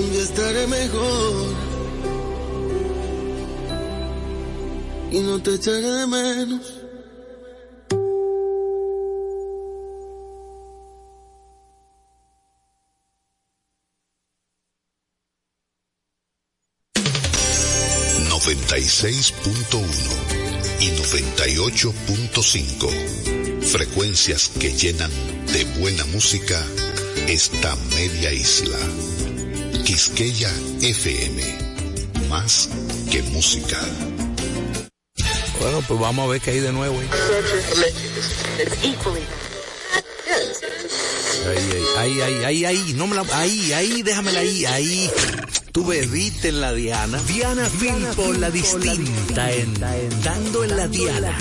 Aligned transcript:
un 0.00 0.12
día 0.12 0.22
estaré 0.22 0.66
mejor. 0.66 1.54
Y 5.12 5.20
no 5.20 5.42
te 5.42 5.54
echaré 5.54 5.80
de 5.80 6.06
menos. 6.06 6.76
...96.1 18.40 19.84
y 20.80 20.88
98.5... 20.90 23.62
...frecuencias 23.62 24.48
que 24.48 24.72
llenan 24.72 25.10
de 25.52 25.64
buena 25.78 26.04
música 26.06 26.66
esta 27.28 27.76
media 27.94 28.32
isla. 28.32 28.78
Quisqueya 29.84 30.50
FM. 30.80 31.42
Más 32.28 32.68
que 33.10 33.22
música. 33.24 33.78
Bueno, 35.60 35.82
pues 35.86 36.00
vamos 36.00 36.24
a 36.24 36.32
ver 36.32 36.40
qué 36.40 36.50
hay 36.52 36.60
de 36.60 36.72
nuevo. 36.72 36.98
Ahí, 41.46 41.70
ahí, 41.98 42.20
ahí, 42.20 42.44
ahí, 42.44 42.64
ahí, 42.64 42.92
no 42.94 43.06
me 43.06 43.16
la, 43.16 43.24
ahí, 43.32 43.72
ahí, 43.72 44.02
déjamela 44.02 44.40
ahí, 44.40 44.64
ahí. 44.66 45.10
Tú 45.72 45.86
bebiste 45.86 46.48
en 46.48 46.60
la 46.60 46.72
Diana. 46.72 47.20
Diana 47.26 47.68
Filpo, 47.68 48.32
la 48.32 48.50
distinta, 48.50 49.52
en, 49.52 49.74
dando 50.22 50.64
en 50.64 50.76
la 50.76 50.88
Diana. 50.88 51.36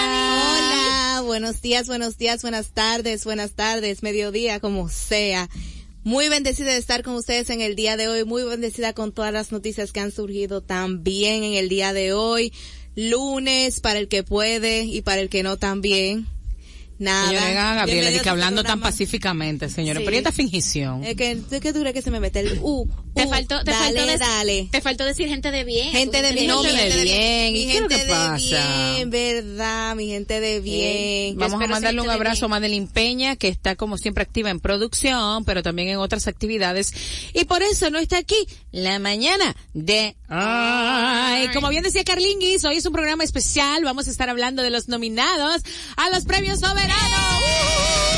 Hola, 1.14 1.22
buenos 1.24 1.62
días, 1.62 1.86
buenos 1.86 2.18
días, 2.18 2.42
buenas 2.42 2.72
tardes, 2.72 3.24
buenas 3.24 3.52
tardes, 3.52 4.02
mediodía, 4.02 4.58
como 4.58 4.88
sea. 4.88 5.48
Muy 6.02 6.28
bendecida 6.28 6.72
de 6.72 6.78
estar 6.78 7.04
con 7.04 7.14
ustedes 7.14 7.48
en 7.50 7.60
el 7.60 7.76
día 7.76 7.96
de 7.96 8.08
hoy, 8.08 8.24
muy 8.24 8.42
bendecida 8.42 8.92
con 8.94 9.12
todas 9.12 9.32
las 9.32 9.52
noticias 9.52 9.92
que 9.92 10.00
han 10.00 10.10
surgido 10.10 10.62
también 10.62 11.44
en 11.44 11.54
el 11.54 11.68
día 11.68 11.92
de 11.92 12.12
hoy 12.12 12.52
lunes 12.96 13.80
para 13.80 13.98
el 13.98 14.08
que 14.08 14.22
puede 14.22 14.84
y 14.84 15.02
para 15.02 15.20
el 15.20 15.28
que 15.28 15.42
no 15.42 15.56
también. 15.56 16.26
Nada. 16.98 17.28
Señora 17.28 17.74
Gabriela, 17.74 18.22
que 18.22 18.28
hablando 18.28 18.62
tan 18.62 18.80
pacíficamente, 18.80 19.68
señores, 19.68 20.02
pero 20.04 20.16
esta 20.16 20.30
fingición. 20.30 21.02
Es 21.02 21.16
que, 21.16 21.32
es 21.50 21.60
que 21.60 21.72
dura 21.72 21.92
que 21.92 22.00
se 22.00 22.12
me 22.12 22.20
mete 22.20 22.40
el 22.40 22.58
uh, 22.62 22.88
te 23.14 23.24
uh, 23.24 23.28
faltó, 23.28 23.62
te 23.62 23.70
dale, 23.70 24.00
faltó 24.00 24.18
dale. 24.18 24.68
Te 24.70 24.80
faltó 24.80 25.04
decir 25.04 25.28
gente 25.28 25.50
de 25.50 25.64
bien. 25.64 25.90
Gente 25.90 26.22
de 26.22 26.32
bien. 26.32 26.46
No, 26.46 26.62
gente 26.62 26.96
de 26.96 27.04
bien. 27.04 27.52
Mi 27.52 27.66
gente 27.66 27.98
de 27.98 28.36
bien, 28.36 29.10
verdad, 29.10 29.94
mi 29.96 30.08
gente 30.08 30.40
de 30.40 30.60
bien. 30.60 31.36
Vamos 31.36 31.62
a 31.62 31.66
mandarle 31.66 32.00
un 32.00 32.10
abrazo 32.10 32.46
a 32.46 32.48
Madeline 32.48 32.88
Peña, 32.88 33.36
que 33.36 33.48
está 33.48 33.76
como 33.76 33.98
siempre 33.98 34.22
activa 34.22 34.50
en 34.50 34.60
producción, 34.60 35.44
pero 35.44 35.62
también 35.62 35.88
en 35.88 35.98
otras 35.98 36.26
actividades. 36.26 36.92
Y 37.34 37.44
por 37.44 37.62
eso 37.62 37.90
no 37.90 37.98
está 37.98 38.18
aquí 38.18 38.46
la 38.70 38.98
mañana 38.98 39.54
de 39.74 40.16
Ay, 40.34 41.48
como 41.52 41.68
bien 41.68 41.82
decía 41.82 42.04
Carlinguis, 42.04 42.64
hoy 42.64 42.78
es 42.78 42.86
un 42.86 42.92
programa 42.94 43.22
especial. 43.22 43.84
Vamos 43.84 44.08
a 44.08 44.10
estar 44.10 44.30
hablando 44.30 44.62
de 44.62 44.70
los 44.70 44.88
nominados 44.88 45.62
a 45.96 46.08
los 46.08 46.24
premios 46.24 46.60
soberanos. 46.60 48.11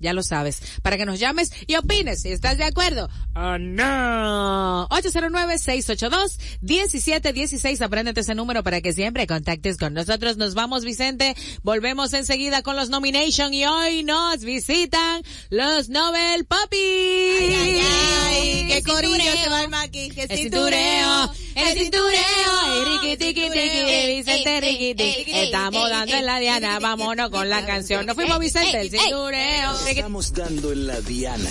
ya 0.00 0.12
lo 0.12 0.22
sabes, 0.22 0.62
para 0.82 0.96
que 0.96 1.06
nos 1.06 1.18
llames 1.18 1.50
y 1.66 1.74
opines 1.76 2.22
si 2.22 2.30
estás 2.30 2.56
de 2.58 2.64
acuerdo 2.64 3.08
o 3.34 3.58
no. 3.58 4.88
809-682-1716, 4.88 7.82
apréndete 7.82 8.20
ese 8.20 8.34
número 8.34 8.62
para 8.62 8.80
que 8.80 8.92
siempre 8.92 9.26
contactes 9.26 9.76
con 9.76 9.94
nosotros. 9.94 10.36
Nos 10.36 10.54
vamos, 10.54 10.84
Vicente, 10.84 11.34
volvemos 11.62 12.12
enseguida 12.12 12.62
con 12.62 12.76
los 12.76 12.90
nomination 12.90 13.52
y 13.54 13.66
hoy 13.66 14.04
nos 14.04 14.44
visitan 14.44 15.22
los 15.50 15.88
Nobel 15.88 16.44
Puppies. 16.44 17.40
Ay, 17.40 17.54
ay, 17.54 17.80
ay, 17.80 18.66
qué 18.68 18.82
corillo 18.82 19.32
se 19.42 19.48
va 19.48 19.62
aquí, 19.82 20.10
que 20.10 20.22
El 20.22 20.38
cintureo, 20.38 21.32
el 21.54 21.78
cintureo, 21.78 22.84
riqui 22.84 23.16
tiqui 23.16 23.50
tiqui, 23.50 24.16
Vicente 24.16 24.60
riqui. 24.60 24.94
Estamos 25.32 25.90
dando 25.90 26.14
en 26.14 26.26
la 26.26 26.38
diana, 26.38 26.78
vámonos 26.78 27.30
con 27.30 27.48
la 27.48 27.66
canción. 27.66 28.06
Nos 28.06 28.14
fuimos 28.14 28.38
Vicente, 28.38 28.80
el 28.80 28.90
cintureo. 28.90 29.74
Estamos 29.88 30.34
dando 30.34 30.70
en 30.70 30.86
la 30.86 31.00
Diana. 31.00 31.50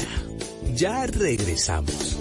Ya 0.76 1.08
regresamos. 1.08 2.18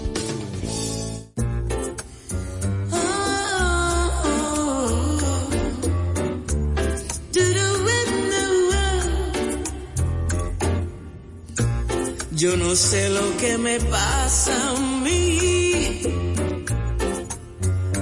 Yo 12.31 12.57
no 12.57 12.75
sé 12.75 13.09
lo 13.09 13.37
que 13.37 13.57
me 13.59 13.79
pasa 13.79 14.71
a 14.71 14.79
mí, 15.01 16.01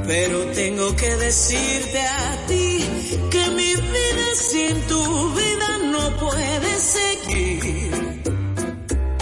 pero 0.08 0.40
tengo 0.54 0.96
que 0.96 1.16
decirte 1.18 2.02
a 2.02 2.46
ti 2.48 2.86
que 3.30 3.50
mi 3.52 3.76
vida 3.76 4.36
sin 4.36 4.82
tu 4.88 5.34
vida 5.34 5.75
no 5.96 6.18
puede 6.18 6.72
seguir. 6.80 8.24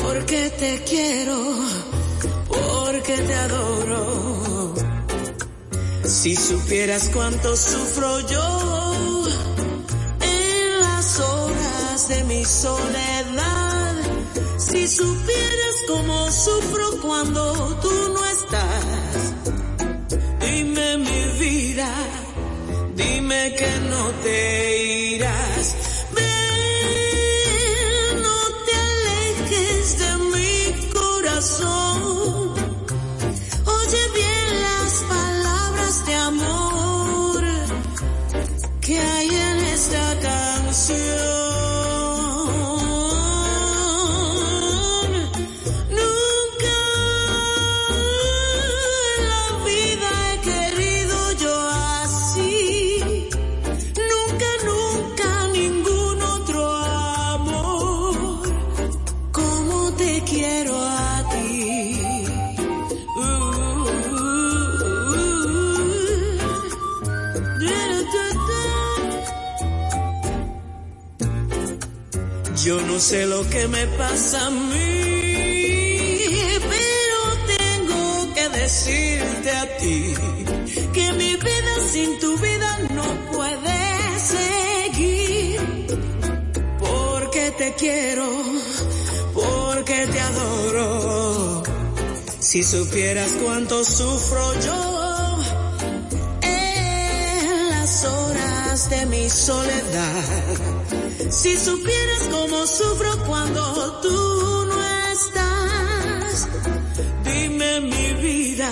Porque 0.01 0.49
te 0.61 0.83
quiero, 0.89 1.39
porque 2.47 3.15
te 3.27 3.33
adoro. 3.33 4.73
Si 6.03 6.35
supieras 6.35 7.09
cuánto 7.13 7.55
sufro 7.55 8.19
yo 8.27 9.25
en 10.21 10.79
las 10.85 11.19
horas 11.19 12.07
de 12.09 12.23
mi 12.25 12.43
soledad. 12.45 13.95
Si 14.57 14.87
supieras 14.87 15.75
cómo 15.87 16.31
sufro 16.31 16.85
cuando 17.01 17.43
tú 17.81 17.93
no 18.13 18.21
estás. 18.37 19.15
Dime 20.39 20.97
mi 20.97 21.23
vida, 21.39 21.89
dime 22.95 23.55
que 23.57 23.71
no 23.89 24.03
te 24.23 24.83
irás. 24.83 25.02
Corazón. 31.43 32.53
Oye 33.65 34.01
bien 34.13 34.61
las 34.61 35.03
palabras 35.09 36.05
de 36.05 36.15
amor 36.15 37.43
que 38.81 38.99
hay 38.99 39.27
en 39.27 39.57
esta 39.65 40.19
canción. 40.21 41.22
Sé 73.03 73.25
lo 73.25 73.43
que 73.49 73.67
me 73.67 73.85
pasa 73.97 74.47
a 74.47 74.49
mí, 74.49 74.79
pero 76.73 77.19
tengo 77.57 78.33
que 78.33 78.47
decirte 78.47 79.51
a 79.51 79.77
ti 79.77 80.13
que 80.93 81.11
mi 81.11 81.35
vida 81.35 81.73
sin 81.91 82.17
tu 82.19 82.37
vida 82.37 82.79
no 82.91 83.07
puede 83.33 83.79
seguir. 84.35 85.59
Porque 86.79 87.51
te 87.57 87.73
quiero, 87.73 88.29
porque 89.33 90.07
te 90.13 90.21
adoro. 90.21 91.63
Si 92.39 92.63
supieras 92.63 93.31
cuánto 93.43 93.83
sufro 93.83 94.43
yo 94.61 95.39
en 96.41 97.69
las 97.69 98.05
horas 98.05 98.89
de 98.89 99.05
mi 99.07 99.29
soledad. 99.29 100.82
Si 101.29 101.57
supieras 101.57 102.29
cómo 102.29 102.65
sufro 102.67 103.17
cuando 103.25 104.01
tú 104.01 104.65
no 104.67 104.83
estás. 105.11 106.47
Dime 107.23 107.81
mi 107.81 108.13
vida, 108.21 108.71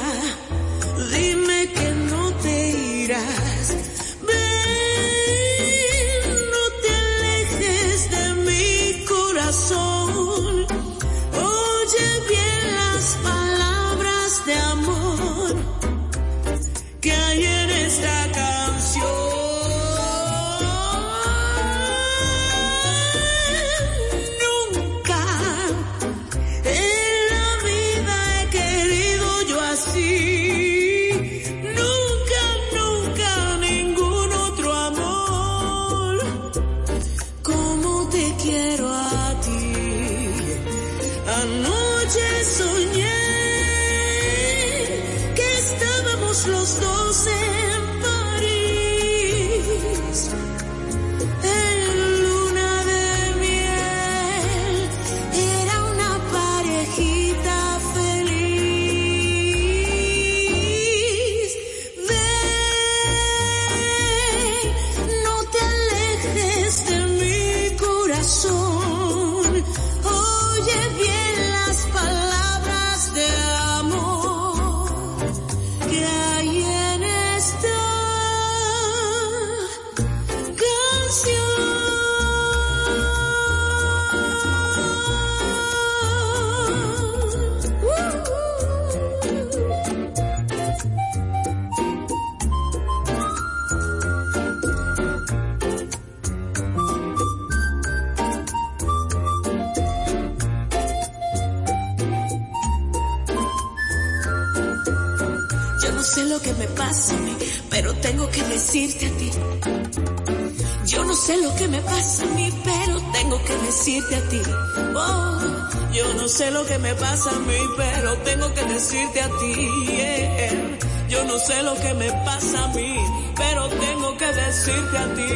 sé 116.41 116.49
lo 116.49 116.65
que 116.65 116.79
me 116.79 116.95
pasa 116.95 117.29
a 117.29 117.39
mí, 117.39 117.61
pero 117.77 118.17
tengo 118.29 118.51
que 118.55 118.63
decirte 118.63 119.21
a 119.21 119.29
ti. 119.39 119.53
yeah. 119.95 120.77
Yo 121.07 121.23
no 121.25 121.37
sé 121.37 121.61
lo 121.61 121.75
que 121.75 121.93
me 121.93 122.11
pasa 122.25 122.63
a 122.63 122.67
mí, 122.69 122.95
pero 123.35 123.69
tengo 123.69 124.17
que 124.17 124.25
decirte 124.25 124.97
a 124.97 125.07
ti. 125.17 125.33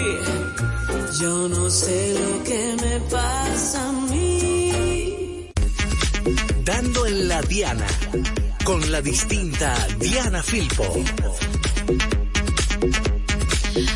Yo 1.22 1.48
no 1.50 1.70
sé 1.70 2.00
lo 2.20 2.44
que 2.44 2.62
me 2.84 3.00
pasa 3.16 3.90
a 3.90 3.92
mí. 4.10 5.52
Dando 6.64 7.06
en 7.06 7.28
la 7.28 7.42
Diana, 7.44 7.88
con 8.64 8.92
la 8.92 9.02
distinta 9.02 9.70
Diana 10.00 10.42
Filpo. 10.42 10.86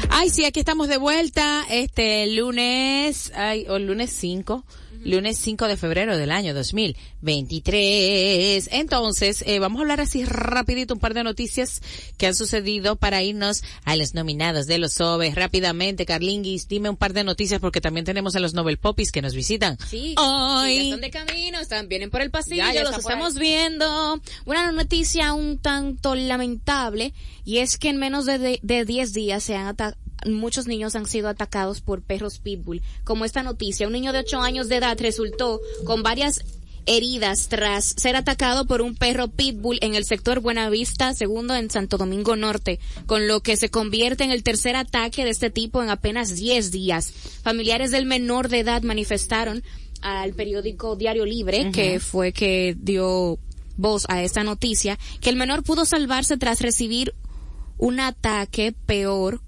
Ay, 0.09 0.29
sí, 0.29 0.45
aquí 0.45 0.59
estamos 0.59 0.89
de 0.89 0.97
vuelta, 0.97 1.65
este 1.69 2.27
lunes, 2.27 3.28
ay, 3.39 3.65
o 3.69 3.79
lunes 3.79 4.12
5 4.12 4.65
lunes 5.03 5.38
5 5.38 5.67
de 5.67 5.77
febrero 5.77 6.17
del 6.17 6.31
año 6.31 6.53
2023. 6.53 8.69
Entonces, 8.72 9.43
eh, 9.48 9.60
vamos 9.60 9.79
a 9.79 9.84
hablar 9.84 10.01
así 10.01 10.25
rapidito 10.25 10.93
un 10.93 11.00
par 11.00 11.13
de 11.13 11.24
noticias 11.24 11.81
que 12.17 12.27
han 12.27 12.36
sucedido 12.36 12.98
para 12.98 13.24
irnos 13.24 13.63
a 13.86 13.96
los 13.96 14.13
nominados 14.13 14.67
de 14.67 14.77
los 14.77 15.00
OVEs. 15.00 15.36
Rápidamente, 15.36 16.05
Carlinguis, 16.05 16.67
dime 16.67 16.89
un 16.89 16.98
par 16.98 17.13
de 17.13 17.24
noticias 17.24 17.62
porque 17.62 17.79
también 17.81 18.05
tenemos 18.05 18.36
a 18.36 18.39
los 18.39 18.53
Nobel 18.53 18.77
Popis 18.77 19.12
que 19.12 19.22
nos 19.22 19.34
visitan. 19.34 19.77
Sí, 19.89 20.13
hoy. 20.17 20.77
están 20.77 21.01
de 21.01 21.12
camino, 21.12 21.60
están, 21.60 21.88
vienen 21.88 22.10
por 22.10 22.22
el 22.22 22.31
pasillo, 22.31 22.63
ya, 22.74 22.84
los 22.84 22.98
estamos 22.98 23.36
viendo. 23.36 24.19
Una 24.46 24.72
noticia 24.72 25.34
un 25.34 25.60
tanto 25.60 26.15
lamentable 26.15 27.13
y 27.46 27.60
es 27.60 27.77
que 27.77 27.89
en 27.89 27.98
menos 27.98 28.25
de 28.25 28.60
10 28.62 29.13
días 29.13 29.43
se 29.43 29.55
han 29.55 29.67
atacado 29.67 30.08
muchos 30.25 30.67
niños 30.67 30.95
han 30.95 31.05
sido 31.05 31.29
atacados 31.29 31.81
por 31.81 32.01
perros 32.01 32.39
pitbull. 32.39 32.81
Como 33.03 33.25
esta 33.25 33.43
noticia, 33.43 33.88
un 33.88 33.93
niño 33.93 34.13
de 34.13 34.19
8 34.19 34.41
años 34.41 34.69
de 34.69 34.77
edad 34.77 34.97
resultó 34.99 35.59
con 35.85 36.03
varias 36.03 36.43
heridas 36.85 37.49
tras 37.49 37.93
ser 37.97 38.15
atacado 38.15 38.65
por 38.65 38.81
un 38.81 38.95
perro 38.95 39.27
pitbull 39.27 39.77
en 39.81 39.95
el 39.95 40.05
sector 40.05 40.39
Buenavista, 40.39 41.13
segundo 41.13 41.55
en 41.55 41.69
Santo 41.69 41.97
Domingo 41.97 42.35
Norte, 42.35 42.79
con 43.05 43.27
lo 43.27 43.41
que 43.41 43.57
se 43.57 43.69
convierte 43.69 44.23
en 44.23 44.31
el 44.31 44.43
tercer 44.43 44.75
ataque 44.75 45.23
de 45.23 45.29
este 45.29 45.49
tipo 45.49 45.83
en 45.83 45.89
apenas 45.89 46.35
10 46.35 46.71
días. 46.71 47.13
Familiares 47.43 47.91
del 47.91 48.05
menor 48.05 48.49
de 48.49 48.59
edad 48.59 48.81
manifestaron 48.81 49.63
al 50.01 50.33
periódico 50.33 50.95
Diario 50.95 51.25
Libre, 51.25 51.71
que 51.71 51.99
fue 51.99 52.31
que 52.31 52.75
dio 52.79 53.38
voz 53.77 54.05
a 54.09 54.23
esta 54.23 54.43
noticia, 54.43 54.97
que 55.21 55.29
el 55.29 55.35
menor 55.35 55.63
pudo 55.63 55.85
salvarse 55.85 56.38
tras 56.38 56.61
recibir 56.61 57.13
un 57.77 57.99
ataque 57.99 58.73
peor 58.85 59.41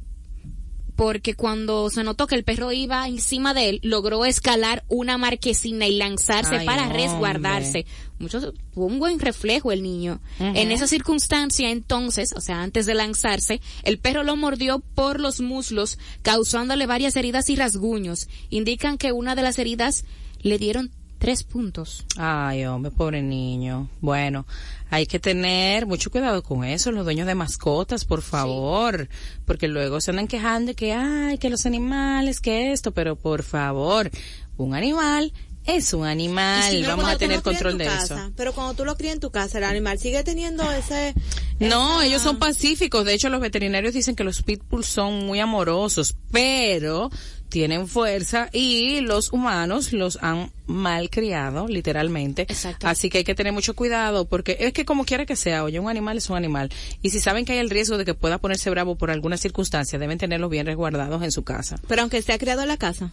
porque 1.01 1.33
cuando 1.33 1.89
se 1.89 2.03
notó 2.03 2.27
que 2.27 2.35
el 2.35 2.43
perro 2.43 2.71
iba 2.71 3.07
encima 3.07 3.55
de 3.55 3.69
él, 3.69 3.79
logró 3.81 4.23
escalar 4.23 4.83
una 4.87 5.17
marquesina 5.17 5.87
y 5.87 5.97
lanzarse 5.97 6.63
para 6.63 6.89
resguardarse. 6.89 7.87
Mucho, 8.19 8.53
tuvo 8.71 8.85
un 8.85 8.99
buen 8.99 9.17
reflejo 9.17 9.71
el 9.71 9.81
niño. 9.81 10.21
En 10.37 10.71
esa 10.71 10.85
circunstancia, 10.85 11.71
entonces, 11.71 12.33
o 12.35 12.39
sea, 12.39 12.61
antes 12.61 12.85
de 12.85 12.93
lanzarse, 12.93 13.61
el 13.81 13.97
perro 13.97 14.21
lo 14.21 14.35
mordió 14.35 14.77
por 14.77 15.19
los 15.19 15.41
muslos, 15.41 15.97
causándole 16.21 16.85
varias 16.85 17.15
heridas 17.15 17.49
y 17.49 17.55
rasguños. 17.55 18.29
Indican 18.51 18.99
que 18.99 19.11
una 19.11 19.33
de 19.33 19.41
las 19.41 19.57
heridas 19.57 20.05
le 20.43 20.59
dieron 20.59 20.91
tres 21.21 21.43
puntos. 21.43 22.03
Ay, 22.17 22.65
hombre, 22.65 22.91
pobre 22.91 23.21
niño. 23.21 23.87
Bueno, 24.01 24.47
hay 24.89 25.05
que 25.05 25.19
tener 25.19 25.85
mucho 25.85 26.09
cuidado 26.09 26.41
con 26.41 26.63
eso, 26.63 26.91
los 26.91 27.05
dueños 27.05 27.27
de 27.27 27.35
mascotas, 27.35 28.05
por 28.05 28.23
favor, 28.23 29.07
porque 29.45 29.67
luego 29.67 30.01
se 30.01 30.09
andan 30.09 30.27
quejando 30.27 30.73
que, 30.73 30.93
ay, 30.93 31.37
que 31.37 31.51
los 31.51 31.67
animales, 31.67 32.41
que 32.41 32.71
esto, 32.71 32.91
pero 32.91 33.15
por 33.15 33.43
favor, 33.43 34.09
un 34.57 34.73
animal 34.73 35.31
es 35.63 35.93
un 35.93 36.07
animal, 36.07 36.83
vamos 36.87 37.05
a 37.05 37.17
tener 37.19 37.43
control 37.43 37.77
de 37.77 37.85
eso. 37.85 38.15
Pero 38.35 38.51
cuando 38.53 38.73
tú 38.73 38.83
lo 38.83 38.97
crías 38.97 39.13
en 39.13 39.19
tu 39.19 39.29
casa, 39.29 39.59
el 39.59 39.65
animal 39.65 39.99
sigue 39.99 40.23
teniendo 40.23 40.69
ese... 40.71 41.13
No, 41.59 42.01
ellos 42.01 42.23
son 42.23 42.39
pacíficos. 42.39 43.05
De 43.05 43.13
hecho, 43.13 43.29
los 43.29 43.39
veterinarios 43.39 43.93
dicen 43.93 44.15
que 44.15 44.23
los 44.23 44.41
pitbulls 44.41 44.87
son 44.87 45.27
muy 45.27 45.39
amorosos, 45.39 46.15
pero 46.31 47.11
tienen 47.51 47.87
fuerza 47.87 48.49
y 48.51 49.01
los 49.01 49.31
humanos 49.31 49.93
los 49.93 50.17
han 50.23 50.51
mal 50.65 51.09
criado, 51.11 51.67
literalmente. 51.67 52.43
Exacto. 52.43 52.87
Así 52.87 53.09
que 53.09 53.19
hay 53.19 53.23
que 53.23 53.35
tener 53.35 53.53
mucho 53.53 53.75
cuidado 53.75 54.25
porque 54.25 54.57
es 54.59 54.73
que 54.73 54.85
como 54.85 55.05
quiera 55.05 55.27
que 55.27 55.35
sea, 55.35 55.63
oye, 55.63 55.79
un 55.79 55.89
animal 55.89 56.17
es 56.17 56.29
un 56.29 56.37
animal. 56.37 56.71
Y 57.03 57.11
si 57.11 57.19
saben 57.19 57.45
que 57.45 57.53
hay 57.53 57.59
el 57.59 57.69
riesgo 57.69 57.97
de 57.97 58.05
que 58.05 58.15
pueda 58.15 58.39
ponerse 58.39 58.69
bravo 58.71 58.95
por 58.95 59.11
alguna 59.11 59.37
circunstancia, 59.37 59.99
deben 59.99 60.17
tenerlos 60.17 60.49
bien 60.49 60.65
resguardados 60.65 61.21
en 61.21 61.31
su 61.31 61.43
casa. 61.43 61.75
Pero 61.87 62.01
aunque 62.01 62.17
esté 62.17 62.39
criado 62.39 62.61
en 62.61 62.69
la 62.69 62.77
casa. 62.77 63.11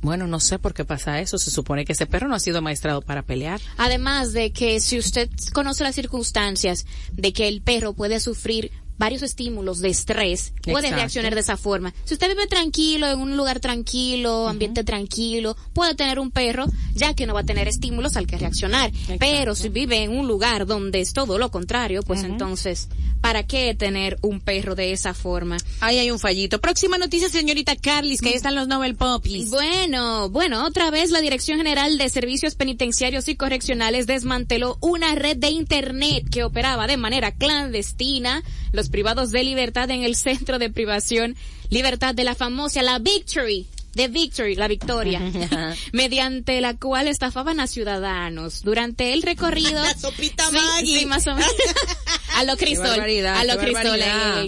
Bueno, 0.00 0.26
no 0.26 0.40
sé 0.40 0.58
por 0.58 0.74
qué 0.74 0.84
pasa 0.84 1.20
eso. 1.20 1.38
Se 1.38 1.50
supone 1.52 1.84
que 1.84 1.92
ese 1.92 2.06
perro 2.06 2.26
no 2.26 2.34
ha 2.34 2.40
sido 2.40 2.60
maestrado 2.60 3.02
para 3.02 3.22
pelear. 3.22 3.60
Además 3.76 4.32
de 4.32 4.50
que 4.50 4.80
si 4.80 4.98
usted 4.98 5.30
conoce 5.52 5.84
las 5.84 5.94
circunstancias 5.94 6.86
de 7.12 7.32
que 7.32 7.46
el 7.46 7.62
perro 7.62 7.92
puede 7.92 8.18
sufrir 8.18 8.72
varios 9.02 9.22
estímulos 9.24 9.80
de 9.80 9.88
estrés, 9.88 10.52
puede 10.62 10.92
reaccionar 10.92 11.34
de 11.34 11.40
esa 11.40 11.56
forma. 11.56 11.92
Si 12.04 12.14
usted 12.14 12.28
vive 12.28 12.46
tranquilo, 12.46 13.08
en 13.08 13.18
un 13.18 13.36
lugar 13.36 13.58
tranquilo, 13.58 14.46
ambiente 14.46 14.84
tranquilo, 14.84 15.56
puede 15.72 15.96
tener 15.96 16.20
un 16.20 16.30
perro, 16.30 16.66
ya 16.94 17.12
que 17.12 17.26
no 17.26 17.34
va 17.34 17.40
a 17.40 17.44
tener 17.44 17.66
estímulos 17.66 18.16
al 18.16 18.28
que 18.28 18.38
reaccionar. 18.38 18.92
Pero 19.18 19.56
si 19.56 19.70
vive 19.70 20.04
en 20.04 20.16
un 20.16 20.28
lugar 20.28 20.66
donde 20.66 21.00
es 21.00 21.14
todo 21.14 21.36
lo 21.36 21.50
contrario, 21.50 22.04
pues 22.04 22.22
entonces, 22.22 22.88
¿para 23.20 23.42
qué 23.42 23.74
tener 23.74 24.18
un 24.22 24.38
perro 24.38 24.76
de 24.76 24.92
esa 24.92 25.14
forma? 25.14 25.56
Ahí 25.80 25.98
hay 25.98 26.12
un 26.12 26.20
fallito. 26.20 26.60
Próxima 26.60 26.96
noticia, 26.96 27.28
señorita 27.28 27.74
Carlis, 27.74 28.20
que 28.20 28.28
ahí 28.28 28.34
están 28.36 28.54
los 28.54 28.68
Nobel 28.68 28.94
Poppies. 28.94 29.50
Bueno, 29.50 30.30
bueno, 30.30 30.64
otra 30.64 30.92
vez 30.92 31.10
la 31.10 31.20
Dirección 31.20 31.58
General 31.58 31.98
de 31.98 32.08
Servicios 32.08 32.54
Penitenciarios 32.54 33.26
y 33.26 33.34
Correccionales 33.34 34.06
desmanteló 34.06 34.78
una 34.80 35.12
red 35.16 35.38
de 35.38 35.48
Internet 35.48 36.28
que 36.30 36.44
operaba 36.44 36.86
de 36.86 36.98
manera 36.98 37.32
clandestina 37.32 38.44
los 38.72 38.88
privados 38.88 39.30
de 39.30 39.44
libertad 39.44 39.90
en 39.90 40.02
el 40.02 40.16
centro 40.16 40.58
de 40.58 40.70
privación 40.70 41.36
libertad 41.70 42.14
de 42.14 42.24
la 42.24 42.34
famosa 42.34 42.82
la 42.82 42.98
Victory 42.98 43.66
de 43.94 44.08
Victory, 44.08 44.54
la 44.54 44.68
victoria, 44.68 45.20
mediante 45.92 46.60
la 46.60 46.74
cual 46.74 47.08
estafaban 47.08 47.60
a 47.60 47.66
ciudadanos 47.66 48.62
durante 48.62 49.12
el 49.12 49.22
recorrido. 49.22 49.82
La 49.82 49.96
sopita 49.96 50.48
sí, 50.80 51.04
más 51.06 51.26
o 51.26 51.34
menos. 51.34 51.52
a 52.36 52.44
lo 52.44 52.56
Cristol, 52.56 53.00
a 53.00 53.44
lo 53.44 53.58
Cristol, 53.58 54.00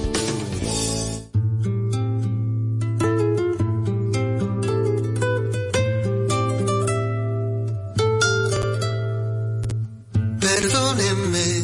Perdónenme 10.41 11.63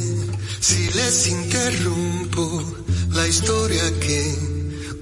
si 0.61 0.89
les 0.93 1.27
interrumpo 1.27 2.63
la 3.09 3.27
historia 3.27 3.83
que 3.99 4.52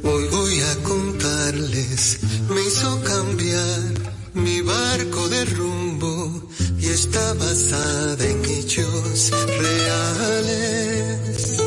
hoy 0.03 0.27
voy 0.29 0.61
a 0.61 0.75
contarles 0.83 2.19
me 2.49 2.61
hizo 2.61 3.01
cambiar 3.03 4.11
mi 4.33 4.61
barco 4.61 5.29
de 5.29 5.45
rumbo 5.45 6.49
y 6.79 6.87
está 6.87 7.33
basada 7.33 8.25
en 8.25 8.45
hechos 8.45 9.31
reales. 9.59 11.57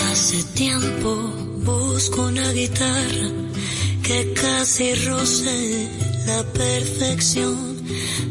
Hace 0.00 0.42
tiempo 0.54 1.14
busco 1.64 2.22
una 2.22 2.50
guitarra 2.52 3.30
que 4.02 4.32
casi 4.34 4.94
roce 5.06 5.88
la 6.26 6.42
perfección, 6.52 7.82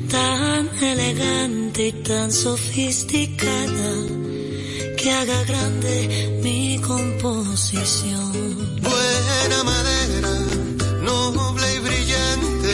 tan 0.10 0.70
elegante 0.84 1.88
y 1.88 1.92
tan 2.04 2.32
sofisticada 2.32 4.21
que 5.02 5.12
haga 5.12 5.44
grande 5.46 6.40
mi 6.44 6.80
composición. 6.80 8.32
Buena 8.82 9.64
madera, 9.64 10.34
noble 11.02 11.76
y 11.76 11.80
brillante, 11.80 12.74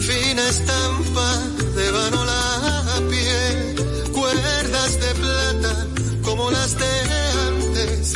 fina 0.00 0.48
estampa 0.48 1.28
de 1.76 1.90
vano 1.90 2.24
la 2.24 3.00
piel, 3.10 4.10
cuerdas 4.12 5.00
de 5.00 5.14
plata 5.22 5.86
como 6.22 6.50
las 6.50 6.78
de 6.78 6.94
antes 7.48 8.14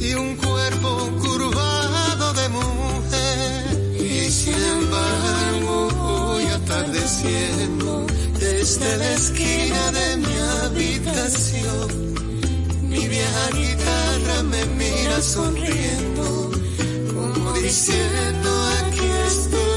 y 0.00 0.14
un 0.14 0.36
cuerpo 0.36 1.10
curvado 1.20 2.32
de 2.32 2.48
mujer. 2.48 3.96
Y 4.00 4.30
sin 4.30 4.60
embargo 4.78 5.88
hoy 6.00 6.44
atardeciendo 6.46 8.06
desde 8.38 8.96
la 8.96 9.12
esquina 9.12 9.92
de 9.92 10.16
mi 10.16 10.34
habitación 10.62 12.23
mi 13.04 13.08
vieja 13.08 13.50
guitarra 13.52 14.42
me 14.44 14.64
mira 14.76 15.20
sonriendo, 15.20 16.50
como 17.12 17.52
diciendo 17.52 18.50
aquí 18.78 19.06
estoy 19.26 19.73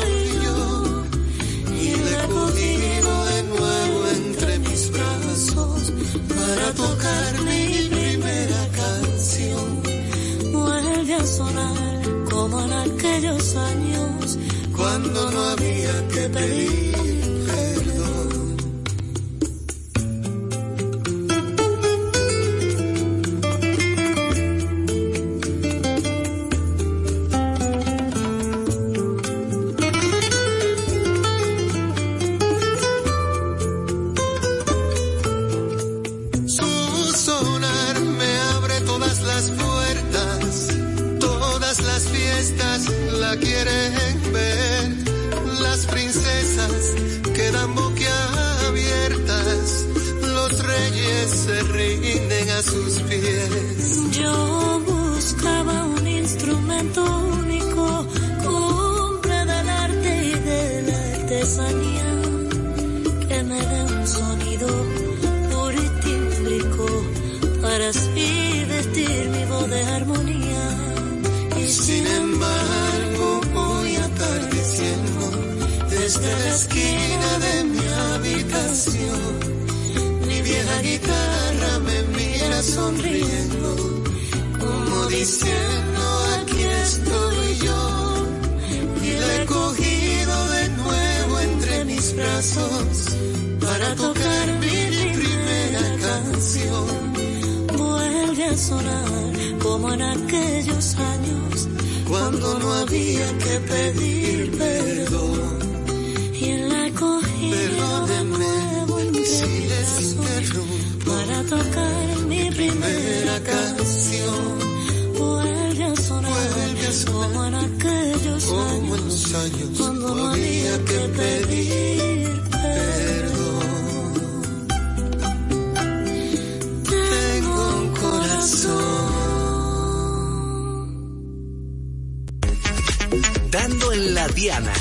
En 133.70 134.14
la 134.14 134.26
Diana, 134.30 134.72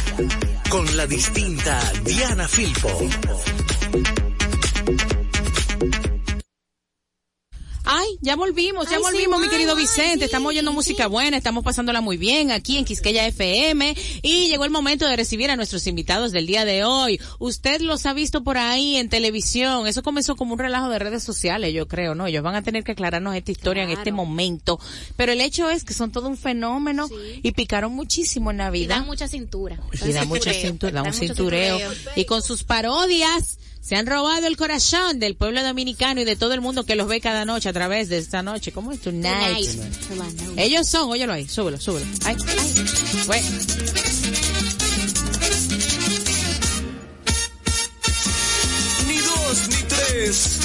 con 0.71 0.97
la 0.97 1.09
distinta 1.09 1.81
Diana 2.05 2.47
Filpo. 2.47 2.89
Ya 8.27 8.37
volvimos, 8.37 8.91
ya 8.91 8.97
Ay, 8.97 9.03
volvimos, 9.03 9.39
sí, 9.39 9.45
mi 9.45 9.49
querido 9.51 9.77
Vicente. 9.77 10.19
sí, 10.19 10.25
Estamos 10.25 10.51
oyendo 10.51 10.73
música 10.73 11.07
buena, 11.07 11.37
estamos 11.37 11.63
pasándola 11.65 12.01
muy 12.01 12.17
bien 12.17 12.51
aquí 12.51 12.77
en 12.77 12.85
Quisqueya 12.85 13.25
FM 13.29 13.95
y 14.23 14.49
llegó 14.49 14.65
el 14.65 14.71
momento 14.71 15.07
de 15.07 15.17
recibir 15.17 15.51
a 15.51 15.57
nuestros 15.57 15.87
invitados 15.87 16.33
del 16.33 16.47
día 16.47 16.65
de 16.65 16.83
hoy. 16.85 17.21
Usted 17.39 17.81
los 17.81 18.05
ha 18.05 18.13
visto 18.13 18.43
por 18.43 18.59
ahí 18.59 18.97
en 18.97 19.09
televisión. 19.09 19.87
Eso 19.87 20.03
comenzó 20.03 20.35
como 20.35 20.55
un 20.55 20.59
relajo 20.59 20.89
de 20.89 20.99
redes 20.99 21.23
sociales, 21.23 21.73
yo 21.73 21.87
creo, 21.87 22.15
¿no? 22.17 22.27
Ellos 22.27 22.43
van 22.43 22.57
a 22.57 22.63
tener 22.63 22.83
que 22.85 22.93
aclararnos 22.93 23.35
esta 23.37 23.53
historia 23.53 23.85
en 23.85 23.91
este 23.91 24.11
momento. 24.11 24.79
Pero 25.17 25.31
el 25.33 25.41
hecho 25.41 25.71
es 25.71 25.85
que 25.85 25.95
son 25.95 26.11
todo 26.11 26.29
un 26.29 26.37
fenómeno 26.37 27.09
y 27.43 27.53
picaron 27.53 27.93
muchísimo 27.93 28.51
en 28.51 28.57
Y 28.57 28.59
Navidad. 28.59 28.97
dan 28.97 29.07
mucha 29.07 29.29
cintura. 29.29 29.79
Y 30.05 30.13
da 30.13 30.25
mucha 30.25 30.53
cintura, 30.53 30.91
da 31.01 31.03
un 31.05 31.13
cintureo. 31.15 31.79
Y 32.17 32.25
con 32.25 32.43
sus 32.43 32.65
parodias 32.65 33.59
se 33.87 33.95
han 33.95 34.05
robado 34.05 34.49
el 34.49 34.57
corazón 34.57 35.21
del 35.21 35.37
pueblo 35.37 35.63
dominicano 35.63 36.21
y 36.21 36.25
de 36.25 36.35
todo 36.35 36.55
el 36.55 36.61
mundo 36.61 36.83
que 36.83 36.97
los 36.97 37.07
ve 37.07 37.21
cada 37.21 37.45
noche 37.45 37.69
a 37.69 37.73
través 37.73 38.09
de 38.09 38.19
esta 38.19 38.43
noche. 38.43 38.73
¿Cómo 38.73 38.91
es? 38.91 39.01
Tonight. 39.01 39.71
Tonight. 40.09 40.41
Ellos 40.57 40.89
son, 40.89 41.09
óyelo 41.09 41.33
ahí, 41.33 41.47
súbelo, 41.47 41.79
súbelo. 41.79 42.05
Ay, 42.25 42.37
ay. 42.49 42.85
Fue. 43.27 43.41
ni 49.07 49.19
dos 49.19 49.69
ni 49.69 49.83
tres. 49.89 50.59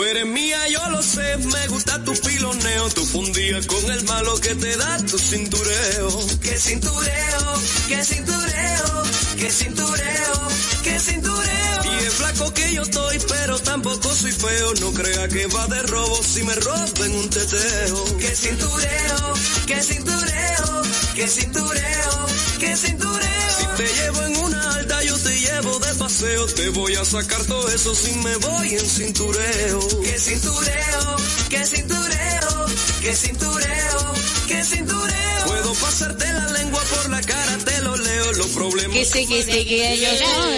Tú 0.00 0.06
eres 0.06 0.24
mía, 0.24 0.56
yo 0.70 0.88
lo 0.88 1.02
sé, 1.02 1.36
me 1.36 1.68
gusta 1.68 2.02
tu 2.02 2.14
piloneo, 2.14 2.88
tú 2.88 3.04
fundías 3.04 3.66
con 3.66 3.84
el 3.90 4.02
malo 4.04 4.34
que 4.40 4.54
te 4.54 4.74
da 4.74 4.96
tu 5.04 5.18
cintureo. 5.18 6.08
Que 6.40 6.58
cintureo, 6.58 7.60
que 7.86 8.02
cintureo, 8.02 9.02
que 9.40 9.50
cintureo, 9.50 10.48
que 10.84 10.98
cintureo. 11.00 11.84
Y 11.84 12.04
es 12.04 12.14
flaco 12.14 12.52
que 12.52 12.74
yo 12.74 12.82
estoy, 12.82 13.18
pero 13.26 13.58
tampoco 13.60 14.14
soy 14.14 14.32
feo, 14.32 14.74
no 14.80 14.92
crea 14.92 15.28
que 15.28 15.46
va 15.46 15.66
de 15.66 15.82
robo 15.82 16.22
si 16.22 16.42
me 16.42 16.54
roben 16.54 17.12
un 17.14 17.30
teteo. 17.30 18.18
Que 18.18 18.36
cintureo, 18.36 19.34
que 19.66 19.82
cintureo, 19.82 20.82
que 21.14 21.26
cintureo, 21.26 22.26
que 22.58 22.76
cintureo. 22.76 23.50
Si 23.58 23.66
te 23.82 23.94
llevo 23.94 24.22
en 24.26 24.36
una 24.36 24.74
alta, 24.74 25.02
yo 25.04 25.16
te 25.18 25.38
llevo 25.38 25.78
de 25.78 25.94
paseo, 25.94 26.46
te 26.46 26.68
voy 26.70 26.94
a 26.96 27.04
sacar 27.04 27.42
todo 27.46 27.68
eso 27.70 27.94
si 27.94 28.12
me 28.16 28.36
voy 28.36 28.74
en 28.74 28.86
cintureo. 28.86 29.80
Que 30.02 30.18
cintureo, 30.18 31.16
que 31.48 31.64
cintureo, 31.64 32.66
que 33.00 33.16
cintureo, 33.16 34.12
que 34.50 34.64
cintureo. 34.64 35.44
Puedo 35.46 35.72
pasarte 35.74 36.32
la 36.32 36.48
lengua 36.48 36.80
por 36.94 37.10
la 37.10 37.20
cara, 37.22 37.58
te 37.64 37.80
lo 37.82 37.96
leo, 37.96 38.32
lo 38.32 38.46
problemas. 38.48 38.96
Que 38.96 39.04
sí, 39.04 39.26
que 39.26 39.42
sí, 39.42 39.64
que 39.64 39.92
ellos 39.92 40.18
son, 40.18 40.52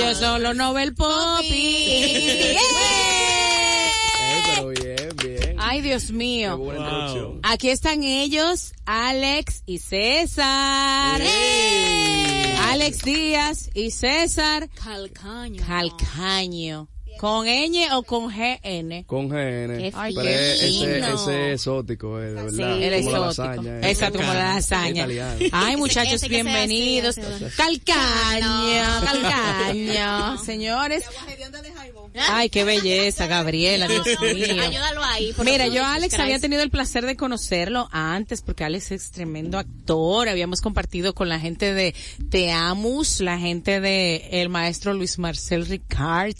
ellos 0.00 0.18
son 0.18 0.42
los 0.42 0.56
Nobel 0.56 0.94
Poppy. 0.94 2.56
pero 4.54 4.68
bien, 4.68 5.08
bien. 5.22 5.56
Ay, 5.58 5.80
Dios 5.82 6.06
Qué 6.06 6.12
mío. 6.12 6.56
buena 6.56 6.80
introducción. 6.80 7.40
Aquí 7.42 7.70
están 7.70 8.02
ellos, 8.04 8.72
Alex 8.86 9.62
y 9.66 9.78
César. 9.78 11.20
Alex 12.68 13.02
Díaz 13.02 13.70
y 13.74 13.90
César 13.90 14.68
Calcaño. 14.82 15.62
Calcaño. 15.66 16.88
¿Con 17.18 17.46
ñ 17.46 17.88
o 17.92 18.02
con 18.02 18.28
GN? 18.28 19.04
Con 19.06 19.28
GN. 19.28 19.78
Qué 19.78 19.92
pero 19.94 20.22
qué 20.22 20.54
ese, 20.54 20.66
fino. 20.68 21.14
ese 21.14 21.52
exótico, 21.52 22.20
eh, 22.20 22.26
de 22.26 22.32
verdad. 22.34 22.82
El 22.82 23.04
como 23.04 23.10
la 23.18 23.28
exótico. 23.28 23.62
lasaña, 23.62 23.78
eh. 23.80 23.90
Exacto, 23.90 24.18
como 24.18 24.32
la 24.34 24.54
lasaña. 24.54 25.06
Ay, 25.52 25.76
muchachos, 25.76 26.14
Ese 26.14 26.28
que 26.28 26.34
bienvenidos. 26.42 27.18
hace- 27.18 27.50
Calcaño, 27.56 29.00
calcaño. 29.04 30.38
Señores. 30.44 31.04
Ay, 32.28 32.48
qué 32.48 32.64
belleza, 32.64 33.26
Gabriela, 33.26 33.88
Dios 33.88 34.06
mío. 34.06 34.62
Ayúdalo 34.62 35.04
ahí. 35.04 35.32
por 35.34 35.44
Mira, 35.44 35.64
favor, 35.64 35.74
yo 35.76 35.84
a 35.84 35.94
Alex 35.94 36.18
había 36.18 36.38
tenido 36.38 36.62
el 36.62 36.70
placer 36.70 37.04
de 37.04 37.14
conocerlo 37.14 37.88
antes 37.92 38.40
porque 38.40 38.64
Alex 38.64 38.92
es 38.92 39.10
tremendo 39.10 39.58
actor. 39.58 40.28
Habíamos 40.28 40.62
compartido 40.62 41.14
con 41.14 41.28
la 41.28 41.38
gente 41.38 41.74
de 41.74 41.94
Teamus, 42.30 43.20
la 43.20 43.38
gente 43.38 43.80
de 43.80 44.28
el 44.32 44.48
maestro 44.48 44.94
Luis 44.94 45.18
Marcel 45.18 45.66
Ricard 45.66 46.34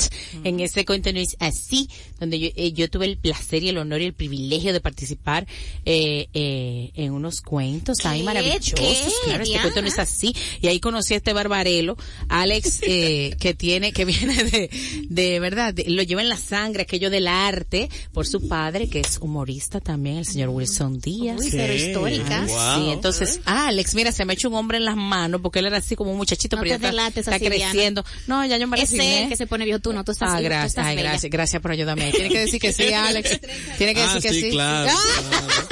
en 0.45 0.61
ese 0.67 0.85
cuento 0.85 1.13
no 1.13 1.19
es 1.19 1.37
así, 1.41 1.89
donde 2.19 2.39
yo, 2.39 2.49
eh, 2.57 2.73
yo 2.73 2.89
tuve 2.89 3.07
el 3.07 3.17
placer 3.19 3.63
y 3.63 3.69
el 3.69 3.79
honor 3.79 4.01
y 4.01 4.05
el 4.07 4.13
privilegio 4.15 4.73
de 4.73 4.81
participar 4.81 5.47
eh, 5.85 6.29
eh, 6.35 6.91
en 6.95 7.13
unos 7.13 7.41
cuentos 7.41 8.05
ahí 8.05 8.23
maravillosos. 8.23 8.73
¿Qué? 8.75 8.97
Claro, 9.25 9.43
este 9.45 9.61
cuento 9.61 9.83
no 9.83 9.89
es 9.89 9.99
así. 9.99 10.35
Y 10.61 10.69
ahí 10.69 10.81
conocí 10.81 11.15
a 11.15 11.19
este 11.19 11.33
barbarelo, 11.33 11.97
Alex, 12.29 12.81
eh, 12.87 13.37
que 13.39 13.55
tiene, 13.55 13.93
que 13.93 14.05
viene 14.05 14.45
de, 14.45 14.71
de 15.09 15.41
verdad, 15.41 15.75
de- 15.75 15.91
lo 15.91 16.03
lleva 16.03 16.23
en 16.23 16.29
la 16.29 16.37
sangre, 16.37 16.83
aquello 16.83 17.11
del 17.11 17.29
arte, 17.29 17.89
por 18.13 18.27
su 18.27 18.49
padre, 18.49 18.89
que 18.89 19.01
es 19.01 19.19
humorista 19.21 19.81
también, 19.81 20.17
el 20.19 20.27
señor 20.27 20.51
Wilson 20.51 20.99
Díaz. 21.01 21.41
Uy, 21.41 21.51
pero 21.51 21.73
histórica. 21.73 22.47
Sí, 22.47 22.91
entonces, 22.91 23.41
Alex, 23.45 23.95
mira, 23.95 24.13
se 24.13 24.25
me 24.25 24.33
ha 24.33 24.35
hecho 24.35 24.49
un 24.49 24.55
hombre 24.55 24.79
en 24.79 24.85
las 24.85 24.97
manos, 24.97 25.41
porque 25.41 25.59
él 25.61 25.67
era 25.67 25.79
así 25.79 25.97
como 25.97 26.11
un 26.13 26.17
muchachito, 26.17 26.57
No 26.57 26.63
pero 26.63 26.79
ya 26.79 26.89
está, 27.21 27.39
creciendo. 27.39 28.05
No, 28.27 28.45
ya 28.47 28.59
yo 28.59 28.67
me 28.67 28.81
Es 28.81 28.93
él 28.93 29.29
que 29.29 29.37
se 29.37 29.47
pone 29.47 29.65
viejo 29.65 29.81
tú, 29.81 29.93
no, 29.93 30.05
tú 30.05 30.13
estás 30.13 30.31
Ah, 30.33 30.41
gracias, 30.41 30.85
ay, 30.85 30.97
gracias, 30.97 31.31
gracias 31.31 31.63
por 31.63 31.71
ayudarme. 31.71 32.06
Ahí. 32.07 32.13
Tiene 32.13 32.29
que 32.31 32.41
decir 32.41 32.61
que 32.61 32.73
sí, 32.73 32.85
Alex. 32.93 33.41
Tiene 33.79 33.95
que 33.95 34.03
Ah, 34.03 34.15
decir 34.15 34.31
que 34.31 34.41
sí, 34.41 34.51
claro, 34.51 34.91
Ah. 34.93 35.69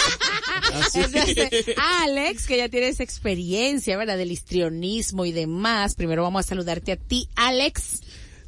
Entonces, 0.94 1.66
Alex, 2.02 2.46
que 2.46 2.56
ya 2.56 2.68
tiene 2.68 2.88
esa 2.88 3.02
experiencia, 3.04 3.96
¿verdad? 3.96 4.16
Del 4.16 4.32
histrionismo 4.32 5.24
y 5.24 5.32
demás. 5.32 5.94
Primero 5.94 6.22
vamos 6.22 6.44
a 6.44 6.48
saludarte 6.48 6.92
a 6.92 6.96
ti, 6.96 7.28
Alex. 7.36 8.00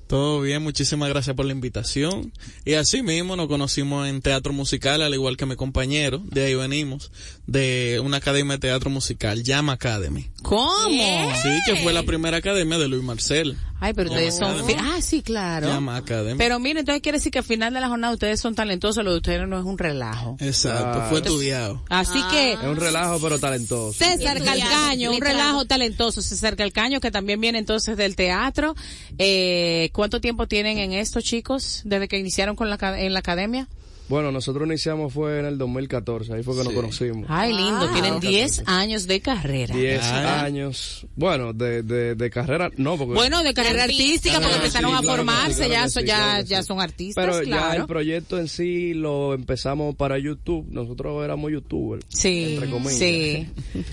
Todo 0.09 0.41
bien, 0.41 0.63
muchísimas 0.63 1.09
gracias 1.09 1.35
por 1.35 1.47
la 1.47 1.53
invitación. 1.53 2.33
Y 2.65 2.75
así 2.75 3.03
mismo 3.03 3.35
nos 3.37 3.49
conocimos 3.49 4.09
en 4.09 4.23
teatro 4.23 4.53
musical, 4.53 5.03
al 5.03 5.15
igual 5.15 5.37
que 5.37 5.47
mi 5.47 5.57
compañero, 5.57 6.19
de 6.25 6.45
ahí 6.45 6.55
venimos, 6.55 7.11
de 7.47 8.01
una 8.03 8.17
academia 8.17 8.55
de 8.55 8.59
teatro 8.59 8.91
musical, 8.91 9.43
Llama 9.45 9.73
Academy. 9.75 10.29
¿Cómo? 10.43 11.33
Sí, 11.43 11.49
que 11.67 11.77
fue 11.83 11.93
la 11.93 12.03
primera 12.03 12.39
academia 12.39 12.77
de 12.79 12.89
Luis 12.89 13.03
Marcel. 13.05 13.57
Ay, 13.79 13.93
pero 13.95 14.11
ustedes 14.11 14.37
son... 14.37 14.57
Ah, 14.79 15.01
sí, 15.03 15.23
claro. 15.23 15.69
Llama 15.69 15.97
Academy. 15.97 16.39
Pero 16.39 16.59
miren, 16.59 16.79
entonces 16.79 17.03
quiere 17.03 17.19
decir 17.19 17.31
que 17.31 17.39
al 17.41 17.45
final 17.45 17.73
de 17.75 17.81
la 17.81 17.89
jornada 17.89 18.13
ustedes 18.15 18.41
son 18.41 18.55
talentosos, 18.55 19.05
lo 19.05 19.11
de 19.13 19.17
ustedes 19.19 19.47
no 19.47 19.59
es 19.59 19.65
un 19.65 19.77
relajo. 19.79 20.37
Exacto, 20.41 20.93
Claro. 20.93 21.09
fue 21.11 21.19
estudiado. 21.19 21.85
Así 21.89 22.19
que... 22.31 22.55
Es 22.55 22.59
un 22.63 22.77
relajo, 22.77 23.21
pero 23.21 23.39
talentoso. 23.39 23.93
César 23.93 24.43
Calcaño, 24.43 25.13
un 25.13 25.21
relajo 25.21 25.67
talentoso. 25.67 26.23
César 26.23 26.57
Calcaño, 26.57 27.01
que 27.01 27.11
también 27.11 27.41
viene 27.41 27.59
entonces 27.59 27.97
del 27.97 28.17
teatro. 28.17 28.75
Eh, 29.19 29.91
¿Cuánto 29.93 30.21
tiempo 30.21 30.47
tienen 30.49 30.79
en 30.79 30.93
esto, 30.93 31.21
chicos, 31.21 31.83
desde 31.85 32.09
que 32.09 32.19
iniciaron 32.19 32.57
con 32.57 32.71
la, 32.71 32.79
en 32.99 33.13
la 33.13 33.19
academia? 33.21 33.69
Bueno, 34.09 34.31
nosotros 34.31 34.67
iniciamos 34.69 35.13
fue 35.13 35.41
en 35.41 35.47
el 35.47 35.59
2014, 35.59 36.33
ahí 36.35 36.43
fue 36.45 36.57
que 36.57 36.63
nos 36.63 36.73
conocimos. 36.73 37.27
Ay, 37.29 37.53
lindo, 37.53 37.89
tienen 37.93 38.21
10 38.21 38.63
años 38.67 39.07
de 39.09 39.21
carrera. 39.21 39.75
10 39.75 40.01
Ah. 40.03 40.43
años. 40.45 41.07
Bueno, 41.17 41.53
de, 41.53 41.83
de, 41.83 42.15
de 42.15 42.31
carrera, 42.31 42.71
no, 42.77 42.97
porque... 42.97 43.15
Bueno, 43.15 43.43
de 43.43 43.53
carrera 43.53 43.83
artística, 43.85 44.37
porque 44.41 44.53
Ah, 44.55 44.57
empezaron 44.59 44.91
sí, 44.93 44.97
a 44.97 45.01
claro 45.01 45.17
formarse, 45.17 45.67
claro 45.67 45.73
ya, 45.73 45.89
sí, 45.89 46.01
ya, 46.07 46.41
ya 46.43 46.63
sí. 46.63 46.69
son 46.69 46.81
artistas, 46.81 47.25
Pero 47.25 47.43
ya 47.43 47.49
claro. 47.51 47.81
el 47.83 47.87
proyecto 47.89 48.39
en 48.39 48.47
sí 48.49 48.95
lo 48.95 49.35
empezamos 49.35 49.97
para 49.97 50.19
YouTube. 50.19 50.67
Nosotros 50.71 51.25
éramos 51.25 51.51
youtubers. 51.51 52.05
Sí, 52.09 52.55
entre 52.55 52.71
comillas. 52.71 52.95
sí. 52.99 53.49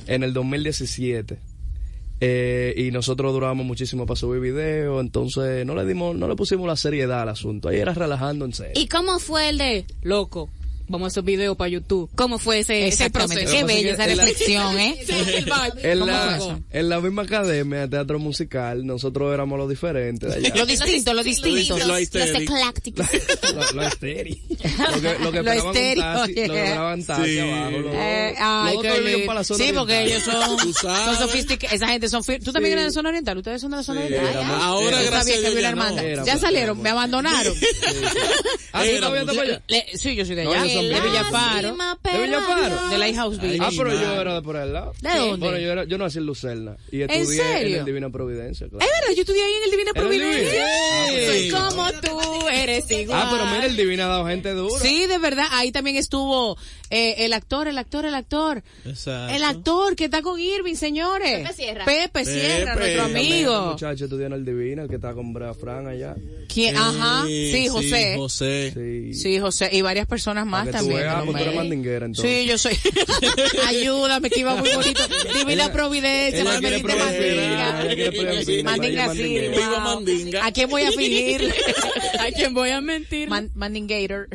en 0.05 0.23
el 0.23 0.31
2017. 0.33 1.39
Eh, 2.19 2.73
y 2.77 2.91
nosotros 2.91 3.33
duramos 3.33 3.65
muchísimo 3.65 4.05
para 4.05 4.15
subir 4.15 4.39
video, 4.39 5.01
entonces 5.01 5.65
no 5.65 5.75
le 5.75 5.85
dimos, 5.85 6.15
no 6.15 6.27
le 6.27 6.35
pusimos 6.35 6.67
la 6.67 6.75
seriedad 6.75 7.21
al 7.21 7.29
asunto. 7.29 7.69
Ahí 7.69 7.79
era 7.79 7.93
relajando 7.93 8.45
en 8.45 8.53
serio. 8.53 8.73
¿Y 8.75 8.87
cómo 8.87 9.19
fue 9.19 9.49
el 9.49 9.57
de 9.57 9.85
loco? 10.01 10.49
Vamos 10.93 11.07
a 11.07 11.07
hacer 11.07 11.23
video 11.23 11.55
para 11.55 11.69
YouTube. 11.69 12.07
¿Cómo 12.13 12.37
fue 12.37 12.59
ese, 12.59 12.87
ese 12.87 13.09
proceso? 13.09 13.51
Qué 13.51 13.63
bella 13.63 13.93
esa 13.93 14.05
en 14.05 14.15
la- 14.15 14.25
reflexión, 14.25 14.79
¿eh? 14.79 14.95
Vibe. 15.07 15.91
En 15.91 15.99
¿Cómo 15.99 16.11
la, 16.11 16.59
en 16.69 16.89
la 16.89 17.01
misma 17.01 17.23
academia 17.23 17.79
de 17.79 17.87
teatro 17.87 18.19
musical, 18.19 18.85
nosotros 18.85 19.33
éramos 19.33 19.57
los 19.57 19.67
diferentes 19.67 20.29
de 20.29 20.35
allá. 20.35 20.55
Lo 20.55 20.65
distinto, 20.67 21.13
lo 21.15 21.23
distinto. 21.23 21.77
Los, 21.79 21.87
Lo 21.87 21.93
los 21.93 22.01
histérico. 22.01 22.53
eclécticos. 22.55 23.07
lo, 23.55 23.71
lo 23.71 23.81
estéril. 23.87 24.39
Lo 24.49 25.01
que, 25.01 25.19
lo 25.19 25.31
que 25.31 25.41
Lo 25.43 25.51
un 25.51 25.57
estéril, 25.67 26.03
taxi, 26.03 26.33
lo 26.47 26.53
que 26.53 26.65
Sí. 26.67 27.39
abajo. 27.39 27.71
Los, 27.79 27.93
Eh, 27.95 28.29
los 28.29 28.39
ay, 28.39 28.77
lindo. 29.03 29.25
para 29.25 29.39
la 29.39 29.43
zona 29.43 29.65
Sí, 29.65 29.71
porque 29.73 30.03
ellos 30.03 30.21
son, 30.23 30.59
sofisticados. 31.17 31.73
Esa 31.73 31.87
gente 31.87 32.07
son... 32.07 32.21
¿Tú 32.23 32.51
también 32.53 32.73
Sí. 32.75 32.79
eres 32.79 32.85
de 32.85 32.91
zona 32.91 33.09
oriental? 33.09 33.37
¿Ustedes 33.39 33.61
son 33.61 33.71
de 33.71 33.77
la 33.77 33.83
zona 33.83 34.01
Sí, 34.07 34.13
oriental? 34.13 34.43
Ahora, 34.61 35.01
gracias 35.01 35.39
a 35.43 35.49
que 35.95 36.21
ya 36.23 36.37
salieron, 36.37 36.79
me 36.83 36.89
abandonaron. 36.91 37.55
Ah, 38.73 38.83
¿tú 38.83 38.89
estás 39.15 39.35
para 39.35 39.41
allá? 39.43 39.61
Sí, 39.95 40.15
yo 40.15 40.23
soy 40.25 40.35
de 40.35 40.41
allá. 40.43 40.82
De. 40.89 41.01
Villafaro. 41.01 41.75
¿De 42.03 42.19
Villafaro? 42.21 42.89
De 42.89 42.97
Lighthouse 42.97 43.39
Beach. 43.39 43.61
Ah, 43.61 43.69
pero 43.75 43.93
yo 43.93 44.21
era 44.21 44.35
de 44.35 44.41
por 44.41 44.55
el 44.55 44.73
lado. 44.73 44.93
¿De 45.01 45.09
dónde? 45.09 45.45
Bueno, 45.45 45.57
yo, 45.59 45.71
era, 45.71 45.83
yo 45.85 45.97
nací 45.97 46.17
en 46.19 46.25
Lucerna 46.25 46.77
y 46.91 47.01
¿En 47.01 47.09
estudié 47.09 47.41
en, 47.41 47.57
serio? 47.57 47.79
el 47.79 47.85
Divina 47.85 48.09
Providencia. 48.09 48.67
Claro. 48.67 48.85
Es 48.85 48.91
verdad, 48.91 49.15
yo 49.15 49.21
estudié 49.21 49.43
ahí 49.43 49.53
en 49.53 49.63
el 49.63 49.71
Divina 49.71 49.91
¿En 49.95 50.03
el 50.03 50.11
Divina? 50.11 50.25
Providencia. 50.31 51.27
Soy 51.27 51.49
como 51.49 51.91
tú, 52.01 52.47
eres 52.49 52.91
igual. 52.91 53.21
Ah, 53.21 53.29
pero 53.31 53.45
mira, 53.45 53.65
el 53.65 53.75
Divina 53.75 54.05
ha 54.05 54.09
dado 54.09 54.27
gente 54.27 54.51
dura. 54.53 54.79
Sí, 54.79 55.05
de 55.07 55.17
verdad, 55.17 55.45
ahí 55.51 55.71
también 55.71 55.97
estuvo 55.97 56.57
eh, 56.95 57.25
el 57.25 57.33
actor, 57.33 57.67
el 57.67 57.77
actor, 57.77 58.05
el 58.05 58.13
actor. 58.15 58.63
Exacto. 58.85 59.33
El 59.35 59.43
actor 59.43 59.95
que 59.95 60.05
está 60.05 60.21
con 60.21 60.39
Irving, 60.39 60.75
señores. 60.75 61.39
Pepe 61.41 61.53
Sierra. 61.53 61.85
Pepe 61.85 62.25
Sierra, 62.25 62.73
Pepe. 62.75 62.79
nuestro 62.95 63.03
amigo. 63.05 63.63
El 63.63 63.69
muchacho 63.71 64.03
estudió 64.05 64.27
en 64.27 64.33
el 64.33 64.45
Divina, 64.45 64.83
el 64.83 64.89
que 64.89 64.95
está 64.95 65.13
con 65.13 65.33
Brea 65.33 65.53
Fran 65.53 65.87
allá. 65.87 66.15
¿Quién? 66.53 66.75
Ajá, 66.77 67.23
sí, 67.25 67.67
José. 67.67 68.15
José. 68.17 68.71
Sí. 68.73 69.13
Sí, 69.13 69.39
José, 69.39 69.69
y 69.71 69.81
varias 69.81 70.05
personas 70.07 70.45
más 70.45 70.65
tú 70.67 70.71
también. 70.73 70.99
veas, 71.01 71.17
¿no? 71.17 71.25
pues 71.25 71.37
tú 71.37 71.43
eres 71.43 71.55
mandinguera, 71.55 72.05
entonces. 72.05 72.41
Sí, 72.43 72.47
yo 72.47 72.57
soy. 72.57 72.77
Ayúdame, 73.67 74.29
que 74.29 74.39
iba 74.39 74.55
muy 74.55 74.69
bonito. 74.73 75.01
Divina 75.35 75.71
Providencia, 75.71 76.41
ella 76.41 76.43
no 76.43 76.51
me 76.53 76.59
quiere 76.59 76.75
diste 76.75 76.93
providencia, 76.93 77.35
mandinga. 77.35 77.81
ella 77.83 77.95
quiere 77.95 78.11
providencia, 78.11 78.63
Mandinga 78.63 79.13
sí, 79.13 79.39
mandinga. 79.83 80.45
¿A 80.45 80.51
quién 80.51 80.69
voy 80.69 80.81
a 80.83 80.91
fingir? 80.91 81.53
¿A 82.19 82.31
quién 82.31 82.53
voy 82.53 82.69
a 82.69 82.81
mentir? 82.81 83.29
Man- 83.29 83.51
Mandingator. 83.55 84.29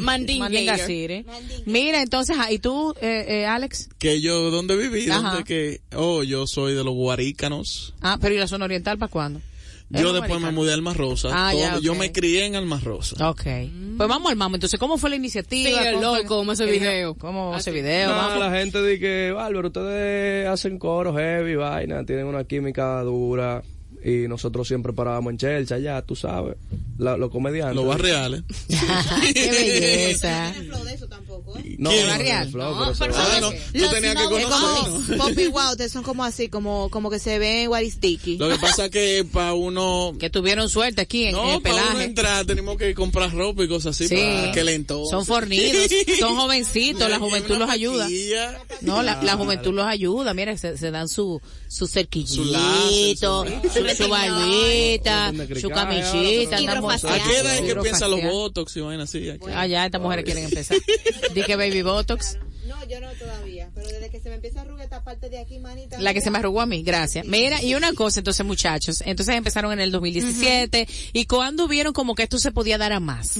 Mandingator. 0.00 0.38
Mandinga 0.38 0.78
City. 0.78 1.24
Mira, 1.66 2.01
entonces, 2.02 2.36
ah, 2.38 2.52
¿y 2.52 2.58
tú, 2.58 2.94
eh, 3.00 3.24
eh, 3.28 3.46
Alex? 3.46 3.88
Que 3.98 4.20
yo, 4.20 4.50
¿dónde 4.50 4.76
viví? 4.76 5.08
Ajá. 5.10 5.30
¿Dónde 5.30 5.44
que? 5.44 5.80
Oh, 5.96 6.22
yo 6.22 6.46
soy 6.46 6.74
de 6.74 6.84
los 6.84 6.94
guarícanos. 6.94 7.94
Ah, 8.00 8.18
pero 8.20 8.34
¿y 8.34 8.38
la 8.38 8.46
zona 8.48 8.64
oriental 8.66 8.98
para 8.98 9.10
cuándo? 9.10 9.40
Yo 9.90 10.08
¿Es 10.08 10.14
después 10.22 10.40
me 10.40 10.52
mudé 10.52 10.72
al 10.72 10.78
Alma 10.78 10.94
Rosa. 10.94 11.28
Ah, 11.32 11.50
Todo- 11.52 11.60
ya, 11.60 11.78
Yo 11.80 11.94
me 11.94 12.12
crié 12.12 12.46
en 12.46 12.56
Alma 12.56 12.80
Rosa. 12.82 13.28
Ok. 13.28 13.42
Pues 13.42 14.08
vamos 14.08 14.30
al 14.32 14.38
mamo. 14.38 14.56
Entonces, 14.56 14.80
¿cómo 14.80 14.96
fue 14.96 15.10
la 15.10 15.16
iniciativa? 15.16 15.68
Sí, 15.68 15.76
el 15.86 15.94
¿Cómo 15.96 16.16
loco, 16.16 16.40
a 16.50 16.56
¿Qué 16.56 16.72
dijeron? 16.72 16.94
video. 16.94 17.14
¿Cómo 17.16 17.52
a 17.52 17.58
hacer 17.58 17.74
Así. 17.74 17.82
video? 17.82 18.08
No, 18.10 18.16
Vamos. 18.16 18.38
la 18.38 18.50
gente 18.58 18.82
dice 18.82 19.00
que, 19.00 19.32
Bárbaro, 19.32 19.68
ustedes 19.68 20.48
hacen 20.48 20.78
coros 20.78 21.14
heavy, 21.18 21.56
vaina, 21.56 22.06
tienen 22.06 22.24
una 22.24 22.44
química 22.44 23.02
dura. 23.02 23.62
Y 24.04 24.26
nosotros 24.28 24.66
siempre 24.66 24.92
parábamos 24.94 25.30
en 25.32 25.36
Chelcha, 25.36 25.78
ya, 25.78 26.00
tú 26.02 26.16
sabes. 26.16 26.56
La- 26.98 27.16
los 27.18 27.30
comediantes. 27.30 27.76
Los 27.76 27.86
barriales. 27.86 28.42
Qué 29.34 29.50
belleza. 29.50 30.52
No, 31.82 31.90
¿Quién? 31.90 32.06
no, 32.06 32.12
Barrial. 32.12 32.44
no, 32.46 32.50
flow, 32.52 32.74
No, 32.74 32.92
pero 32.98 33.14
Ah, 33.16 33.38
no, 33.40 33.50
tú 33.50 33.90
tenías 33.90 34.14
que 34.16 34.24
conocernos. 34.24 35.18
Poppy 35.18 35.46
Wow, 35.48 35.70
ustedes 35.72 35.90
son 35.92 36.02
como 36.04 36.24
así, 36.24 36.48
como, 36.48 36.88
como 36.90 37.10
que 37.10 37.18
se 37.18 37.38
ven 37.38 37.68
guaristiqui. 37.68 38.38
Lo 38.38 38.48
que 38.48 38.56
pasa 38.58 38.84
es 38.86 38.90
que 38.90 39.26
para 39.30 39.52
uno... 39.54 40.14
Que 40.18 40.30
tuvieron 40.30 40.68
suerte 40.68 41.00
aquí 41.02 41.24
en, 41.24 41.28
en 41.30 41.34
No, 41.34 41.54
el 41.56 41.62
para 41.62 41.74
uno 41.74 41.84
pelaje. 41.88 42.04
entrar 42.04 42.46
tenemos 42.46 42.76
que 42.76 42.94
comprar 42.94 43.32
ropa 43.32 43.64
y 43.64 43.68
cosas 43.68 43.96
así 43.96 44.06
Sí. 44.08 44.14
para 44.16 44.52
que 44.52 44.64
le 44.64 44.74
entonces. 44.74 45.10
Son 45.10 45.26
fornidos, 45.26 45.88
son 46.20 46.36
jovencitos, 46.36 47.10
la 47.10 47.18
juventud 47.18 47.56
los 47.58 47.68
ayuda. 47.68 48.08
No, 48.80 49.02
la, 49.02 49.22
la 49.22 49.36
juventud 49.36 49.72
los 49.74 49.84
ayuda, 49.86 50.34
mira, 50.34 50.56
se, 50.56 50.76
se 50.78 50.90
dan 50.90 51.08
su, 51.08 51.40
su 51.68 51.86
cerquillito, 51.88 53.44
Su 53.44 53.68
su, 53.68 53.88
su- 53.88 53.96
su, 54.04 54.08
barbita, 54.08 55.32
Su 55.60 55.68
camisita, 55.70 56.56
¿A 56.56 57.18
qué 57.18 57.38
edad 57.38 57.54
es 57.56 57.60
que 57.62 57.76
piensan 57.76 58.10
los 58.10 58.22
botox 58.22 58.76
y 58.76 58.80
vainas 58.80 59.08
así? 59.08 59.30
Ah, 59.54 59.66
ya, 59.66 59.86
estas 59.86 60.00
mujeres 60.00 60.24
quieren 60.24 60.44
empezar. 60.44 60.76
Di 61.34 61.42
que 61.42 61.56
baby 61.56 61.71
botox. 61.80 62.36
No, 62.66 62.86
yo 62.86 63.00
no 63.00 63.10
todavía. 63.14 63.70
Pero 63.74 63.88
desde 63.88 64.10
que 64.10 64.20
se 64.20 64.28
me 64.28 64.36
empieza 64.36 64.60
a 64.60 64.62
arrugar 64.62 64.84
esta 64.84 65.02
parte 65.02 65.30
de 65.30 65.38
aquí, 65.38 65.58
manita. 65.58 65.98
La 65.98 66.12
que 66.12 66.20
se 66.20 66.30
me 66.30 66.38
arrugó 66.38 66.60
a 66.60 66.66
mí, 66.66 66.82
gracias. 66.82 67.26
Mira, 67.26 67.62
y 67.62 67.74
una 67.74 67.92
cosa, 67.94 68.20
entonces 68.20 68.44
muchachos, 68.44 69.02
entonces 69.04 69.34
empezaron 69.34 69.72
en 69.72 69.80
el 69.80 69.90
2017 69.90 70.86
y 71.12 71.24
cuando 71.24 71.66
vieron 71.68 71.92
como 71.92 72.14
que 72.14 72.24
esto 72.24 72.38
se 72.38 72.52
podía 72.52 72.78
dar 72.78 72.92
a 72.92 73.00
más. 73.00 73.38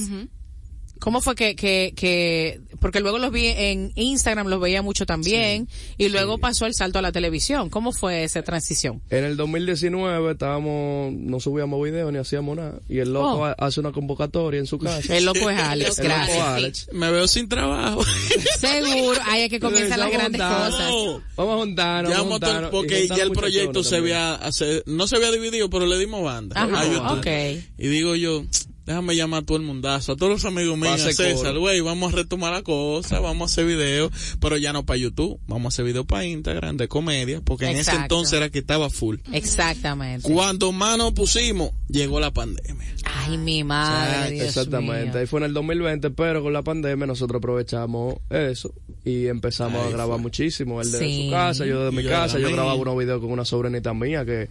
¿Cómo 1.03 1.19
fue 1.19 1.35
que, 1.35 1.53
que, 1.57 1.91
que, 1.97 2.61
porque 2.79 3.01
luego 3.01 3.17
los 3.17 3.29
vi 3.33 3.47
en 3.47 3.91
Instagram, 3.95 4.47
los 4.47 4.61
veía 4.61 4.81
mucho 4.81 5.05
también, 5.05 5.67
y 5.97 6.07
luego 6.07 6.37
pasó 6.37 6.65
el 6.65 6.73
salto 6.73 6.97
a 6.99 7.01
la 7.01 7.11
televisión. 7.11 7.69
¿Cómo 7.69 7.91
fue 7.91 8.23
esa 8.23 8.41
transición? 8.41 9.01
En 9.09 9.25
el 9.25 9.35
2019 9.35 10.31
estábamos, 10.31 11.11
no 11.13 11.41
subíamos 11.41 11.83
video 11.83 12.09
ni 12.09 12.19
hacíamos 12.19 12.55
nada. 12.55 12.79
Y 12.87 12.99
el 12.99 13.11
loco 13.11 13.33
Oh. 13.41 13.45
ha- 13.45 13.51
hace 13.51 13.81
una 13.81 13.91
convocatoria 13.91 14.61
en 14.61 14.65
su 14.65 14.79
casa. 14.79 15.13
El 15.17 15.25
loco 15.25 15.49
es 15.49 15.59
Alex, 15.59 15.99
El 15.99 16.05
loco 16.07 16.15
gracias. 16.17 16.47
Alex. 16.47 16.89
Me 16.93 17.11
veo 17.11 17.27
sin 17.27 17.49
trabajo. 17.49 18.01
Seguro, 18.59 19.19
ahí 19.25 19.41
es 19.43 19.49
que 19.49 19.59
comienzan 19.59 19.99
las 19.99 20.11
grandes 20.11 20.41
cosas. 20.41 20.89
No. 20.89 21.21
Vamos 21.35 21.53
a 21.55 21.57
juntarnos. 21.57 22.11
Ya 22.13 22.17
vamos 22.19 22.41
a 22.41 22.45
juntarnos. 22.47 22.71
porque 22.71 23.07
ya 23.09 23.23
el 23.23 23.31
proyecto 23.31 23.83
se 23.83 23.97
había, 23.97 24.39
no 24.85 25.07
se 25.07 25.15
había 25.17 25.31
dividido, 25.31 25.69
pero 25.69 25.85
le 25.85 25.97
dimos 25.99 26.23
banda. 26.23 26.61
Ajá, 26.61 26.79
a 26.79 26.85
YouTube. 26.85 27.63
Y 27.77 27.87
digo 27.87 28.15
yo, 28.15 28.43
déjame 28.85 29.15
llamar 29.15 29.43
a 29.43 29.45
todo 29.45 29.57
el 29.57 29.63
mundazo, 29.63 30.11
a 30.13 30.15
todos 30.15 30.31
los 30.31 30.45
amigos 30.45 30.77
míos, 30.77 31.05
a 31.05 31.13
César, 31.13 31.57
güey, 31.57 31.81
vamos 31.81 32.13
a 32.13 32.15
retomar 32.17 32.51
la 32.53 32.61
cosa, 32.63 33.19
vamos 33.19 33.41
a 33.49 33.51
hacer 33.53 33.65
videos, 33.65 34.11
pero 34.39 34.57
ya 34.57 34.73
no 34.73 34.85
para 34.85 34.97
YouTube, 34.97 35.39
vamos 35.47 35.65
a 35.65 35.67
hacer 35.69 35.85
videos 35.85 36.05
para 36.05 36.25
Instagram 36.25 36.77
de 36.77 36.87
comedia, 36.87 37.41
porque 37.41 37.65
en 37.69 37.77
ese 37.77 37.95
entonces 37.95 38.33
era 38.33 38.49
que 38.49 38.59
estaba 38.59 38.89
full. 38.89 39.17
Exactamente. 39.31 40.31
Cuando 40.31 40.71
más 40.71 40.97
nos 40.97 41.13
pusimos, 41.13 41.71
llegó 41.87 42.19
la 42.19 42.31
pandemia. 42.31 42.87
Ay, 43.05 43.37
mi 43.37 43.63
madre. 43.63 44.31
Dios 44.31 44.47
Exactamente, 44.47 45.11
mío. 45.11 45.19
ahí 45.19 45.25
fue 45.27 45.39
en 45.39 45.45
el 45.45 45.53
2020, 45.53 46.09
pero 46.11 46.41
con 46.43 46.51
la 46.53 46.61
pandemia 46.61 47.05
nosotros 47.07 47.39
aprovechamos 47.39 48.15
eso 48.29 48.73
y 49.05 49.27
empezamos 49.27 49.85
a 49.85 49.89
grabar 49.89 50.15
fue. 50.17 50.23
muchísimo. 50.23 50.81
Él 50.81 50.91
desde 50.91 51.05
Sí. 51.05 51.25
su 51.25 51.31
casa, 51.31 51.65
yo 51.65 51.85
desde 51.85 51.95
mi 51.97 52.03
yo 52.03 52.09
casa, 52.09 52.39
yo 52.39 52.49
grababa 52.49 52.75
unos 52.75 52.97
videos 52.97 53.21
con 53.21 53.31
una 53.31 53.45
sobrinita 53.45 53.93
mía 53.93 54.25
que, 54.25 54.49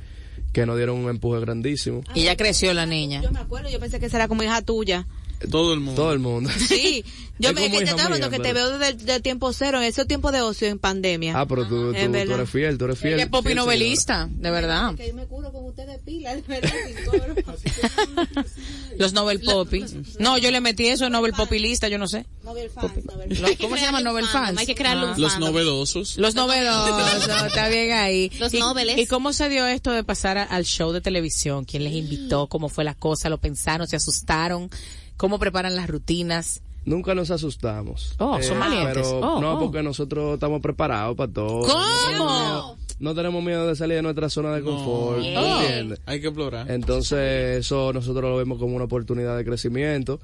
que 0.53 0.67
nos 0.67 0.77
dieron 0.77 0.99
un 0.99 1.09
empuje 1.11 1.41
grandísimo. 1.41 2.03
Y 2.15 2.25
ya 2.25 2.37
creció 2.37 2.73
la 2.75 2.87
niña. 2.87 3.23
Yo 3.23 3.31
me 3.31 3.41
acuerdo, 3.41 3.71
yo 3.71 3.81
pensé 3.81 3.99
que 3.99 4.07
esa 4.07 4.19
era 4.19 4.29
como 4.29 4.43
hija 4.43 4.63
tuya. 4.63 5.07
Todo 5.51 5.73
el 5.75 5.81
mundo. 5.81 6.01
Todo 6.03 6.13
el 6.13 6.19
mundo. 6.19 6.51
Sí, 6.59 7.05
yo 7.39 7.49
Es 7.51 7.55
me, 7.55 7.63
como 7.63 7.73
que 7.79 7.85
te 7.85 7.91
estaba 7.91 8.05
hablando 8.05 8.29
mía, 8.31 8.39
que 8.39 8.43
te 8.43 8.53
veo 8.53 8.71
desde 8.79 8.89
el 8.93 9.05
del 9.07 9.23
tiempo 9.23 9.53
cero, 9.53 9.79
en 9.79 9.85
ese 9.85 10.05
tiempo 10.05 10.31
de 10.33 10.43
ocio 10.43 10.69
en 10.69 10.79
pandemia. 10.79 11.39
Ah, 11.39 11.47
pero 11.47 11.67
tú, 11.67 11.93
tú, 11.93 11.95
En 11.99 12.07
tú 12.07 12.13
verdad. 12.13 12.35
eres 12.37 12.51
fiel, 12.51 12.79
tú 12.79 12.85
eres 12.85 12.99
fiel. 12.99 13.19
Es 13.19 13.29
popi 13.29 13.55
novelista, 13.55 14.29
de 14.31 14.51
verdad. 14.51 14.95
Que 14.95 15.09
yo 15.09 15.15
me 15.15 15.27
curo 15.27 15.51
con 15.51 15.65
ustedes 15.65 15.99
pila, 16.05 16.35
de 16.37 16.43
verdad. 16.43 16.71
Los 18.99 19.13
Nobel 19.13 19.41
Poppy. 19.41 19.85
No, 20.19 20.39
yo 20.39 20.51
le 20.51 20.61
metí 20.61 20.87
eso, 20.87 21.09
Nobel 21.09 21.33
Popilista, 21.33 21.89
yo 21.89 21.99
no 21.99 22.07
sé. 22.07 22.27
Nobel 22.45 22.69
fans, 22.71 22.93
¿Cómo 23.61 23.77
se 23.77 23.83
llama 23.83 24.01
Nobel 24.01 24.27
Fans? 24.27 24.59
Hay 24.59 24.67
que 24.67 24.75
Ah. 24.85 25.15
un 25.17 25.21
Los 25.23 25.39
novedosos. 25.39 26.19
Los 26.19 26.35
novedosos, 26.35 27.47
está 27.47 27.69
bien 27.69 27.93
ahí. 27.93 28.31
Los 28.39 28.53
¿Y, 28.53 28.59
noveles. 28.59 28.99
¿Y 28.99 29.07
cómo 29.07 29.33
se 29.33 29.49
dio 29.49 29.67
esto 29.67 29.93
de 29.93 30.05
pasar 30.05 30.39
a- 30.39 30.43
al 30.45 30.65
show 30.65 30.93
de 30.93 31.01
televisión? 31.01 31.65
¿Quién 31.65 31.85
les 31.85 31.95
invitó? 31.95 32.49
¿Cómo 32.49 32.69
fue 32.69 32.85
la 32.85 32.95
cosa? 32.95 33.29
¿Lo 33.29 33.39
pensaron? 33.39 33.87
¿Se 33.89 33.97
asustaron? 33.97 34.71
¿Cómo 35.17 35.39
preparan 35.39 35.77
las 35.77 35.89
rutinas? 35.89 36.63
Nunca 36.85 37.15
nos 37.15 37.31
asustamos. 37.31 38.15
Oh, 38.19 38.43
son 38.43 38.59
valientes. 38.59 39.07
Pero 39.07 39.19
Oh, 39.21 39.41
no, 39.41 39.55
oh. 39.55 39.59
porque 39.61 39.83
nosotros 39.83 40.35
estamos 40.35 40.61
preparados 40.61 41.17
para 41.17 41.33
todo. 41.33 41.61
¿Cómo? 41.63 42.77
No 42.99 43.15
tenemos 43.15 43.43
miedo 43.43 43.67
de 43.69 43.77
salir 43.77 43.97
de 43.97 44.03
nuestra 44.03 44.29
zona 44.29 44.53
de 44.55 44.63
confort, 44.63 45.19
¿me 45.21 45.37
Oh. 45.39 45.61
entiendes? 45.63 46.01
Hay 46.07 46.21
que 46.21 46.27
explorar. 46.29 46.71
Entonces, 46.71 47.59
eso 47.61 47.93
nosotros 47.93 48.25
lo 48.31 48.37
vemos 48.37 48.59
como 48.59 48.75
una 48.75 48.85
oportunidad 48.87 49.37
de 49.37 49.45
crecimiento. 49.45 50.21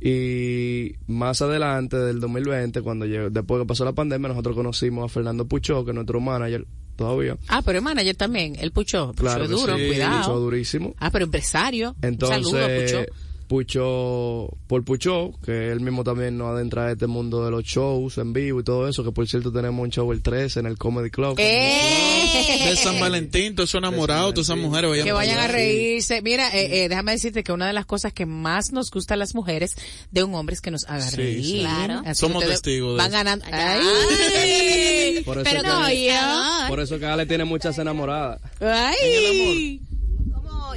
Y 0.00 0.94
más 1.08 1.42
adelante 1.42 1.96
del 1.96 2.20
2020, 2.20 2.82
cuando 2.82 3.04
llegó, 3.04 3.30
después 3.30 3.60
que 3.62 3.66
pasó 3.66 3.84
la 3.84 3.92
pandemia, 3.92 4.28
nosotros 4.28 4.54
conocimos 4.54 5.04
a 5.04 5.12
Fernando 5.12 5.46
Puchó, 5.46 5.84
que 5.84 5.90
es 5.90 5.94
nuestro 5.94 6.20
manager 6.20 6.66
todavía. 6.96 7.36
Ah, 7.48 7.62
pero 7.64 7.78
es 7.78 7.84
manager 7.84 8.14
también, 8.14 8.56
el 8.60 8.70
Pucho. 8.70 9.08
Pucho 9.08 9.22
Claro 9.22 9.44
es 9.44 9.50
duro, 9.50 9.76
sí, 9.76 9.86
cuidado. 9.88 10.18
Puchó 10.18 10.38
durísimo. 10.38 10.94
Ah, 10.98 11.10
pero 11.10 11.24
empresario. 11.24 11.96
Un 12.02 12.08
Entonces, 12.08 12.46
saludo, 12.48 12.66
Pucho. 12.80 13.12
Pucho, 13.48 14.50
por 14.66 14.84
Pucho, 14.84 15.32
que 15.44 15.72
él 15.72 15.80
mismo 15.80 16.04
también 16.04 16.36
nos 16.38 16.48
adentra 16.50 16.86
a 16.86 16.92
este 16.92 17.06
mundo 17.06 17.44
de 17.44 17.50
los 17.50 17.64
shows 17.64 18.18
en 18.18 18.32
vivo 18.32 18.60
y 18.60 18.64
todo 18.64 18.86
eso, 18.88 19.02
que 19.02 19.10
por 19.10 19.26
cierto 19.26 19.50
tenemos 19.52 19.82
un 19.82 19.90
show 19.90 20.12
el 20.12 20.22
13 20.22 20.60
en 20.60 20.66
el 20.66 20.76
Comedy 20.78 21.10
Club. 21.10 21.36
¡Eh! 21.38 22.66
De 22.68 22.76
San 22.76 23.00
Valentín, 23.00 23.54
todos 23.54 23.70
esos 23.70 23.78
enamorados, 23.78 24.34
todas 24.34 24.48
esas 24.48 24.58
mujeres 24.58 24.90
vayan 24.90 25.06
que 25.06 25.12
vayan 25.12 25.38
a 25.38 25.48
reírse. 25.48 26.20
Mira, 26.22 26.48
eh, 26.54 26.84
eh, 26.84 26.88
déjame 26.88 27.12
decirte 27.12 27.42
que 27.42 27.52
una 27.52 27.66
de 27.66 27.72
las 27.72 27.86
cosas 27.86 28.12
que 28.12 28.26
más 28.26 28.70
nos 28.72 28.90
gusta 28.90 29.14
a 29.14 29.16
las 29.16 29.34
mujeres 29.34 29.74
de 30.10 30.22
un 30.24 30.34
hombre 30.34 30.54
es 30.54 30.60
que 30.60 30.70
nos 30.70 30.84
haga 30.84 31.08
Sí, 31.08 31.16
reír. 31.16 31.44
sí. 31.44 31.58
Claro. 31.60 32.02
Así 32.04 32.20
Somos 32.20 32.44
testigos 32.44 32.92
de 32.92 32.96
Van 32.98 33.06
eso. 33.08 33.16
ganando. 33.16 33.44
Ay. 33.50 35.22
Por 35.24 35.38
eso 35.38 35.44
Pero 35.50 35.62
que- 35.62 35.66
no, 35.68 35.90
yo. 35.90 36.68
Por 36.68 36.80
eso 36.80 36.98
que 36.98 37.06
Ale 37.06 37.26
tiene 37.26 37.44
muchas 37.44 37.78
enamoradas. 37.78 38.40
Ay. 38.60 39.80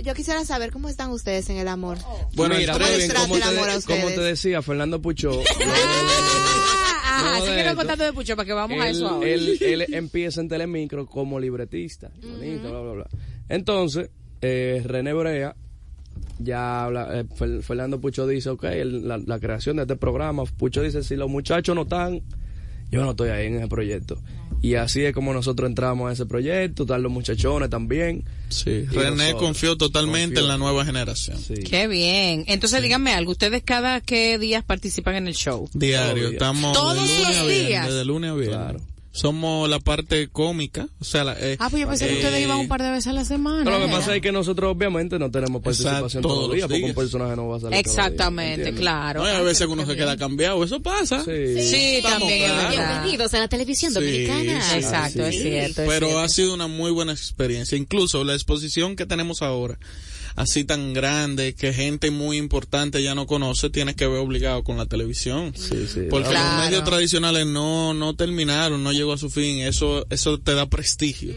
¿Cómo- 0.02 0.06
Yo 0.08 0.14
quisiera 0.16 0.44
saber 0.46 0.72
cómo 0.72 0.90
están 0.90 1.10
ustedes 1.12 1.50
en 1.50 1.58
el 1.58 1.68
amor. 1.68 1.98
Bueno, 2.36 2.56
Mira, 2.56 2.74
¿cómo 2.74 2.86
bien, 2.86 3.02
el 3.02 3.12
te, 3.12 3.18
amor 3.18 3.70
a 3.70 3.82
como 3.82 4.08
te 4.08 4.22
decía, 4.22 4.62
Fernando 4.62 5.02
Pucho, 5.02 5.42
Ah, 7.14 7.22
Luego 7.24 7.46
así 7.46 7.56
que 7.56 7.64
no 7.70 7.76
contando 7.76 8.04
de 8.06 8.14
Pucho 8.14 8.36
para 8.36 8.46
que 8.46 8.54
vamos 8.54 8.80
a 8.80 8.90
él, 8.90 8.96
eso 8.96 9.08
ahora. 9.10 9.28
él, 9.30 9.58
él 9.62 9.86
empieza 9.94 10.40
en 10.42 10.48
Telemicro 10.48 11.06
como 11.06 11.40
libretista, 11.40 12.10
bonito, 12.22 12.70
bla, 12.70 12.80
bla, 12.82 12.92
bla. 12.94 13.08
Entonces, 13.50 14.10
eh, 14.42 14.82
René 14.86 15.14
Brea 15.14 15.56
ya 16.40 16.86
habla, 16.86 17.10
eh, 17.20 17.26
Fer- 17.26 17.62
Fernando 17.62 18.00
Pucho 18.00 18.26
dice, 18.28 18.50
ok, 18.50 18.64
el- 18.66 19.08
la, 19.08 19.18
la 19.18 19.40
creación 19.40 19.76
de 19.76 19.84
este 19.84 19.98
programa, 19.98 20.46
Pucho 20.46 20.82
dice, 20.82 21.04
si 21.04 21.16
los 21.16 21.30
muchachos 21.30 21.76
no 21.76 21.82
están, 21.84 22.22
yo 22.92 23.02
no 23.04 23.12
estoy 23.12 23.30
ahí 23.30 23.48
en 23.48 23.56
ese 23.58 23.68
proyecto. 23.68 24.18
Y 24.64 24.76
así 24.76 25.04
es 25.04 25.14
como 25.14 25.34
nosotros 25.34 25.68
entramos 25.68 26.10
a 26.10 26.14
ese 26.14 26.28
proyecto, 26.28 26.84
están 26.84 27.02
los 27.02 27.12
muchachones 27.12 27.70
también. 27.72 28.24
Sí, 28.50 28.70
Y 28.70 28.86
René 28.86 29.10
nosotros. 29.16 29.42
confió 29.42 29.76
totalmente 29.76 30.36
Confió. 30.36 30.42
en 30.44 30.48
la 30.50 30.58
nueva 30.58 30.86
generación. 30.86 31.40
Sí. 31.40 31.56
Qué 31.64 31.88
bien. 31.88 32.44
Entonces 32.48 32.80
díganme 32.84 33.14
algo, 33.14 33.32
¿ustedes 33.32 33.64
cada 33.64 34.02
qué 34.02 34.38
días 34.38 34.64
participan 34.64 35.16
en 35.16 35.28
el 35.28 35.34
show? 35.34 35.68
Diario, 35.74 36.30
estamos 36.30 36.74
Todos 36.78 36.94
de 36.96 37.02
lunes 37.02 37.18
los 37.20 37.28
a 37.38 37.44
viernes, 37.46 37.68
días. 37.68 37.88
desde 37.88 38.06
lunes 38.06 38.30
a 38.32 38.34
viernes. 38.36 38.56
Claro. 38.58 38.80
Somos 39.14 39.70
la 39.70 39.80
parte 39.82 40.30
cómica, 40.30 40.88
o 41.02 41.04
sea, 41.04 41.26
la, 41.26 41.36
eh, 41.38 41.58
Ah, 41.60 41.68
pues 41.70 41.82
yo 41.82 41.88
pensé 41.90 42.08
que 42.08 42.14
eh, 42.14 42.16
ustedes 42.18 42.44
iban 42.44 42.60
un 42.60 42.70
par 42.70 42.82
de 42.82 42.92
veces 42.92 43.08
a 43.08 43.14
la 43.14 43.26
semana. 43.26 43.66
Pero 43.66 43.78
lo 43.80 43.86
que 43.88 43.92
pasa 43.92 44.16
es 44.16 44.22
que 44.22 44.32
nosotros 44.32 44.72
obviamente 44.74 45.20
no 45.20 45.30
tenemos 45.30 45.62
participación 45.62 46.06
Exacto, 46.06 46.28
todos 46.30 46.48
los 46.48 46.56
días, 46.56 46.68
porque 46.70 46.84
un 46.86 46.94
personaje 46.94 47.36
no 47.36 47.50
va 47.50 47.58
a 47.58 47.60
salir 47.60 47.78
Exactamente, 47.78 48.54
¿entiendes? 48.70 48.80
claro. 48.80 49.20
No, 49.22 49.28
a 49.30 49.42
veces 49.42 49.68
uno 49.68 49.86
se 49.86 49.98
queda 49.98 50.16
cambiado, 50.16 50.64
eso 50.64 50.82
pasa. 50.82 51.26
Sí. 51.26 51.62
Sí, 51.62 51.96
Estamos 51.98 52.20
también. 52.30 52.52
Bienvenidos 52.70 53.34
a 53.34 53.40
la 53.40 53.48
televisión 53.50 53.92
Sí, 53.92 54.00
dominicana. 54.00 54.62
sí. 54.62 54.76
Exacto, 54.78 55.26
es 55.26 55.36
sí. 55.36 55.42
cierto. 55.42 55.82
es 55.84 55.90
Pero 55.90 56.08
cierto. 56.08 56.20
ha 56.22 56.30
sido 56.30 56.54
una 56.54 56.68
muy 56.68 56.92
buena 56.92 57.12
experiencia. 57.12 57.78
Incluso 57.78 58.24
la 58.24 58.34
exposición 58.34 58.96
que 58.96 59.06
tenemos 59.06 59.42
ahora, 59.42 59.78
así 60.36 60.64
tan 60.64 60.94
grande, 60.94 61.54
que 61.54 61.74
gente 61.74 62.12
muy 62.12 62.38
importante 62.38 63.02
ya 63.04 63.16
no 63.16 63.26
conoce, 63.28 63.70
tienes 63.70 63.96
que 63.96 64.08
ver 64.08 64.20
obligado 64.20 64.64
con 64.64 64.78
la 64.78 64.86
televisión. 64.86 65.54
Sí, 65.56 65.88
sí. 65.88 66.02
Porque 66.10 66.30
Claro. 66.30 66.56
los 66.58 66.66
medios 66.66 66.84
tradicionales 66.84 67.46
no, 67.46 67.94
no 67.94 68.16
terminaron, 68.16 68.84
no 68.84 68.92
llegó 68.94 69.14
a 69.14 69.18
su 69.18 69.30
fin. 69.30 69.60
Eso, 69.60 70.06
eso 70.10 70.40
te 70.40 70.54
da 70.54 70.68
prestigio. 70.70 71.34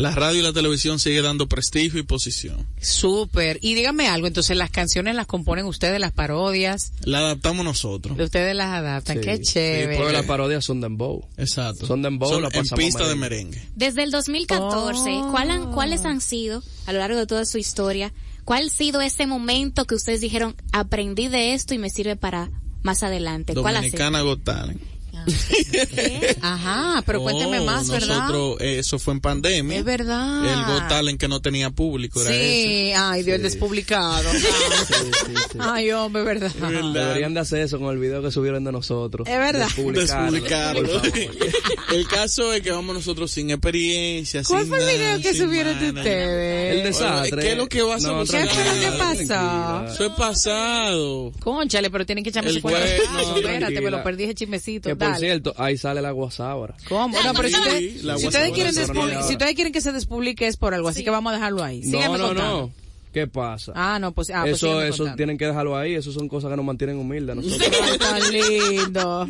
La 0.00 0.14
radio 0.14 0.40
y 0.40 0.42
la 0.42 0.52
televisión 0.52 0.98
sigue 0.98 1.20
dando 1.22 1.46
prestigio 1.48 2.00
y 2.00 2.02
posición. 2.02 2.66
Súper. 2.80 3.58
Y 3.60 3.74
díganme 3.74 4.08
algo, 4.08 4.26
entonces 4.26 4.56
las 4.56 4.70
canciones 4.70 5.14
las 5.14 5.26
componen 5.26 5.66
ustedes, 5.66 6.00
las 6.00 6.12
parodias, 6.12 6.92
La 7.04 7.18
adaptamos 7.18 7.64
nosotros. 7.64 8.18
ustedes 8.18 8.54
las 8.56 8.68
adaptan. 8.68 9.18
Sí, 9.18 9.22
Qué 9.24 9.36
sí, 9.36 9.42
chévere. 9.42 9.96
porque 9.98 10.12
las 10.12 10.24
parodias 10.24 10.64
son 10.64 10.80
dembow. 10.80 11.24
Exacto. 11.36 11.86
Son 11.86 12.00
dembow, 12.02 12.40
la 12.40 12.46
en 12.48 12.52
pasamos 12.52 12.78
pista 12.84 13.06
de 13.06 13.14
merengue. 13.14 13.62
Desde 13.76 14.02
el 14.02 14.10
2014, 14.10 15.10
Oh. 15.22 15.30
¿cuál 15.30 15.50
han- 15.50 15.72
¿cuáles 15.72 16.04
han 16.04 16.20
sido, 16.20 16.62
a 16.86 16.92
lo 16.92 16.98
largo 17.00 17.18
de 17.18 17.26
toda 17.26 17.44
su 17.44 17.58
historia, 17.58 18.12
cuál 18.44 18.66
ha 18.66 18.70
sido 18.70 19.00
ese 19.02 19.26
momento 19.26 19.84
que 19.84 19.94
ustedes 19.94 20.20
dijeron, 20.20 20.56
aprendí 20.72 21.28
de 21.28 21.52
esto 21.54 21.74
y 21.74 21.78
me 21.78 21.90
sirve 21.90 22.16
para 22.16 22.50
más 22.82 23.02
adelante? 23.02 23.54
¿Cuál 23.54 23.76
ha 23.76 23.82
sido? 23.82 24.24
Got 24.24 24.44
Talent. 24.44 24.80
Ajá, 26.42 27.02
pero 27.06 27.22
cuénteme 27.22 27.60
Oh, 27.60 27.64
más, 27.64 27.88
¿verdad? 27.90 28.16
Nosotros, 28.28 28.60
eh, 28.60 28.78
eso 28.78 28.98
fue 28.98 29.14
en 29.14 29.20
pandemia. 29.20 29.78
Es 29.78 29.84
verdad. 29.84 30.44
El 30.44 30.64
Got 30.64 30.88
Talent 30.88 31.20
que 31.20 31.28
no 31.28 31.40
tenía 31.40 31.70
público 31.70 32.20
era 32.20 32.30
ese. 32.30 32.42
Sí, 32.42 32.92
ay, 32.96 33.22
Dios, 33.22 33.36
el 33.36 33.42
despublicado. 33.42 34.30
Sí, 34.32 34.38
sí, 34.38 35.34
sí. 35.52 35.58
Ay, 35.58 35.90
hombre, 35.92 36.22
verdad. 36.22 36.50
Deberían 36.50 37.34
de 37.34 37.40
hacer 37.40 37.60
eso 37.60 37.78
con 37.78 37.92
el 37.92 37.98
video 37.98 38.22
que 38.22 38.30
subieron 38.30 38.64
de 38.64 38.72
nosotros. 38.72 39.28
Es 39.28 39.38
verdad. 39.38 39.68
Despublicarlo, 39.76 41.02
el 41.92 42.08
caso 42.08 42.52
es 42.52 42.62
que 42.62 42.70
vamos 42.70 42.94
nosotros 42.94 43.30
sin 43.30 43.50
experiencia, 43.50 44.42
¿Cuál 44.44 44.62
sin 44.62 44.68
fue 44.68 44.78
el 44.78 44.84
nada, 44.86 45.16
video 45.16 45.30
que 45.32 45.38
subieron 45.38 45.78
de 45.78 45.88
ustedes? 45.90 46.76
El 46.76 46.82
desastre. 46.84 47.42
¿Qué 47.42 47.52
es 47.52 47.56
lo 47.56 47.68
que 47.68 47.82
va 47.82 47.96
a 47.96 47.98
No? 47.98 48.24
¿Qué 48.24 48.46
fue 48.46 48.64
lo 48.64 48.80
que 48.80 48.98
pasó? 48.98 49.86
Eso 49.86 50.06
es 50.06 50.12
pasado. 50.12 51.32
Conchale, 51.40 51.90
pero 51.90 52.06
tienen 52.06 52.24
que 52.24 52.30
echarme 52.30 52.50
El 52.50 52.56
ese 52.56 52.62
cuento. 52.62 52.80
No, 53.12 53.36
espérate, 53.36 53.80
me 53.80 53.90
lo 53.90 54.02
perdí 54.02 54.24
ese 54.24 54.34
chismecito. 54.34 54.88
Dale. 54.94 55.09
Cierto, 55.18 55.54
ahí 55.56 55.76
sale 55.76 56.00
la 56.02 56.10
guasábara. 56.10 56.74
¿Cómo? 56.88 57.16
No, 57.22 57.32
pero 57.34 57.48
si 57.48 57.54
Sí, 57.54 57.60
ustedes, 57.60 58.04
la 58.04 58.18
si 58.18 58.26
WhatsApp 58.26 58.28
ustedes 58.28 58.52
quieren 58.52 58.74
si 59.24 59.32
ustedes 59.32 59.54
quieren 59.54 59.72
que 59.72 59.80
se 59.80 59.92
despublique 59.92 60.46
es 60.46 60.56
por 60.56 60.74
algo, 60.74 60.88
así 60.88 61.02
que 61.04 61.10
vamos 61.10 61.32
a 61.32 61.36
dejarlo 61.36 61.62
ahí. 61.62 61.82
No, 61.84 62.00
no, 62.00 62.08
contando. 62.08 62.34
no. 62.34 62.70
¿Qué 63.12 63.26
pasa? 63.26 63.72
Ah, 63.74 63.98
no, 63.98 64.12
pues, 64.12 64.30
ah, 64.30 64.42
pues 64.42 64.54
eso, 64.58 64.80
eso 64.82 64.98
contando. 64.98 65.16
tienen 65.16 65.36
que 65.36 65.44
dejarlo 65.44 65.76
ahí. 65.76 65.94
Eso 65.96 66.12
son 66.12 66.28
cosas 66.28 66.48
que 66.48 66.56
nos 66.56 66.64
mantienen 66.64 66.96
humildes. 66.96 67.34
Nosotros. 67.34 67.68
Tan 67.98 68.30
lindo. 68.32 69.28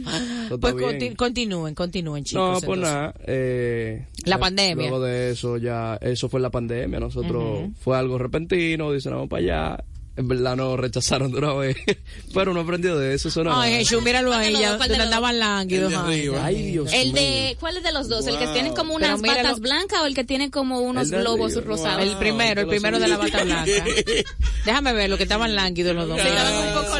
Pues 0.60 0.74
conti- 0.74 1.16
continúen, 1.16 1.74
continúen, 1.74 2.22
chicos. 2.22 2.60
No, 2.60 2.66
pues 2.66 2.78
nada. 2.78 3.14
eh, 3.26 4.04
La 4.26 4.36
eh, 4.36 4.38
pandemia. 4.38 4.86
Luego 4.90 5.02
de 5.02 5.30
eso, 5.30 5.56
ya, 5.56 5.96
eso 6.02 6.28
fue 6.28 6.40
la 6.40 6.50
pandemia. 6.50 7.00
Nosotros 7.00 7.70
fue 7.80 7.96
algo 7.96 8.18
repentino, 8.18 8.92
dicen, 8.92 9.12
vamos 9.12 9.30
para 9.30 9.42
allá. 9.42 9.84
En 10.20 10.28
verdad 10.28 10.54
nos 10.54 10.78
rechazaron 10.78 11.32
de 11.32 11.38
una 11.38 11.54
vez. 11.54 11.76
Pero 12.34 12.50
uno 12.50 12.60
aprendió 12.60 12.98
de 12.98 13.14
eso. 13.14 13.28
eso 13.28 13.42
no 13.42 13.58
Ay. 13.58 13.78
Jesús, 13.78 14.02
míralo 14.02 14.34
ahí, 14.34 14.52
ya 14.52 14.74
andaban 14.74 15.38
lánguidos. 15.38 15.92
El 15.92 16.30
de 16.30 16.38
ay, 16.38 16.62
Dios 16.72 16.92
El 16.92 17.12
mío. 17.12 17.22
de, 17.22 17.56
¿cuál 17.58 17.78
es 17.78 17.82
de 17.82 17.92
los 17.92 18.08
dos? 18.08 18.26
¿El 18.26 18.38
que 18.38 18.46
tiene 18.48 18.74
como 18.74 18.94
unas 18.94 19.20
míralo. 19.20 19.42
patas 19.42 19.60
blancas 19.60 20.00
o 20.02 20.06
el 20.06 20.14
que 20.14 20.24
tiene 20.24 20.50
como 20.50 20.80
unos 20.80 21.10
globos 21.10 21.54
rosados? 21.64 22.02
El 22.02 22.16
primero, 22.18 22.60
el 22.60 22.66
primero 22.66 22.98
de 22.98 23.08
la 23.08 23.16
bata 23.16 23.44
blanca. 23.44 23.84
Déjame 24.66 24.92
ver 24.92 25.08
lo 25.08 25.16
que 25.16 25.22
estaban 25.22 25.54
lánguidos 25.54 25.94
los 25.96 26.06
dos. 26.06 26.20
Sí, 26.20 26.28
estaban 26.28 26.68
un 26.68 26.74
poco. 26.74 26.90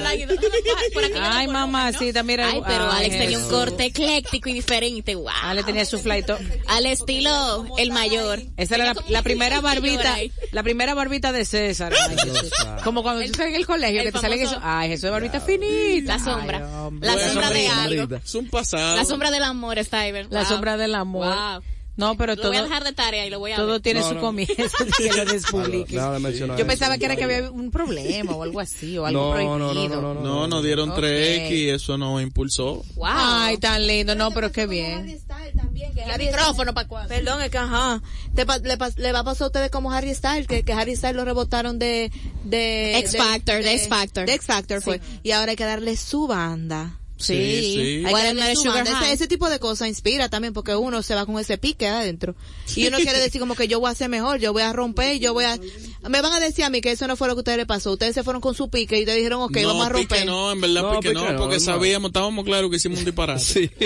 Por 0.95 1.05
aquí 1.05 1.15
Ay, 1.21 1.47
por- 1.47 1.53
mamacita, 1.53 2.23
mira. 2.23 2.49
Ay, 2.49 2.63
pero 2.67 2.91
ay, 2.91 3.05
Alex 3.05 3.19
tenía 3.19 3.39
un 3.39 3.49
corte 3.49 3.85
ecléctico 3.85 4.49
y 4.49 4.55
diferente. 4.55 5.15
Wow. 5.15 5.29
Ale 5.43 5.63
tenía 5.63 5.85
su 5.85 5.99
flaito. 5.99 6.39
Al 6.69 6.87
estilo 6.87 7.67
el 7.77 7.93
mayor. 7.93 8.41
Esa 8.57 8.77
era 8.77 8.95
la, 9.09 9.23
primera 9.23 9.61
barbita, 9.61 10.17
la 10.53 10.63
primera 10.63 10.95
barbita 10.95 11.33
de 11.33 11.45
César. 11.45 11.93
Ay. 12.09 12.17
Como 12.83 13.03
cuando 13.11 13.25
tú 13.25 13.31
estás 13.33 13.47
en 13.49 13.55
el 13.55 13.67
colegio, 13.67 14.01
el 14.01 14.07
que 14.07 14.13
te 14.13 14.19
salen 14.19 14.41
eso. 14.41 14.59
Ay, 14.63 14.93
eso 14.93 15.07
es 15.07 15.13
barbita 15.13 15.41
finita. 15.41 16.17
La 16.17 16.25
sombra. 16.25 16.57
Ay. 16.59 16.99
La 17.01 17.13
Bueno, 17.13 17.29
sombra 17.33 17.51
de 17.51 17.69
algo. 17.69 18.17
Es 18.17 18.35
un 18.35 18.49
pasado. 18.49 18.97
La 18.97 19.05
sombra 19.05 19.31
del 19.31 19.43
amor, 19.45 19.83
Steven. 19.85 20.27
La 20.31 20.41
Wow. 20.41 20.49
sombra 20.49 20.77
del 20.77 20.95
amor. 20.95 21.27
Wow. 21.27 21.63
No, 21.97 22.17
pero 22.17 22.35
Lo 22.35 22.43
voy 22.45 22.57
a 22.57 22.61
todo, 22.61 22.69
dejar 22.69 22.85
de 22.85 22.93
tarea 22.93 23.27
y 23.27 23.31
lo 23.31 23.41
voy 23.41 23.53
a 23.53 23.57
todo 23.57 23.73
ver. 23.73 23.81
tiene 23.83 24.01
No, 24.01 24.09
su 24.09 24.15
no. 24.15 24.21
comienzo 24.23 24.55
que 24.97 25.13
lo 25.13 25.25
despubliques. 25.27 25.89
De 25.91 26.39
Yo 26.39 26.55
eso. 26.55 26.67
pensaba 26.67 26.97
que 26.97 27.05
era 27.05 27.15
que 27.17 27.25
había 27.25 27.51
un 27.51 27.71
problema 27.71 28.33
o 28.37 28.43
algo 28.43 28.59
así, 28.61 28.97
o 28.97 29.05
algo 29.05 29.21
No, 29.21 29.31
prohibido. 29.33 29.59
no, 29.59 29.75
no, 29.75 30.15
no, 30.15 30.15
no, 30.15 30.15
no. 30.15 30.21
No, 30.23 30.47
nos 30.47 30.65
dieron 30.65 30.91
Ok. 30.91 30.99
3X 30.99 31.51
y 31.51 31.69
eso 31.69 31.99
nos 31.99 32.23
impulsó. 32.23 32.83
Wow. 32.95 33.07
Ay, 33.07 33.59
tan 33.59 33.87
lindo, 33.87 34.15
no, 34.15 34.31
pero 34.31 34.51
qué 34.51 34.67
bien. 34.67 35.21
El 35.55 36.19
micrófono 36.19 36.75
para 36.75 36.89
cuándo. 36.89 37.09
Perdón, 37.09 37.43
es 37.43 37.51
que 37.51 37.59
ajá. 37.59 38.01
Te 38.35 38.47
pa- 38.47 38.59
le, 38.59 38.77
va 39.13 39.19
a 39.21 39.25
pasar 39.25 39.45
a 39.45 39.47
ustedes 39.49 39.71
como 39.71 39.93
Harry 39.93 40.15
Styles, 40.15 40.47
que, 40.47 40.63
que 40.63 40.73
Harry 40.73 40.97
Styles 40.97 41.17
lo 41.17 41.25
rebotaron 41.25 41.79
de, 41.79 42.11
de 42.45 42.99
X 42.99 43.17
Factor, 43.17 43.63
de 43.63 43.75
X 43.75 43.89
Factor. 43.89 44.27
De 44.27 44.35
X 44.35 44.47
Factor 44.47 44.83
fue. 44.83 45.01
Y 45.23 45.33
ahora 45.33 45.51
hay 45.51 45.57
que 45.57 45.65
darle 45.65 45.97
su 45.97 46.27
banda. 46.27 46.97
Sí, 47.21 48.03
sí. 48.05 48.57
Sugar. 48.57 48.87
High. 48.87 49.05
Ese, 49.05 49.13
ese 49.13 49.29
tipo 49.29 49.49
de 49.51 49.59
cosas 49.59 49.89
inspira 49.89 50.29
también 50.29 50.53
porque 50.55 50.75
uno 50.75 51.03
se 51.03 51.15
va 51.15 51.27
con 51.27 51.39
ese 51.39 51.59
pique 51.59 51.87
adentro. 51.87 52.35
Y 52.75 52.87
uno 52.87 52.97
quiere 52.99 53.19
decir 53.19 53.41
como 53.41 53.55
que 53.55 53.69
yo 53.69 53.79
voy 53.81 53.89
a 53.89 53.93
hacer 53.93 54.09
mejor, 54.09 54.39
yo 54.39 54.53
voy 54.53 54.63
a 54.63 54.73
romper, 54.73 55.19
yo 55.19 55.33
voy 55.35 55.45
a... 55.45 55.59
Me 56.09 56.23
van 56.23 56.33
a 56.33 56.41
decir 56.41 56.65
a 56.65 56.71
mí 56.71 56.81
que 56.81 56.93
eso 56.93 57.07
no 57.07 57.17
fue 57.17 57.29
lo 57.29 57.35
que 57.35 57.41
a 57.41 57.43
ustedes 57.43 57.59
les 57.59 57.67
pasó. 57.67 57.93
Ustedes 57.93 58.15
se 58.15 58.23
fueron 58.25 58.41
con 58.41 58.55
su 58.55 58.71
pique 58.71 58.97
y 58.97 59.01
ustedes 59.01 59.19
dijeron, 59.19 59.43
ok, 59.43 59.57
no, 59.59 59.69
vamos 59.69 59.87
a 59.87 59.91
pique 59.91 60.01
romper. 60.17 60.27
no, 60.27 60.51
en 60.53 60.61
verdad 60.61 60.83
No, 60.83 60.91
pique, 61.01 61.11
pique 61.11 61.15
no, 61.15 61.33
no, 61.33 61.39
porque 61.39 61.61
sabíamos, 61.61 62.09
estábamos 62.09 62.45
claros 62.45 62.71
que 62.71 62.77
hicimos 62.77 62.99
un 63.01 63.05
disparate. 63.05 63.41
Sí. 63.41 63.71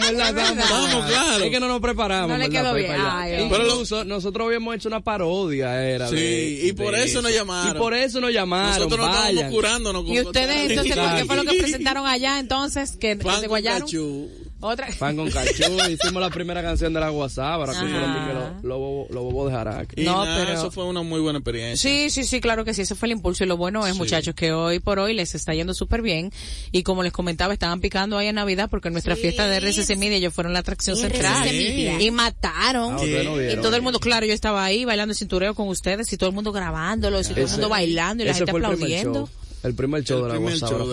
verdad, 0.00 0.28
estábamos 0.28 0.64
Estábamos 0.64 1.06
claros. 1.06 1.42
Es 1.42 1.50
que 1.50 1.60
no 1.60 1.68
nos 1.68 1.80
preparamos. 1.80 2.28
No 2.28 2.38
le 2.38 2.48
quedó 2.50 2.74
bien. 2.74 2.92
Ay, 2.98 3.46
Pero 3.50 3.64
lo- 3.64 3.70
Incluso 3.74 4.04
nosotros 4.04 4.46
habíamos 4.46 4.74
hecho 4.76 4.88
una 4.88 5.00
parodia, 5.00 5.82
era. 5.84 6.08
Sí, 6.08 6.14
de- 6.16 6.60
y 6.68 6.72
por 6.72 6.94
de 6.94 7.04
eso 7.04 7.22
nos 7.22 7.32
llamaron. 7.32 7.76
Y 7.76 7.78
por 7.78 7.94
eso 7.94 8.20
nos 8.20 8.32
llamaron. 8.32 8.74
Nosotros 8.74 9.00
no 9.06 9.12
estábamos 9.14 9.44
curándonos. 9.52 10.04
con 10.04 10.12
Y 10.12 10.20
ustedes, 10.20 10.70
entonces, 10.70 10.96
¿por 10.96 11.16
qué 11.24 11.34
fue 11.34 11.44
lo 11.44 11.50
que 11.50 11.58
presentaron 11.60 12.06
allá 12.06 12.38
entonces? 12.38 12.96
Que, 12.96 13.16
Pan 13.16 13.40
se 13.40 13.46
guayaron. 13.48 13.80
cachú. 13.82 14.28
Otra. 14.60 14.88
Pan 14.98 15.14
con 15.14 15.30
cachú, 15.30 15.62
hicimos 15.90 16.22
la 16.22 16.30
primera 16.30 16.62
canción 16.62 16.94
de 16.94 17.00
la 17.00 17.10
WhatsApp, 17.10 17.60
ahora 17.60 17.72
que 17.72 17.78
Ajá. 17.80 17.88
fueron 17.88 18.14
de 18.14 18.20
que 18.26 18.32
lo- 18.34 18.68
lo 18.68 18.78
bobo- 18.78 19.06
lo 19.10 19.22
bobo 19.24 19.46
de 19.48 19.52
Jaraca. 19.54 19.94
Y 19.94 20.04
No, 20.04 20.24
nada, 20.24 20.38
pero- 20.42 20.58
eso 20.58 20.70
fue 20.70 20.84
una 20.86 21.02
muy 21.02 21.20
buena 21.20 21.40
experiencia. 21.40 21.90
Sí, 21.90 22.08
sí, 22.08 22.24
sí, 22.24 22.40
claro 22.40 22.64
que 22.64 22.72
sí, 22.72 22.80
ese 22.82 22.94
fue 22.94 23.08
el 23.08 23.12
impulso 23.12 23.44
y 23.44 23.46
lo 23.46 23.58
bueno 23.58 23.86
es, 23.86 23.92
Sí. 23.92 23.98
muchachos, 23.98 24.34
que 24.34 24.52
hoy 24.52 24.78
por 24.80 24.98
hoy 25.00 25.12
les 25.12 25.34
está 25.34 25.52
yendo 25.52 25.74
súper 25.74 26.00
bien 26.00 26.32
y 26.72 26.82
como 26.82 27.02
les 27.02 27.12
comentaba, 27.12 27.52
estaban 27.52 27.80
picando 27.82 28.16
ahí 28.16 28.28
en 28.28 28.36
Navidad 28.36 28.70
porque 28.70 28.88
en 28.88 28.94
nuestra 28.94 29.16
fiesta 29.16 29.46
de 29.48 29.56
RCC 29.58 29.96
Media 29.96 30.16
ellos 30.16 30.32
fueron 30.32 30.54
la 30.54 30.60
atracción 30.60 30.96
central 30.96 31.44
Media. 31.44 32.00
y 32.00 32.10
mataron 32.10 32.96
Ah, 32.98 33.04
y 33.04 33.56
todo 33.56 33.76
el 33.76 33.82
mundo, 33.82 34.00
claro, 34.00 34.24
yo 34.24 34.32
estaba 34.32 34.64
ahí 34.64 34.86
bailando 34.86 35.12
cintureo 35.12 35.54
con 35.54 35.68
ustedes 35.68 36.10
y 36.10 36.16
todo 36.16 36.30
el 36.30 36.34
mundo 36.34 36.52
grabándolos 36.52 37.26
y 37.28 37.34
todo 37.34 37.44
el 37.44 37.50
mundo 37.50 37.68
bailando 37.68 38.22
y 38.22 38.26
la 38.28 38.32
gente 38.34 38.50
aplaudiendo. 38.50 39.28
El 39.64 39.74
primer 39.74 40.04
show 40.04 40.18
El 40.18 40.22
de 40.24 40.28
la 40.28 40.34
la 40.34 40.40
fue. 40.40 40.52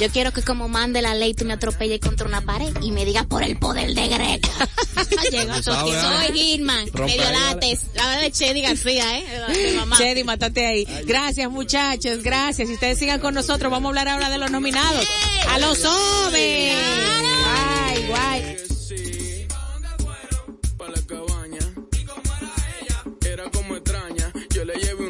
Yo 0.00 0.08
quiero 0.10 0.32
que 0.32 0.42
como 0.42 0.68
mande 0.68 1.02
la 1.02 1.14
ley 1.14 1.34
tú 1.34 1.44
me 1.44 1.54
atropelles 1.54 2.00
contra 2.00 2.26
una 2.26 2.40
pared 2.40 2.72
y 2.82 2.92
me 2.92 3.04
digas 3.04 3.26
por 3.26 3.42
el 3.42 3.58
poder 3.58 3.94
de 3.94 4.08
Greca. 4.08 4.68
Llegó 5.30 5.62
Soy 5.62 5.90
¿eh? 5.92 6.58
Medio 6.60 7.22
ahí, 7.22 7.32
lates. 7.32 7.80
La 7.94 8.06
verdad 8.06 8.22
de 8.22 8.32
Chedi 8.32 8.62
García, 8.62 9.18
¿eh? 9.18 9.24
De 9.48 9.76
mamá. 9.76 9.96
Chedi, 9.96 10.24
mátate 10.24 10.66
ahí. 10.66 10.86
Gracias, 11.04 11.50
muchachos, 11.50 12.22
gracias. 12.22 12.68
Y 12.68 12.74
ustedes 12.74 12.98
sigan 12.98 13.20
con 13.20 13.34
nosotros. 13.34 13.70
Vamos 13.70 13.86
a 13.86 13.88
hablar 13.90 14.08
ahora 14.08 14.30
de 14.30 14.38
los 14.38 14.50
nominados. 14.50 15.06
¡A 15.48 15.58
los 15.58 15.84
hombres! 15.84 16.74
¡Ay, 17.46 18.06
guay! 18.08 18.56
pa' 20.82 20.88
la 20.88 21.02
cabaña. 21.02 21.64
Y 21.92 22.04
como 22.04 22.32
era 22.40 22.52
ella, 22.80 23.04
era 23.32 23.50
como 23.50 23.76
extraña. 23.76 24.32
Yo 24.50 24.64
le 24.64 24.74
llevé 24.74 25.01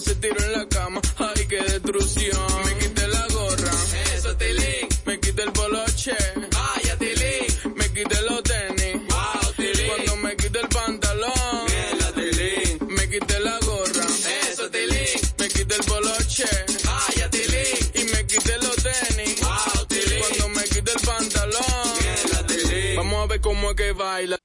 Ella 0.00 0.04
se 0.04 0.14
tiró 0.16 0.44
en 0.44 0.52
la 0.52 0.68
cama, 0.68 1.00
ay, 1.18 1.46
qué 1.46 1.62
destrucción. 1.62 2.46
Me 2.64 2.78
quité 2.78 3.08
la 3.08 3.26
gorra, 3.28 3.72
eso, 4.14 4.36
Tilín. 4.36 4.88
Me 5.06 5.20
quité 5.20 5.42
el 5.42 5.52
poloche, 5.52 6.16
vaya, 6.52 6.96
Tilín. 6.98 7.74
Me 7.76 7.88
quité 7.92 8.20
los 8.22 8.42
tenis, 8.42 8.96
wow, 9.08 9.52
Tilín. 9.56 9.86
Cuando 9.88 10.16
me 10.16 10.36
quité 10.36 10.60
el 10.60 10.68
pantalón, 10.68 11.32
mierda, 11.66 12.12
Tilín. 12.14 12.88
Me 12.88 13.08
quité 13.08 13.40
la 13.40 13.58
gorra, 13.60 14.06
eso, 14.50 14.70
Tilín. 14.70 15.20
Me 15.38 15.48
quité 15.48 15.74
el 15.74 15.84
poloche, 15.84 16.46
vaya, 16.84 17.30
Tilín. 17.30 17.90
Y 17.94 18.04
me 18.12 18.26
quité 18.26 18.58
los 18.58 18.76
tenis, 18.76 19.40
wow, 19.40 19.86
Tilín. 19.86 20.20
Cuando 20.20 20.48
me 20.48 20.64
quité 20.64 20.92
el 20.92 21.00
pantalón, 21.00 21.92
mierda, 22.00 22.46
Tilín. 22.46 22.96
Vamos 22.96 23.24
a 23.24 23.26
ver 23.26 23.40
cómo 23.40 23.70
es 23.70 23.76
que 23.76 23.92
baila. 23.92 24.36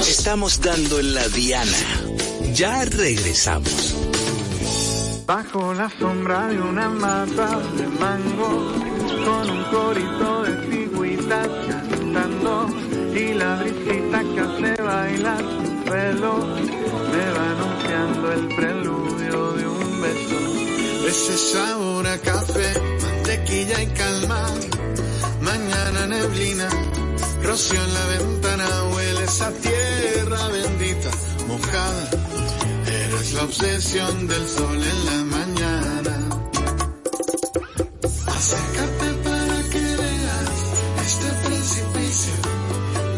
Estamos 0.00 0.60
dando 0.60 0.98
en 0.98 1.14
la 1.14 1.28
Diana. 1.28 2.00
Ya 2.54 2.84
regresamos. 2.84 3.94
Bajo 5.26 5.72
la 5.74 5.88
sombra 5.98 6.48
de 6.48 6.60
una 6.60 6.88
mata 6.88 7.60
de 7.76 7.86
mango, 7.86 8.72
con 9.24 9.50
un 9.50 9.64
corito 9.64 10.42
de 10.42 10.56
figuritas 10.68 11.48
cantando, 11.90 12.68
y 13.14 13.34
la 13.34 13.54
brisita 13.56 14.20
que 14.22 14.40
hace 14.40 14.82
bailar 14.82 15.38
su 15.38 15.84
pelo, 15.84 16.46
me 17.12 17.24
va 17.36 17.50
anunciando 17.50 18.32
el 18.32 18.56
preludio 18.56 19.52
de 19.52 19.66
un 19.68 20.02
beso. 20.02 21.06
Ese 21.06 21.38
sabor 21.38 22.06
a 22.06 22.18
café, 22.18 22.72
mantequilla 23.02 23.82
y 23.82 23.86
calma. 23.88 24.46
Mañana 25.40 26.06
neblina, 26.08 26.68
rocío 27.42 27.82
en 27.82 27.94
la 27.94 28.06
ventana, 28.06 28.66
huele 28.94 29.24
esa 29.24 29.50
tierra 29.52 30.48
bendita, 30.48 31.10
mojada. 31.46 32.19
Eres 33.20 33.34
la 33.34 33.42
obsesión 33.42 34.26
del 34.28 34.48
sol 34.48 34.82
en 34.82 35.04
la 35.04 35.24
mañana. 35.36 36.16
Acércate 38.26 39.08
para 39.24 39.62
que 39.68 39.82
veas 40.00 40.50
este 41.06 41.28
precipicio, 41.44 42.34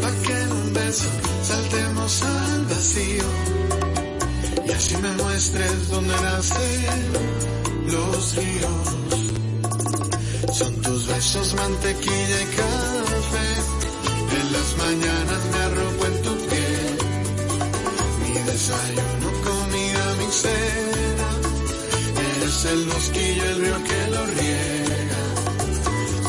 pa' 0.01 0.27
que 0.27 0.33
en 0.41 0.51
un 0.51 0.73
beso 0.73 1.09
saltemos 1.43 2.21
al 2.21 2.65
vacío. 2.65 3.23
Y 4.67 4.71
así 4.71 4.97
me 4.97 5.11
muestres 5.23 5.89
dónde 5.89 6.15
nacen 6.21 7.01
los 7.87 8.35
ríos. 8.35 8.85
Son 10.53 10.81
tus 10.81 11.07
besos, 11.07 11.53
mantequilla 11.53 12.41
y 12.41 12.47
café. 12.57 13.49
En 14.37 14.51
las 14.51 14.69
mañanas 14.83 15.22
el 22.73 22.85
mosquillo, 22.87 23.43
el 23.51 23.61
río 23.61 23.83
que 23.83 24.01
lo 24.13 24.25
riega. 24.25 25.21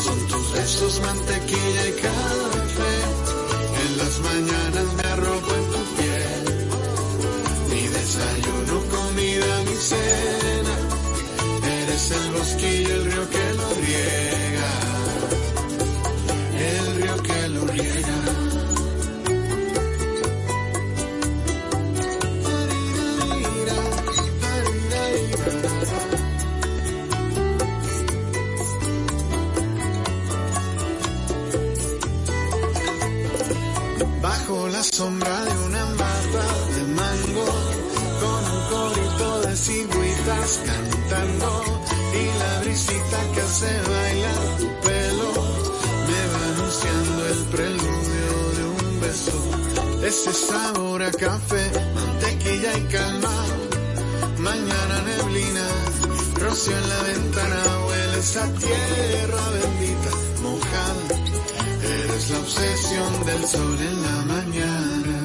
Son 0.05 0.19
tus 0.27 0.53
besos, 0.53 1.01
mantequilla 1.01 1.83
y 1.87 1.93
café. 2.05 2.95
En 3.83 3.97
las 3.97 4.13
mañanas 4.27 4.87
me 4.97 5.03
arropo 5.13 5.51
en 5.59 5.65
tu 5.73 5.81
piel. 5.97 6.43
Mi 7.71 7.83
desayuno, 7.97 8.75
comida, 8.95 9.53
mi 9.67 9.77
cena. 9.89 10.75
Eres 11.81 12.11
el 12.11 12.31
bosquillo, 12.37 12.95
el 12.95 13.05
río 13.11 13.29
que 13.33 13.44
Ese 50.15 50.33
sabor 50.33 51.01
café, 51.17 51.65
mantequilla 51.93 52.77
y 52.77 52.81
calma, 52.83 53.35
mañana 54.39 55.01
neblina, 55.01 55.67
rocío 56.39 56.77
en 56.77 56.89
la 56.89 57.01
ventana, 57.03 57.61
huele 57.85 58.19
esa 58.19 58.45
tierra 58.53 59.43
bendita, 59.57 60.11
mojada. 60.41 61.05
Eres 61.83 62.29
la 62.29 62.39
obsesión 62.39 63.25
del 63.25 63.45
sol 63.45 63.77
en 63.89 64.01
la 64.07 64.17
mañana. 64.33 65.17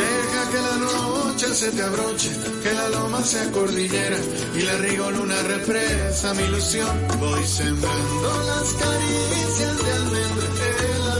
Deja 0.00 0.50
que 0.50 0.60
la 0.68 0.76
noche 0.86 1.54
se 1.54 1.70
te 1.70 1.82
abroche, 1.82 2.30
que 2.62 2.72
la 2.72 2.88
loma 2.88 3.22
sea 3.22 3.52
cordillera 3.52 4.18
y 4.56 4.62
la 4.62 4.76
rigoluna 4.78 5.36
represa 5.42 6.32
mi 6.32 6.44
ilusión. 6.44 7.08
Voy 7.20 7.44
sembrando 7.46 8.28
las 8.46 8.68
caricias 8.72 9.84
de 9.84 9.92
almendra 9.92 10.46
en 10.88 11.08
la 11.08 11.14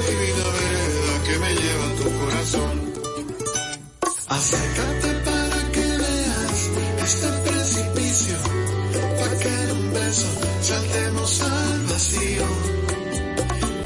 me 1.45 1.55
lleva 1.61 1.88
tu 2.01 2.07
corazón. 2.20 2.74
Acércate 4.28 5.11
para 5.28 5.59
que 5.74 5.86
veas 6.03 6.59
este 7.07 7.28
precipicio, 7.47 8.36
para 9.18 9.34
que 9.42 9.55
un 9.78 9.92
beso 9.92 10.28
saltemos 10.62 11.30
al 11.42 11.80
vacío. 11.92 12.47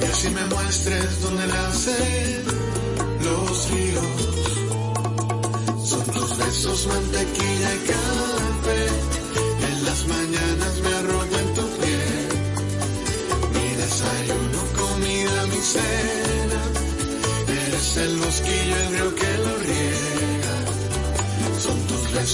Y 0.00 0.04
así 0.12 0.28
me 0.30 0.44
muestres 0.54 1.22
dónde 1.22 1.46
nacen 1.46 2.44
los 3.26 3.70
ríos. 3.70 4.18
Son 5.90 6.04
tus 6.14 6.30
besos, 6.38 6.86
mantequilla 6.86 7.70
y 7.74 7.80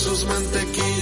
tus 0.04 0.22
besos, 0.26 0.93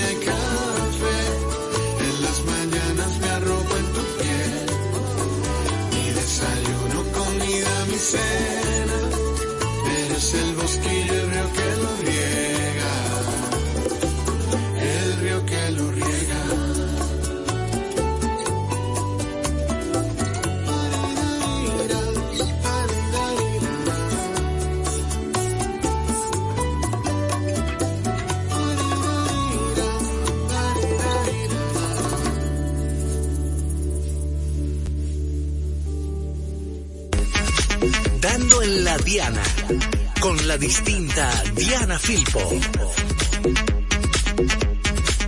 Con 40.22 40.46
la 40.46 40.56
distinta 40.56 41.28
Diana 41.56 41.98
Filpo. 41.98 42.38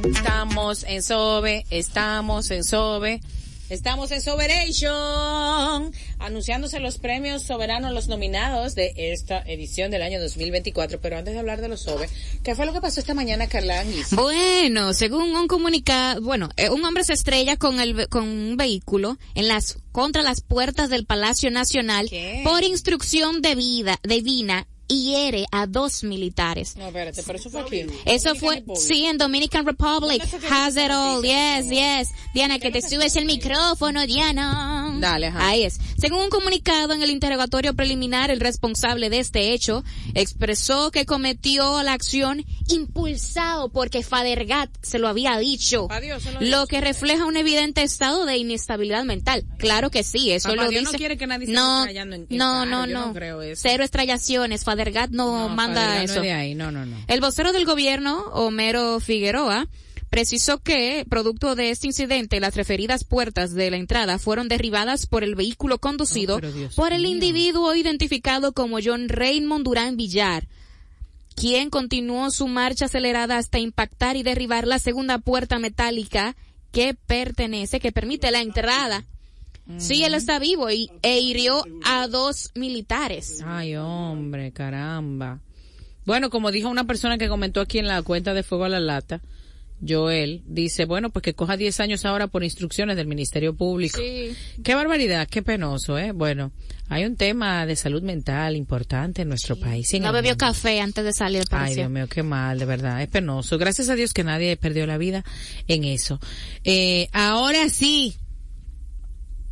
Estamos 0.08 0.84
en 0.84 1.02
Sobe, 1.02 1.66
estamos 1.68 2.48
en 2.52 2.62
Sobe. 2.62 3.20
Estamos 3.70 4.12
en 4.12 4.20
Soberation, 4.20 5.90
anunciándose 6.18 6.78
los 6.80 6.98
premios 6.98 7.42
soberanos, 7.42 7.92
los 7.92 8.08
nominados 8.08 8.74
de 8.74 8.92
esta 8.94 9.40
edición 9.40 9.90
del 9.90 10.02
año 10.02 10.20
2024. 10.20 11.00
Pero 11.00 11.16
antes 11.16 11.32
de 11.34 11.40
hablar 11.40 11.60
de 11.60 11.68
los 11.68 11.80
Sobe, 11.80 12.08
¿qué 12.44 12.54
fue 12.54 12.66
lo 12.66 12.72
que 12.72 12.80
pasó 12.80 13.00
esta 13.00 13.14
mañana, 13.14 13.48
Carla? 13.48 13.82
Bueno, 14.12 14.92
según 14.92 15.34
un 15.34 15.48
comunicado, 15.48 16.20
bueno, 16.20 16.50
eh, 16.56 16.68
un 16.68 16.84
hombre 16.84 17.02
se 17.04 17.14
estrella 17.14 17.56
con 17.56 17.80
el 17.80 18.06
con 18.08 18.28
un 18.28 18.56
vehículo 18.56 19.18
en 19.34 19.48
las 19.48 19.78
contra 19.90 20.22
las 20.22 20.40
puertas 20.40 20.88
del 20.88 21.06
Palacio 21.06 21.50
Nacional 21.50 22.08
¿Qué? 22.10 22.42
por 22.44 22.62
instrucción 22.62 23.40
de 23.42 23.54
vida 23.54 23.98
divina 24.04 24.68
y 24.88 25.04
hiere 25.12 25.46
a 25.50 25.66
dos 25.66 26.04
militares. 26.04 26.76
No, 26.76 26.86
espérate, 26.88 27.22
pero 27.24 27.38
eso 27.38 27.50
fue 27.50 27.60
aquí. 27.62 27.86
Eso 28.04 28.34
fue, 28.34 28.62
sí, 28.76 29.06
en 29.06 29.18
Dominican 29.18 29.64
Republic. 29.66 30.22
Has 30.50 30.76
it 30.76 30.90
all, 30.90 31.22
yes, 31.22 31.68
yes. 31.70 32.10
Diana, 32.34 32.58
que 32.58 32.70
te 32.70 32.82
subes 32.82 33.16
el 33.16 33.24
micrófono, 33.24 34.06
Diana. 34.06 34.94
Dale, 35.00 35.28
ajá. 35.28 35.48
Ahí 35.48 35.64
es. 35.64 35.78
Según 35.98 36.22
un 36.22 36.28
comunicado 36.30 36.92
en 36.92 37.02
el 37.02 37.10
interrogatorio 37.10 37.74
preliminar, 37.74 38.30
el 38.30 38.40
responsable 38.40 39.10
de 39.10 39.20
este 39.20 39.52
hecho 39.52 39.82
expresó 40.14 40.90
que 40.90 41.06
cometió 41.06 41.82
la 41.82 41.92
acción 41.94 42.44
impulsado 42.68 43.70
porque 43.70 44.02
Fadergat 44.02 44.70
se 44.82 44.98
lo 44.98 45.08
había 45.08 45.36
dicho. 45.38 45.88
Adiós, 45.90 46.22
lo 46.40 46.54
lo 46.64 46.66
que 46.66 46.80
refleja 46.80 47.24
un 47.26 47.36
evidente 47.36 47.82
estado 47.82 48.24
de 48.26 48.36
inestabilidad 48.38 49.04
mental. 49.04 49.44
Claro 49.58 49.90
que 49.90 50.02
sí, 50.02 50.30
eso 50.30 50.48
Papá 50.50 50.64
lo 50.64 50.68
Dios 50.70 50.84
no 50.84 50.90
dice. 50.90 50.98
quiere 50.98 51.16
que 51.16 51.26
nadie 51.26 51.46
se 51.46 51.52
no, 51.52 51.84
en- 51.86 52.12
en 52.12 52.26
no, 52.30 52.64
no, 52.64 52.86
no 52.86 53.06
no. 53.08 53.12
creo 53.12 53.42
eso. 53.42 53.60
Cero 53.62 53.82
estrellaciones. 53.84 54.62
Fadergat 54.64 54.73
no, 55.10 55.48
manda 55.48 55.80
Fadergat 55.80 55.98
no 55.98 56.04
eso. 56.04 56.14
es 56.16 56.22
de 56.22 56.32
ahí, 56.32 56.54
no, 56.54 56.70
no, 56.70 56.84
no. 56.86 56.96
El 57.06 57.20
vocero 57.20 57.52
del 57.52 57.64
gobierno, 57.64 58.24
Homero 58.32 59.00
Figueroa, 59.00 59.66
precisó 60.10 60.58
que, 60.58 61.04
producto 61.08 61.54
de 61.56 61.70
este 61.70 61.88
incidente, 61.88 62.38
las 62.40 62.54
referidas 62.54 63.02
puertas 63.04 63.52
de 63.52 63.70
la 63.70 63.76
entrada 63.78 64.18
fueron 64.18 64.48
derribadas 64.48 65.06
por 65.06 65.24
el 65.24 65.34
vehículo 65.34 65.78
conducido 65.78 66.36
Oh, 66.36 66.68
por 66.76 66.92
el 66.92 67.02
mío. 67.02 67.10
individuo 67.12 67.74
identificado 67.74 68.52
como 68.52 68.78
John 68.84 69.08
Raymond 69.08 69.64
Durán 69.64 69.96
Villar, 69.96 70.46
quien 71.34 71.68
continuó 71.68 72.30
su 72.30 72.46
marcha 72.46 72.84
acelerada 72.84 73.38
hasta 73.38 73.58
impactar 73.58 74.16
y 74.16 74.22
derribar 74.22 74.66
la 74.68 74.78
segunda 74.78 75.18
puerta 75.18 75.58
metálica 75.58 76.36
que 76.70 76.94
pertenece, 76.94 77.80
que 77.80 77.90
permite 77.92 78.30
la 78.30 78.40
entrada. 78.40 79.04
Sí, 79.78 80.04
él 80.04 80.14
está 80.14 80.38
vivo 80.38 80.70
y, 80.70 80.90
e 81.02 81.20
hirió 81.20 81.64
a 81.84 82.06
dos 82.08 82.50
militares. 82.54 83.42
Ay, 83.44 83.76
hombre, 83.76 84.52
caramba. 84.52 85.40
Bueno, 86.04 86.28
como 86.28 86.50
dijo 86.50 86.68
una 86.68 86.84
persona 86.84 87.16
que 87.16 87.28
comentó 87.28 87.60
aquí 87.60 87.78
en 87.78 87.86
la 87.86 88.02
cuenta 88.02 88.34
de 88.34 88.42
Fuego 88.42 88.64
a 88.64 88.68
la 88.68 88.80
Lata, 88.80 89.22
Joel, 89.86 90.42
dice, 90.46 90.84
bueno, 90.84 91.10
pues 91.10 91.22
que 91.22 91.34
coja 91.34 91.56
10 91.56 91.80
años 91.80 92.04
ahora 92.04 92.26
por 92.26 92.44
instrucciones 92.44 92.96
del 92.96 93.06
Ministerio 93.06 93.54
Público. 93.54 93.98
Sí. 93.98 94.34
Qué 94.62 94.74
barbaridad, 94.74 95.28
qué 95.28 95.42
penoso, 95.42 95.98
¿eh? 95.98 96.12
Bueno, 96.12 96.52
hay 96.88 97.04
un 97.04 97.16
tema 97.16 97.66
de 97.66 97.76
salud 97.76 98.02
mental 98.02 98.56
importante 98.56 99.22
en 99.22 99.28
nuestro 99.28 99.56
país. 99.56 99.92
en 99.94 100.02
No 100.02 100.12
bebió 100.12 100.32
mundo. 100.32 100.46
café 100.46 100.80
antes 100.80 101.04
de 101.04 101.12
salir 101.12 101.44
del 101.44 101.58
Ay. 101.58 101.74
Dios 101.74 101.90
mío, 101.90 102.06
qué 102.08 102.22
mal, 102.22 102.58
de 102.58 102.64
verdad, 102.66 103.02
es 103.02 103.08
penoso. 103.08 103.58
Gracias 103.58 103.88
a 103.88 103.94
Dios 103.94 104.12
que 104.12 104.24
nadie 104.24 104.56
perdió 104.56 104.86
la 104.86 104.98
vida 104.98 105.24
en 105.68 105.84
eso. 105.84 106.20
Eh, 106.64 107.08
ahora 107.12 107.68
sí. 107.68 108.16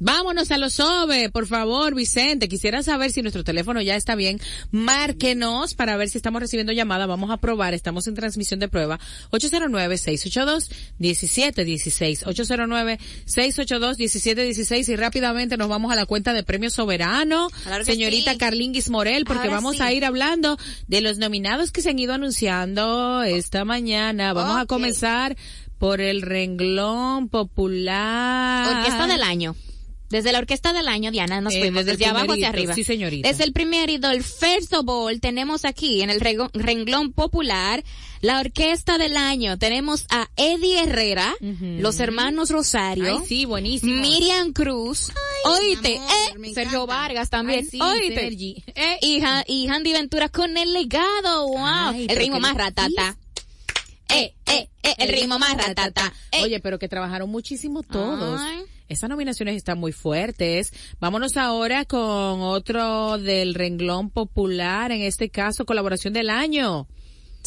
Vámonos 0.04 0.50
a 0.50 0.58
los 0.58 0.80
OVE, 0.80 1.30
por 1.30 1.46
favor, 1.46 1.94
Vicente. 1.94 2.48
Quisiera 2.48 2.82
saber 2.82 3.12
si 3.12 3.22
nuestro 3.22 3.44
teléfono 3.44 3.80
ya 3.80 3.94
está 3.94 4.16
bien. 4.16 4.40
Márquenos 4.72 5.74
para 5.74 5.96
ver 5.96 6.08
si 6.08 6.18
estamos 6.18 6.42
recibiendo 6.42 6.72
llamada. 6.72 7.06
Vamos 7.06 7.30
a 7.30 7.36
probar. 7.36 7.72
Estamos 7.72 8.08
en 8.08 8.16
transmisión 8.16 8.58
de 8.58 8.66
prueba. 8.66 8.98
809-682-1716. 9.30 12.24
809-682-1716. 13.28 14.88
Y 14.88 14.96
rápidamente 14.96 15.56
nos 15.56 15.68
vamos 15.68 15.92
a 15.92 15.94
la 15.94 16.04
cuenta 16.04 16.32
de 16.32 16.42
Premio 16.42 16.70
Soberano. 16.70 17.48
Claro 17.62 17.84
Señorita 17.84 18.32
sí. 18.32 18.38
Carlinguis 18.38 18.90
Morel, 18.90 19.24
porque 19.24 19.46
Ahora 19.46 19.54
vamos 19.54 19.76
sí. 19.76 19.82
a 19.82 19.92
ir 19.92 20.04
hablando 20.04 20.58
de 20.88 21.00
los 21.00 21.18
nominados 21.18 21.70
que 21.70 21.80
se 21.80 21.90
han 21.90 22.00
ido 22.00 22.12
anunciando 22.12 23.22
esta 23.22 23.64
mañana. 23.64 24.32
Vamos 24.32 24.60
a 24.60 24.66
comenzar 24.66 25.36
por 25.78 26.00
el 26.00 26.22
renglón 26.22 27.28
popular. 27.28 28.78
Orquesta 28.78 29.06
del 29.06 29.22
año. 29.22 29.54
Desde 30.12 30.30
la 30.30 30.38
orquesta 30.40 30.72
del 30.72 30.88
año, 30.88 31.10
Diana, 31.10 31.40
nos 31.40 31.54
Eh, 31.54 31.60
fuimos 31.60 31.86
desde 31.86 32.04
abajo 32.06 32.32
hacia 32.32 32.50
arriba. 32.50 32.74
sí, 32.74 32.84
señorita. 32.84 33.26
Desde 33.28 33.44
el 33.44 33.52
primerito, 33.52 34.10
el 34.10 34.22
First 34.22 34.74
of 34.74 34.84
All, 34.86 35.20
tenemos 35.20 35.64
aquí 35.64 36.02
en 36.02 36.10
el 36.10 36.20
renglón 36.20 37.12
popular 37.12 37.82
la 38.20 38.38
orquesta 38.40 38.98
del 38.98 39.16
año. 39.16 39.58
Tenemos 39.58 40.04
a 40.10 40.28
Eddie 40.36 40.82
Herrera, 40.82 41.34
los 41.40 41.98
hermanos 41.98 42.50
Rosario, 42.50 43.18
Ay, 43.20 43.26
sí, 43.26 43.44
buenísimo. 43.46 44.00
Miriam 44.02 44.52
Cruz, 44.52 45.10
oíste, 45.46 45.96
amor, 45.96 46.10
eh, 46.46 46.54
Sergio 46.54 46.82
encanta. 46.82 46.84
Vargas 46.84 47.30
también, 47.30 47.60
Ay, 47.80 48.10
sí, 48.38 48.62
eh, 48.76 48.98
y, 49.00 49.22
y 49.46 49.68
Handy 49.68 49.92
Ventura 49.92 50.28
con 50.28 50.56
el 50.58 50.72
legado, 50.74 51.48
wow, 51.48 51.58
Ay, 51.64 52.06
el 52.08 52.16
ritmo 52.16 52.38
más 52.38 52.54
ratata. 52.54 53.16
Eh, 54.10 54.34
eh, 54.46 54.68
eh, 54.82 54.94
el 54.98 55.08
ritmo 55.08 55.38
más 55.38 55.56
ratata. 55.56 56.12
eh. 56.32 56.42
Oye, 56.42 56.60
pero 56.60 56.78
que 56.78 56.86
trabajaron 56.86 57.30
muchísimo 57.30 57.82
todos. 57.82 58.38
Ay. 58.42 58.62
Esas 58.88 59.08
nominaciones 59.08 59.56
están 59.56 59.78
muy 59.78 59.92
fuertes. 59.92 60.72
Vámonos 61.00 61.36
ahora 61.36 61.84
con 61.84 62.40
otro 62.40 63.18
del 63.18 63.54
renglón 63.54 64.10
popular, 64.10 64.92
en 64.92 65.02
este 65.02 65.30
caso 65.30 65.64
colaboración 65.64 66.12
del 66.12 66.30
año. 66.30 66.86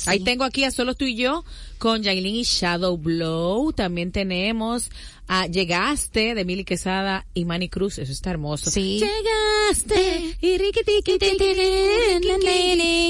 Ahí 0.07 0.19
tengo 0.19 0.43
aquí 0.43 0.63
a 0.63 0.71
Solo 0.71 0.93
tú 0.93 1.05
y 1.05 1.15
yo 1.15 1.45
con 1.77 2.03
Yailin 2.03 2.35
y 2.35 2.43
Shadow 2.43 2.97
Blow. 2.97 3.73
También 3.73 4.11
tenemos 4.11 4.89
a 5.27 5.47
Llegaste 5.47 6.35
de 6.35 6.45
Mili 6.45 6.63
Quesada 6.63 7.25
y 7.33 7.45
Manny 7.45 7.69
Cruz. 7.69 7.97
Eso 7.97 8.11
está 8.11 8.29
hermoso. 8.31 8.69
Sí. 8.69 8.99
Llegaste 8.99 10.37
y. 10.41 10.55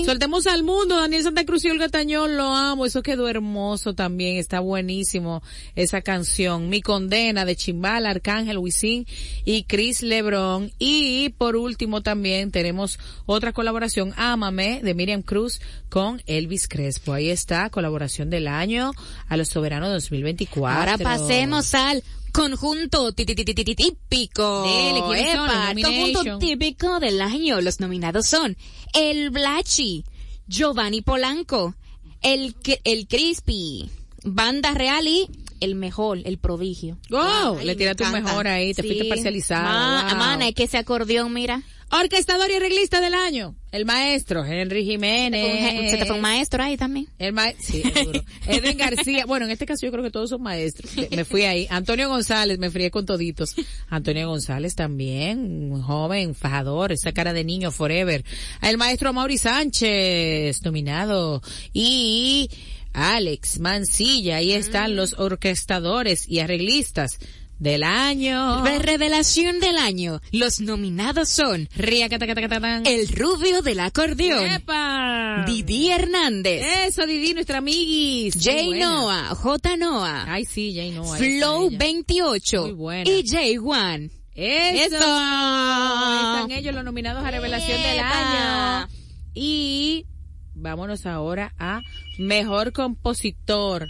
Soltemos 0.06 0.48
al 0.48 0.64
mundo, 0.64 0.96
Daniel 0.98 1.24
Santa 1.24 1.46
Cruz 1.46 1.66
y 1.66 1.70
Olga 1.70 1.90
Tañón, 1.90 2.38
lo 2.38 2.46
amo, 2.46 2.86
eso 2.86 3.02
quedó 3.02 3.28
hermoso 3.28 3.94
también, 3.94 4.38
está 4.38 4.60
buenísimo 4.60 5.42
esa 5.76 6.02
canción. 6.02 6.70
Mi 6.70 6.82
condena 6.82 7.44
de 7.46 7.56
Chimbal, 7.56 8.06
Arcángel, 8.06 8.58
Wisin 8.58 9.06
y 9.44 9.64
Chris 9.64 10.02
Lebron. 10.02 10.72
Y 10.80 11.30
por 11.38 11.56
último 11.56 12.02
también 12.02 12.52
tenemos 12.52 13.00
otra 13.26 13.52
colaboración, 13.54 14.14
Ámame, 14.16 14.82
de 14.84 14.94
Miriam 14.94 15.22
Cruz 15.22 15.60
con 15.90 16.22
Elvis 16.26 16.68
Crespo. 16.68 17.14
Ahí 17.14 17.30
está, 17.30 17.70
colaboración 17.70 18.30
del 18.30 18.48
año 18.48 18.65
a 19.28 19.38
los 19.38 19.48
soberanos 19.50 19.92
2024. 19.92 20.80
Ahora 20.80 20.98
pasemos 20.98 21.74
al 21.74 22.04
conjunto 22.32 23.12
típico. 23.14 24.66
Conjunto 25.84 26.38
típico 26.40 27.00
del 27.00 27.22
año. 27.22 27.62
Los 27.62 27.80
nominados 27.80 28.26
son 28.28 28.58
El 28.94 29.30
Blachi, 29.30 30.04
Giovanni 30.48 31.02
Polanco, 31.02 31.76
El, 32.22 32.56
el 32.84 33.08
Crispy, 33.08 33.90
Banda 34.24 34.74
Real 34.74 35.08
y 35.08 35.28
El 35.60 35.76
Mejor, 35.76 36.20
El 36.26 36.38
Prodigio. 36.38 36.98
Wow, 37.10 37.58
Ay, 37.60 37.66
le 37.66 37.76
tiraste 37.76 38.04
un 38.04 38.12
mejor 38.12 38.48
ahí, 38.48 38.74
te 38.74 38.82
Sí. 38.82 38.88
fuiste 38.90 39.06
parcializada. 39.10 39.64
Ma- 39.64 40.08
wow. 40.10 40.18
Mana, 40.18 40.48
es 40.48 40.56
que 40.56 40.64
ese 40.64 40.78
acordeón, 40.78 41.32
mira. 41.34 41.62
Orquestador 41.92 42.50
y 42.52 42.56
arreglista 42.56 43.00
del 43.00 43.14
año, 43.14 43.56
el 43.72 43.86
maestro 43.86 44.44
Henry 44.44 44.84
Jiménez. 44.86 45.92
Se 45.92 45.98
te 45.98 46.06
fue 46.06 46.16
un 46.16 46.22
maestro 46.22 46.64
ahí 46.64 46.78
también. 46.78 47.08
El 47.20 47.32
ma 47.34 47.52
sí, 47.60 47.84
seguro. 47.94 48.22
Edwin 48.48 48.78
García. 48.78 49.26
Bueno, 49.26 49.46
en 49.46 49.52
este 49.52 49.66
caso 49.66 49.86
yo 49.86 49.92
creo 49.92 50.04
que 50.04 50.10
todos 50.12 50.32
son 50.32 50.42
maestros. 50.42 50.92
Me- 50.98 51.10
Me 51.16 51.26
fui 51.26 51.44
ahí. 51.44 51.68
Antonio 51.70 52.10
González, 52.10 52.58
me 52.58 52.70
frié 52.72 52.90
con 52.92 53.06
toditos. 53.06 53.54
Antonio 53.88 54.28
González 54.28 54.76
también, 54.76 55.72
un 55.72 55.82
joven, 55.84 56.34
fajador, 56.36 56.92
esa 56.92 57.12
cara 57.14 57.34
de 57.34 57.44
niño 57.44 57.72
forever. 57.72 58.26
El 58.62 58.78
maestro 58.78 59.14
Mauri 59.14 59.38
Sánchez, 59.38 60.64
nominado. 60.64 61.42
Y 61.72 62.50
Alex 62.94 63.60
Mancilla, 63.60 64.38
ahí 64.38 64.54
están 64.54 64.96
los 64.96 65.14
orquestadores 65.20 66.28
y 66.28 66.40
arreglistas 66.40 67.20
del 67.60 67.84
año. 67.84 68.64
La 68.64 68.80
revelación 68.80 69.60
del 69.60 69.78
año. 69.78 70.22
Los 70.32 70.60
nominados 70.60 71.30
son. 71.30 71.70
El 72.86 73.08
Rubio 73.10 73.62
del 73.62 73.80
Acordeón, 73.80 74.46
¡Epa! 74.46 75.44
Didi 75.48 75.90
Hernández, 75.92 76.64
Eso, 76.88 77.06
Didi, 77.06 77.34
nuestra 77.34 77.60
amiguis. 77.60 78.36
Jay 78.42 78.68
buena. 78.68 78.90
Noah, 78.90 79.36
J. 79.36 79.78
Noah, 79.78 80.26
Ay, 80.28 80.46
sí, 80.46 80.74
Jay 80.76 80.92
Noah. 80.92 81.18
Flow 81.18 81.68
esa 81.68 81.70
ella. 81.70 81.78
28 81.78 82.62
Muy 82.64 82.72
buena. 82.74 83.10
y 83.10 83.24
Jay 83.28 83.58
One. 83.58 84.10
Eso. 84.36 84.96
Eso. 84.96 84.96
Están 84.98 86.52
ellos 86.52 86.76
los 86.76 86.84
nominados 86.84 87.24
a 87.24 87.32
Revelación 87.32 87.82
del. 87.82 88.00
Año. 88.00 88.88
Y 89.34 90.06
vámonos 90.54 91.06
ahora 91.06 91.54
a 91.58 91.80
Mejor 92.18 92.72
Compositor. 92.74 93.88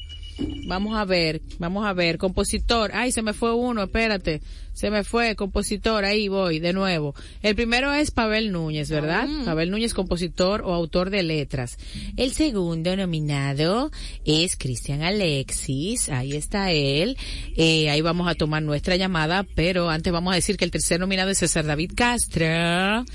Vamos 0.67 0.97
a 0.97 1.05
ver, 1.05 1.41
vamos 1.59 1.85
a 1.85 1.93
ver. 1.93 2.17
Compositor. 2.17 2.91
Ay, 2.93 3.11
se 3.11 3.21
me 3.21 3.33
fue 3.33 3.53
uno, 3.53 3.83
espérate. 3.83 4.41
Se 4.75 4.91
me 4.91 5.05
fue, 5.05 5.37
compositor, 5.37 6.03
ahí 6.03 6.27
voy, 6.27 6.59
de 6.59 6.73
nuevo. 6.73 7.15
El 7.41 7.55
primero 7.55 7.93
es 7.93 8.11
Pavel 8.11 8.51
Núñez, 8.51 8.89
¿verdad? 8.89 9.25
Pavel 9.45 9.71
Núñez, 9.71 9.93
compositor 9.93 10.63
o 10.63 10.73
autor 10.73 11.11
de 11.11 11.23
letras. 11.23 11.77
El 12.17 12.33
segundo 12.33 12.93
nominado 12.97 13.89
es 14.25 14.57
Cristian 14.57 15.01
Alexis, 15.01 16.09
ahí 16.09 16.33
está 16.33 16.73
él. 16.73 17.15
Eh, 17.55 17.89
ahí 17.89 18.01
vamos 18.01 18.27
a 18.27 18.35
tomar 18.35 18.63
nuestra 18.63 18.97
llamada, 18.97 19.45
pero 19.55 19.89
antes 19.89 20.11
vamos 20.11 20.33
a 20.33 20.35
decir 20.35 20.57
que 20.57 20.65
el 20.65 20.71
tercer 20.71 20.99
nominado 20.99 21.29
es 21.29 21.37
César 21.37 21.65
David 21.65 21.93
Castro. 21.95 23.05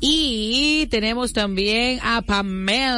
Y 0.00 0.86
tenemos 0.90 1.32
también 1.32 1.98
a 2.02 2.22
Pamel, 2.22 2.94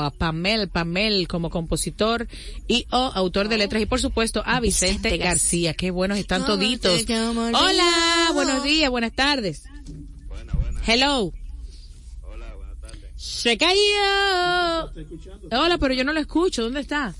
a 0.00 0.12
Pamel, 0.16 0.68
Pamel 0.68 1.28
como 1.28 1.50
compositor 1.50 2.26
y 2.66 2.86
o 2.90 3.12
autor 3.14 3.48
de 3.48 3.58
letras 3.58 3.82
y 3.82 3.86
por 3.86 4.00
supuesto 4.00 4.42
a 4.46 4.58
Vicente 4.58 5.18
García. 5.18 5.74
Qué 5.74 5.90
buenos 5.90 6.18
están 6.18 6.46
toditos. 6.46 7.04
Hola, 7.10 8.30
buenos 8.32 8.62
días, 8.62 8.90
buenas 8.90 9.12
tardes. 9.12 9.64
Hello. 10.86 11.32
Se 13.16 13.58
cayó. 13.58 14.92
Hola, 15.50 15.76
pero 15.78 15.92
yo 15.92 16.04
no 16.04 16.12
lo 16.12 16.20
escucho. 16.20 16.62
¿Dónde 16.62 16.80
está? 16.80 17.14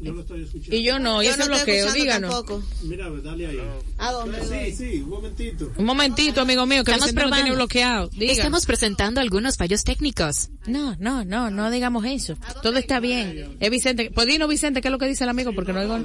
Yo 0.00 0.12
lo 0.12 0.20
estoy 0.22 0.44
escuchando. 0.44 0.76
Y 0.76 0.82
yo 0.82 0.98
no, 0.98 1.22
y 1.22 1.26
Yo 1.26 1.30
ese 1.32 1.40
no 1.40 1.46
bloqueo, 1.46 1.92
díganos. 1.92 2.30
tampoco. 2.30 2.62
Mira, 2.82 3.10
dale 3.22 3.46
ahí. 3.46 3.58
¿A 3.98 4.12
dónde? 4.12 4.72
Sí, 4.72 4.76
sí, 4.76 5.00
un 5.02 5.10
momentito. 5.10 5.72
Un 5.76 5.84
momentito, 5.84 6.40
amigo 6.40 6.64
mío, 6.66 6.84
que 6.84 6.92
Estamos 6.92 7.14
lo 7.14 7.30
tiene 7.30 7.52
bloqueado. 7.52 8.08
Diga. 8.08 8.32
Estamos 8.32 8.64
presentando 8.66 9.20
algunos 9.20 9.56
fallos 9.56 9.84
técnicos. 9.84 10.48
No, 10.66 10.96
no, 10.98 11.24
no, 11.24 11.50
no 11.50 11.70
digamos 11.70 12.04
eso. 12.06 12.36
Todo 12.62 12.78
está 12.78 12.98
bien. 13.00 13.56
Es 13.60 13.70
Vicente. 13.70 14.10
Pues 14.14 14.26
dinos, 14.26 14.48
Vicente, 14.48 14.80
¿qué 14.80 14.88
es 14.88 14.92
lo 14.92 14.98
que 14.98 15.06
dice 15.06 15.24
el 15.24 15.30
amigo? 15.30 15.52
Porque 15.54 15.72
no 15.72 15.80
oigo. 15.80 15.98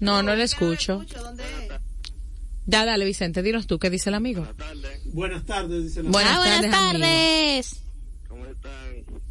No, 0.00 0.22
no 0.22 0.34
le 0.34 0.42
escucho. 0.42 1.04
Da, 2.66 2.84
dale, 2.86 3.04
Vicente, 3.04 3.42
dinos 3.42 3.66
tú, 3.66 3.78
¿qué 3.78 3.90
dice 3.90 4.08
el 4.08 4.14
amigo? 4.14 4.46
Buenas 5.12 5.44
tardes, 5.44 5.84
dice 5.84 6.02
la 6.02 6.10
Buenas 6.10 6.32
Ah, 6.34 6.38
buenas 6.38 6.60
tardes, 6.62 6.74
amigo. 6.74 6.98
tardes. 7.04 7.80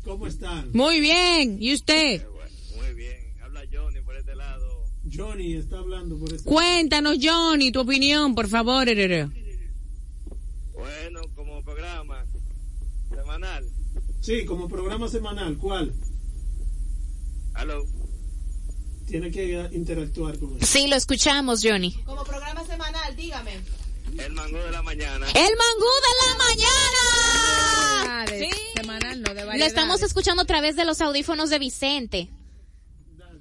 ¿Cómo 0.03 0.27
están? 0.27 0.69
Muy 0.73 0.99
bien, 0.99 1.57
¿y 1.61 1.73
usted? 1.73 2.23
Johnny 5.15 5.53
está 5.55 5.77
hablando 5.77 6.17
por 6.17 6.33
este. 6.33 6.49
Cuéntanos, 6.49 7.17
Johnny, 7.21 7.71
tu 7.71 7.81
opinión, 7.81 8.33
por 8.33 8.47
favor. 8.47 8.85
Bueno, 10.73 11.21
como 11.35 11.63
programa 11.63 12.25
semanal. 13.09 13.65
Sí, 14.21 14.45
como 14.45 14.67
programa 14.67 15.07
semanal, 15.07 15.57
¿cuál? 15.57 15.93
Aló. 17.53 17.85
Tiene 19.07 19.29
que 19.31 19.69
interactuar 19.73 20.39
con 20.39 20.53
él. 20.53 20.63
Sí, 20.63 20.87
lo 20.87 20.95
escuchamos, 20.95 21.61
Johnny. 21.63 21.91
Como 22.05 22.23
programa 22.23 22.65
semanal, 22.65 23.15
dígame. 23.15 23.59
El 24.17 24.33
mango 24.33 24.57
de 24.57 24.71
la 24.71 24.81
mañana. 24.81 25.27
El 25.27 25.55
mangú 25.57 25.91
de 26.05 26.13
la 26.27 26.35
mañana. 26.37 28.25
Sí. 28.27 28.49
Semanal, 28.75 29.21
no 29.21 29.33
de 29.33 29.45
Lo 29.45 29.65
estamos 29.65 30.01
escuchando 30.01 30.43
a 30.43 30.45
través 30.45 30.75
de 30.75 30.85
los 30.85 31.01
audífonos 31.01 31.49
de 31.49 31.59
Vicente. 31.59 32.29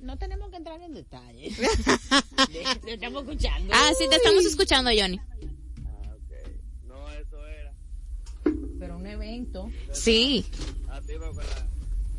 No 0.03 0.19
tenemos 0.19 0.51
que 0.51 0.57
entrar 0.57 0.83
en 0.83 0.95
detalle. 0.95 1.53
Lo 2.83 2.89
estamos 2.91 3.23
escuchando. 3.23 3.73
Ah, 3.73 3.93
sí, 3.97 4.05
te 4.11 4.17
estamos 4.17 4.45
escuchando, 4.45 4.91
Johnny. 4.91 5.21
No, 6.85 7.09
eso 7.13 7.47
era. 7.47 7.73
Pero 8.81 8.97
un 8.97 9.07
evento. 9.07 9.71
Sí. 9.93 10.45
Activo 10.89 11.27
con 11.33 11.45
la, 11.45 11.67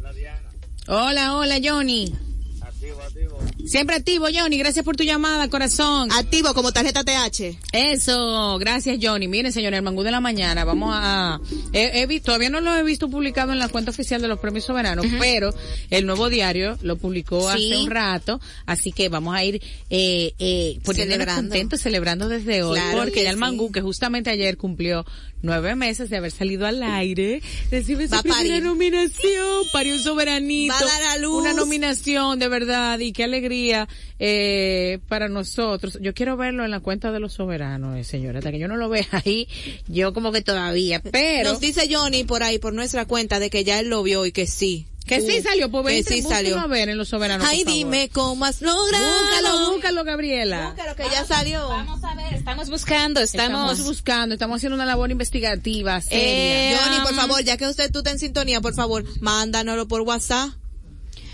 la 0.02 0.14
Diana. 0.14 0.50
Hola, 0.88 1.36
hola, 1.36 1.60
Johnny. 1.62 2.14
Activo, 2.84 3.02
activo. 3.02 3.40
Siempre 3.66 3.96
activo, 3.96 4.28
Johnny. 4.34 4.58
Gracias 4.58 4.84
por 4.84 4.98
tu 4.98 5.04
llamada, 5.04 5.48
corazón. 5.50 6.12
Activo 6.12 6.54
como 6.54 6.74
tarjeta 6.74 7.04
TH. 7.06 7.58
Eso, 7.72 8.58
gracias 8.60 8.98
Johnny. 9.02 9.28
Miren, 9.30 9.54
señor, 9.54 9.74
el 9.74 9.82
mangú 9.82 10.04
de 10.04 10.12
la 10.12 10.20
mañana, 10.20 10.66
vamos 10.66 10.90
a... 10.94 11.40
He, 11.72 12.02
he 12.02 12.06
visto, 12.06 12.26
todavía 12.28 12.50
no 12.50 12.60
lo 12.60 12.76
he 12.76 12.84
visto 12.84 13.10
publicado 13.10 13.54
en 13.54 13.60
la 13.60 13.70
cuenta 13.70 13.92
oficial 13.92 14.22
de 14.22 14.28
los 14.28 14.40
premios 14.40 14.66
soberanos, 14.66 15.06
pero 15.20 15.54
el 15.90 16.06
nuevo 16.06 16.30
diario 16.30 16.78
lo 16.82 16.98
publicó 16.98 17.50
Sí. 17.54 17.72
hace 17.72 17.84
un 17.84 17.90
rato, 17.90 18.42
así 18.66 18.92
que 18.92 19.08
vamos 19.10 19.34
a 19.36 19.44
ir 19.44 19.62
eh, 19.90 20.34
eh, 20.40 20.80
poniéndonos 20.84 21.14
Celebrando. 21.26 21.42
contentos, 21.50 21.80
celebrando 21.82 22.28
desde 22.30 22.64
hoy, 22.64 22.78
Claro 22.80 22.98
porque 22.98 23.12
que 23.12 23.24
ya 23.24 23.30
el 23.30 23.36
sí. 23.36 23.40
mangú, 23.40 23.72
que 23.72 23.82
justamente 23.82 24.30
ayer 24.30 24.58
cumplió 24.58 25.06
nueve 25.42 25.76
meses 25.76 26.10
de 26.10 26.18
haber 26.18 26.32
salido 26.32 26.66
al 26.66 26.82
aire, 26.84 27.42
recibe 27.70 28.08
su 28.08 28.22
primera 28.22 28.38
parir. 28.38 28.64
nominación, 28.64 29.64
parió 29.74 29.94
un 29.96 30.00
soberanito, 30.00 30.74
Va 30.74 30.80
a 30.80 31.00
dar 31.00 31.10
a 31.12 31.18
luz. 31.18 31.42
una 31.42 31.54
nominación 31.54 32.40
de 32.40 32.48
verdad, 32.48 32.73
y 33.00 33.14
qué 33.14 33.24
alegría 33.24 33.88
eh, 34.20 35.00
para 35.08 35.30
nosotros. 35.30 35.98
Yo 36.02 36.14
quiero 36.14 36.38
verlo 36.38 36.66
en 36.66 36.72
la 36.72 36.80
cuenta 36.80 37.12
de 37.12 37.20
los 37.20 37.34
soberanos, 37.34 37.98
eh, 37.98 38.04
señora, 38.04 38.40
hasta 38.40 38.52
que 38.52 38.60
yo 38.60 38.68
no 38.68 38.78
lo 38.78 38.90
vea 38.90 39.08
ahí, 39.12 39.48
yo 39.88 40.14
como 40.14 40.32
que 40.32 40.42
todavía, 40.42 41.02
pero... 41.02 41.52
Nos 41.52 41.60
dice 41.60 41.88
Johnny 41.90 42.24
por 42.24 42.44
ahí, 42.44 42.60
por 42.60 42.74
nuestra 42.74 43.06
cuenta, 43.06 43.40
de 43.40 43.50
que 43.50 43.64
ya 43.64 43.80
él 43.80 43.90
lo 43.90 44.04
vio 44.04 44.26
y 44.26 44.32
que 44.32 44.48
sí. 44.48 44.88
Que 45.06 45.20
sí 45.20 45.42
salió, 45.42 45.70
pues 45.70 45.86
que 45.86 45.94
vente, 45.96 46.14
sí 46.14 46.22
salió. 46.22 46.58
a 46.58 46.68
ver 46.68 46.88
en 46.88 46.98
los 46.98 47.10
soberanos. 47.10 47.46
Ay, 47.46 47.66
dime 47.66 48.10
cómo 48.10 48.46
has 48.46 48.62
logrado. 48.62 49.04
Búscalo, 49.04 49.72
búscalo, 49.72 50.04
Gabriela. 50.06 50.70
Búscalo, 50.70 50.96
que 50.96 51.04
ya 51.12 51.26
salió. 51.26 51.68
Vamos 51.68 52.02
a 52.06 52.16
ver, 52.16 52.34
estamos 52.34 52.70
buscando, 52.70 53.20
Estamos 53.20 53.72
estamos... 53.72 53.88
buscando, 53.88 54.36
estamos 54.36 54.58
haciendo 54.58 54.76
una 54.76 54.86
labor 54.86 55.12
investigativa, 55.12 56.00
seria. 56.00 56.72
Eh, 56.72 56.78
Johnny, 56.78 57.02
por 57.04 57.16
favor, 57.16 57.44
ya 57.44 57.58
que 57.58 57.68
usted 57.68 57.92
tú 57.92 58.00
estás 58.00 58.14
en 58.14 58.20
sintonía, 58.20 58.62
por 58.62 58.74
favor, 58.74 59.04
mándanoslo 59.20 59.90
por 59.90 60.02
WhatsApp. 60.02 60.52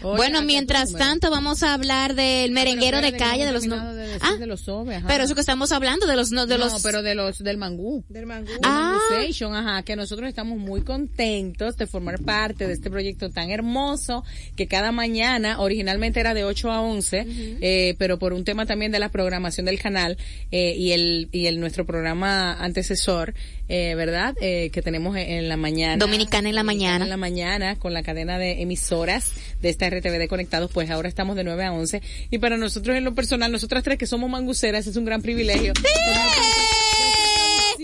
Oye, 0.01 0.17
bueno, 0.17 0.41
mientras 0.41 0.93
tanto 0.93 1.29
vamos 1.29 1.63
a 1.63 1.73
hablar 1.73 2.15
del 2.15 2.51
merenguero 2.51 3.01
de 3.01 3.13
calle, 3.13 3.45
de 3.45 3.51
los... 3.51 3.65
no- 3.65 3.93
de 3.93 4.07
decir 4.07 4.19
Ah, 4.21 4.35
de 4.37 4.45
los 4.47 4.61
sobe, 4.61 4.95
ajá. 4.95 5.07
pero 5.07 5.23
eso 5.23 5.35
que 5.35 5.41
estamos 5.41 5.71
hablando 5.71 6.07
de 6.07 6.15
los... 6.15 6.31
No, 6.31 6.45
de 6.45 6.57
no, 6.57 6.65
los... 6.65 6.81
pero 6.83 7.01
de 7.03 7.15
los 7.15 7.39
del 7.39 7.57
mangú. 7.57 8.03
Del 8.09 8.25
mangú. 8.25 8.49
Ah. 8.63 8.97
Station, 9.11 9.55
ajá, 9.55 9.83
que 9.83 9.95
nosotros 9.95 10.27
estamos 10.29 10.57
muy 10.57 10.81
contentos 10.81 11.77
de 11.77 11.87
formar 11.87 12.19
parte 12.21 12.67
de 12.67 12.73
este 12.73 12.89
proyecto 12.89 13.29
tan 13.29 13.49
hermoso 13.51 14.23
que 14.55 14.67
cada 14.67 14.91
mañana, 14.91 15.59
originalmente 15.59 16.19
era 16.19 16.33
de 16.33 16.43
8 16.43 16.71
a 16.71 16.81
11, 16.81 17.25
eh, 17.61 17.95
pero 17.97 18.19
por 18.19 18.33
un 18.33 18.43
tema 18.43 18.65
también 18.65 18.91
de 18.91 18.99
la 18.99 19.09
programación 19.09 19.65
del 19.65 19.79
canal 19.79 20.17
eh, 20.51 20.75
y 20.77 20.91
el 20.91 21.29
y 21.31 21.47
el 21.47 21.59
nuestro 21.59 21.85
programa 21.85 22.53
antecesor, 22.53 23.33
eh, 23.69 23.95
¿verdad? 23.95 24.35
Eh, 24.41 24.71
que 24.71 24.81
tenemos 24.81 25.15
en, 25.15 25.47
la 25.47 25.55
mañana. 25.55 25.97
Dominicana 25.97 26.49
en 26.49 26.55
la 26.55 26.63
mañana. 26.63 27.05
En 27.05 27.09
la 27.09 27.17
mañana 27.17 27.75
con 27.77 27.93
la 27.93 28.03
cadena 28.03 28.37
de 28.37 28.61
emisoras 28.61 29.31
de 29.61 29.69
esta 29.69 29.89
RTV 29.89 30.17
de 30.17 30.27
Conectados, 30.27 30.71
pues 30.73 30.89
ahora 30.89 31.07
estamos 31.07 31.35
de 31.35 31.43
9 31.43 31.65
a 31.65 31.71
11 31.71 32.01
y 32.31 32.37
para 32.39 32.57
nosotros 32.57 32.97
en 32.97 33.03
lo 33.03 33.13
personal, 33.15 33.51
nosotras 33.51 33.83
tres 33.83 33.97
que 33.97 34.07
somos 34.07 34.29
manguceras 34.29 34.87
es 34.87 34.95
un 34.95 35.05
gran 35.05 35.21
privilegio. 35.21 35.73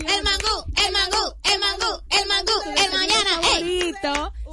El 0.00 0.22
mangú, 0.22 0.56
el 0.84 0.92
mangú, 0.92 1.34
el 1.44 1.58
mangú, 1.58 2.02
el 2.10 2.28
mangú, 2.28 2.52
el 2.76 2.92
mañana, 2.92 3.40
ey. 3.56 3.76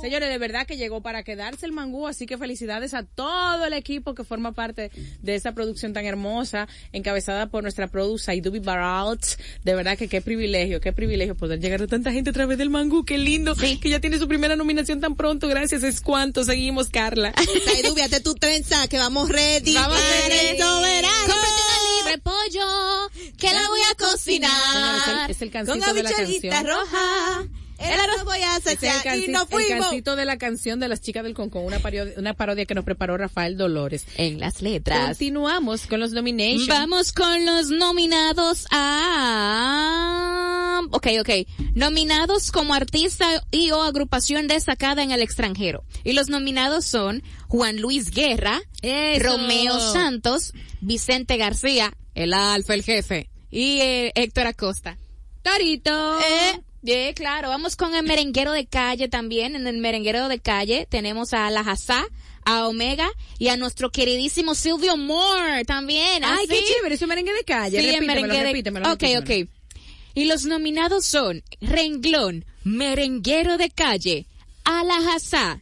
Señores, 0.01 0.29
de 0.29 0.37
verdad 0.37 0.65
que 0.67 0.75
llegó 0.75 1.01
para 1.01 1.23
quedarse 1.23 1.65
el 1.65 1.71
mangú, 1.71 2.07
así 2.07 2.25
que 2.25 2.37
felicidades 2.37 2.93
a 2.93 3.03
todo 3.03 3.65
el 3.65 3.73
equipo 3.73 4.13
que 4.13 4.23
forma 4.23 4.51
parte 4.51 4.91
de 5.21 5.35
esta 5.35 5.53
producción 5.53 5.93
tan 5.93 6.05
hermosa, 6.05 6.67
encabezada 6.91 7.47
por 7.47 7.63
nuestra 7.63 7.87
producer 7.87 8.35
Idubi 8.35 8.59
Baralt. 8.59 9.23
De 9.63 9.75
verdad 9.75 9.97
que 9.97 10.09
qué 10.09 10.21
privilegio, 10.21 10.81
qué 10.81 10.91
privilegio 10.91 11.35
poder 11.35 11.59
llegar 11.59 11.81
a 11.81 11.87
tanta 11.87 12.11
gente 12.11 12.31
a 12.31 12.33
través 12.33 12.57
del 12.57 12.69
mangú, 12.69 13.05
qué 13.05 13.17
lindo, 13.17 13.55
que 13.55 13.77
ya 13.89 13.99
tiene 13.99 14.17
su 14.17 14.27
primera 14.27 14.55
nominación 14.55 14.99
tan 14.99 15.15
pronto, 15.15 15.47
gracias, 15.47 15.83
es 15.83 16.01
cuanto, 16.01 16.43
seguimos 16.43 16.89
Carla. 16.89 17.33
Saidu, 17.65 17.95
véate 17.95 18.19
tu 18.19 18.35
trenza, 18.35 18.87
que 18.89 18.97
vamos 18.97 19.29
ready. 19.29 19.73
Vamos 19.73 19.99
ready. 20.27 20.57
el 20.57 21.72
soberano. 22.03 22.21
Cómprate 22.23 22.57
una 22.59 22.65
libre 22.65 23.09
pollo, 23.09 23.09
que 23.37 23.53
la 23.53 23.67
voy 23.69 23.79
a 23.91 23.95
cocinar. 23.95 25.29
es 25.29 25.41
el, 25.41 25.49
es 25.49 25.53
el 25.53 25.65
Con 25.65 25.79
de 25.79 26.03
la 26.03 26.11
canción. 26.11 26.65
roja. 26.67 27.43
El 27.79 27.99
arroz 27.99 28.23
voy 28.23 28.41
a 28.43 28.59
saciar 28.61 28.95
y 29.17 29.25
canci- 29.25 29.27
nos 29.29 29.41
el 29.43 29.47
fuimos. 29.49 29.87
cancito 29.87 30.15
de 30.15 30.23
la 30.25 30.37
canción 30.37 30.79
de 30.79 30.87
las 30.87 31.01
chicas 31.01 31.23
del 31.23 31.33
Concon, 31.33 31.65
una 31.65 31.79
parodia, 31.79 32.13
una 32.17 32.33
parodia 32.33 32.65
que 32.65 32.75
nos 32.75 32.85
preparó 32.85 33.17
Rafael 33.17 33.57
Dolores. 33.57 34.05
En 34.15 34.39
las 34.39 34.61
letras. 34.61 35.05
Continuamos 35.07 35.85
con 35.87 35.99
los 35.99 36.11
nominations. 36.11 36.67
Vamos 36.67 37.11
con 37.11 37.45
los 37.45 37.69
nominados 37.71 38.67
a... 39.53 40.81
Ok, 40.91 41.07
ok. 41.19 41.29
Nominados 41.75 42.51
como 42.51 42.73
artista 42.73 43.27
y 43.51 43.71
o 43.71 43.81
agrupación 43.83 44.47
destacada 44.47 45.03
en 45.03 45.11
el 45.11 45.21
extranjero. 45.21 45.83
Y 46.03 46.13
los 46.13 46.29
nominados 46.29 46.85
son 46.85 47.21
Juan 47.47 47.81
Luis 47.81 48.11
Guerra, 48.11 48.61
Eso. 48.81 49.23
Romeo 49.25 49.79
Santos, 49.91 50.53
Vicente 50.85 51.37
García, 51.37 51.93
el 52.15 52.33
alfa, 52.33 52.73
el 52.73 52.83
jefe, 52.83 53.29
y 53.49 53.79
eh, 53.81 54.11
Héctor 54.15 54.47
Acosta. 54.47 54.97
Torito. 55.41 56.19
Eh, 56.85 57.13
claro, 57.15 57.49
vamos 57.49 57.75
con 57.75 57.95
el 57.95 58.03
merenguero 58.05 58.51
de 58.51 58.65
calle 58.65 59.07
también. 59.07 59.55
En 59.55 59.67
el 59.67 59.77
merenguero 59.77 60.27
de 60.27 60.39
calle 60.39 60.85
tenemos 60.89 61.33
a 61.33 61.49
La 61.49 61.63
a 62.45 62.67
Omega 62.67 63.09
y 63.39 63.47
a 63.47 63.55
nuestro 63.57 63.89
queridísimo 63.89 64.53
Silvio 64.53 64.97
Moore 64.97 65.63
también. 65.65 66.23
Ay, 66.25 66.45
¿Ah, 66.45 66.45
qué 66.49 66.57
sí? 66.57 66.73
chévere, 66.75 66.95
ese 66.95 67.07
merengue 67.07 67.33
de 67.33 67.43
calle. 67.45 67.79
Sí, 67.79 67.85
el 67.87 67.93
repítemelo, 67.93 68.21
merengue 68.21 68.37
de- 68.37 68.43
repítemelo, 68.51 68.91
Ok, 68.93 69.01
repítemelo. 69.01 69.43
ok. 69.45 69.49
Y 70.15 70.25
los 70.25 70.45
nominados 70.45 71.05
son 71.05 71.41
Renglón, 71.61 72.45
Merenguero 72.65 73.57
de 73.57 73.69
Calle, 73.69 74.27
Alajazá, 74.65 75.61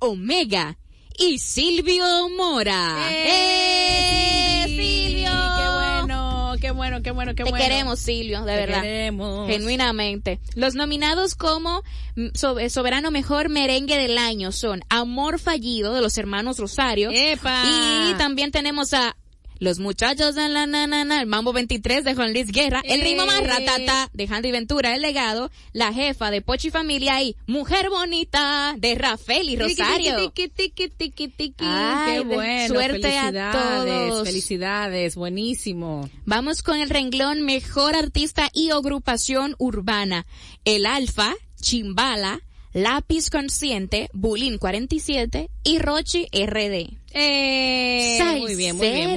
Omega 0.00 0.76
y 1.20 1.38
Silvio 1.38 2.28
Mora. 2.36 3.06
¡Eh, 3.12 4.64
Silvio! 4.66 5.30
¡Qué 5.30 5.68
bueno, 5.68 6.54
qué 6.60 6.70
bueno, 6.70 7.02
qué 7.02 7.10
bueno, 7.10 7.34
qué 7.34 7.44
Te 7.44 7.50
bueno! 7.50 7.64
queremos, 7.64 7.98
Silvio, 8.00 8.40
de 8.44 8.52
Te 8.52 8.58
verdad. 8.58 8.82
queremos. 8.82 9.46
Genuinamente. 9.48 10.40
Los 10.54 10.74
nominados 10.74 11.34
como 11.34 11.82
mm, 12.16 12.28
eh, 12.58 12.70
Soberano 12.70 13.10
Mejor 13.10 13.48
Merengue 13.50 13.96
del 13.98 14.16
Año 14.18 14.50
son 14.50 14.82
Amor 14.88 15.38
Fallido 15.38 15.92
de 15.94 16.00
los 16.00 16.16
hermanos 16.18 16.58
Rosario. 16.58 17.10
¡Epa! 17.12 17.64
Y 18.10 18.14
también 18.14 18.50
tenemos 18.50 18.94
a 18.94 19.16
Los 19.60 19.78
Muchachos 19.78 20.34
de 20.34 20.48
la 20.48 20.66
na, 20.66 20.86
na, 20.86 21.04
na, 21.04 21.20
el 21.20 21.26
Mambo 21.26 21.52
23 21.52 22.02
de 22.02 22.14
Juan 22.14 22.32
Luis 22.32 22.50
Guerra, 22.50 22.80
El 22.82 23.02
Ritmo 23.02 23.26
Más 23.26 23.40
Eh. 23.40 23.46
Ratata 23.46 24.08
de 24.14 24.26
Handy 24.26 24.50
Ventura, 24.50 24.94
El 24.94 25.02
Legado, 25.02 25.50
La 25.74 25.92
Jefa 25.92 26.30
de 26.30 26.40
Pochi 26.40 26.70
Familia 26.70 27.22
y 27.22 27.36
Mujer 27.46 27.90
Bonita 27.90 28.74
de 28.78 28.94
Rafael 28.94 29.50
y 29.50 29.56
Rosario. 29.56 30.32
Tiqui, 30.32 30.48
tiqui, 30.48 30.88
tiqui, 30.88 31.28
tiqui. 31.28 31.64
Ay, 31.64 32.14
qué 32.14 32.20
bueno. 32.24 32.74
suerte 32.74 33.18
a 33.18 33.24
felicidades, 33.26 34.08
todos. 34.08 34.26
Felicidades, 34.26 35.14
buenísimo. 35.16 36.08
Vamos 36.24 36.62
con 36.62 36.78
el 36.80 36.88
renglón 36.88 37.42
Mejor 37.42 37.94
Artista 37.96 38.48
y 38.54 38.70
Agrupación 38.70 39.56
Urbana. 39.58 40.24
El 40.64 40.86
Alfa, 40.86 41.34
Chimbala, 41.60 42.40
Lápiz 42.72 43.28
Consciente, 43.28 44.08
Bulín 44.14 44.56
47 44.56 45.50
y 45.64 45.78
Rochi 45.80 46.28
RD. 46.32 46.99
Eh, 47.12 48.18
muy 48.40 48.54
bien, 48.54 48.76
muy 48.76 48.88
bien, 48.90 49.10
muy 49.10 49.16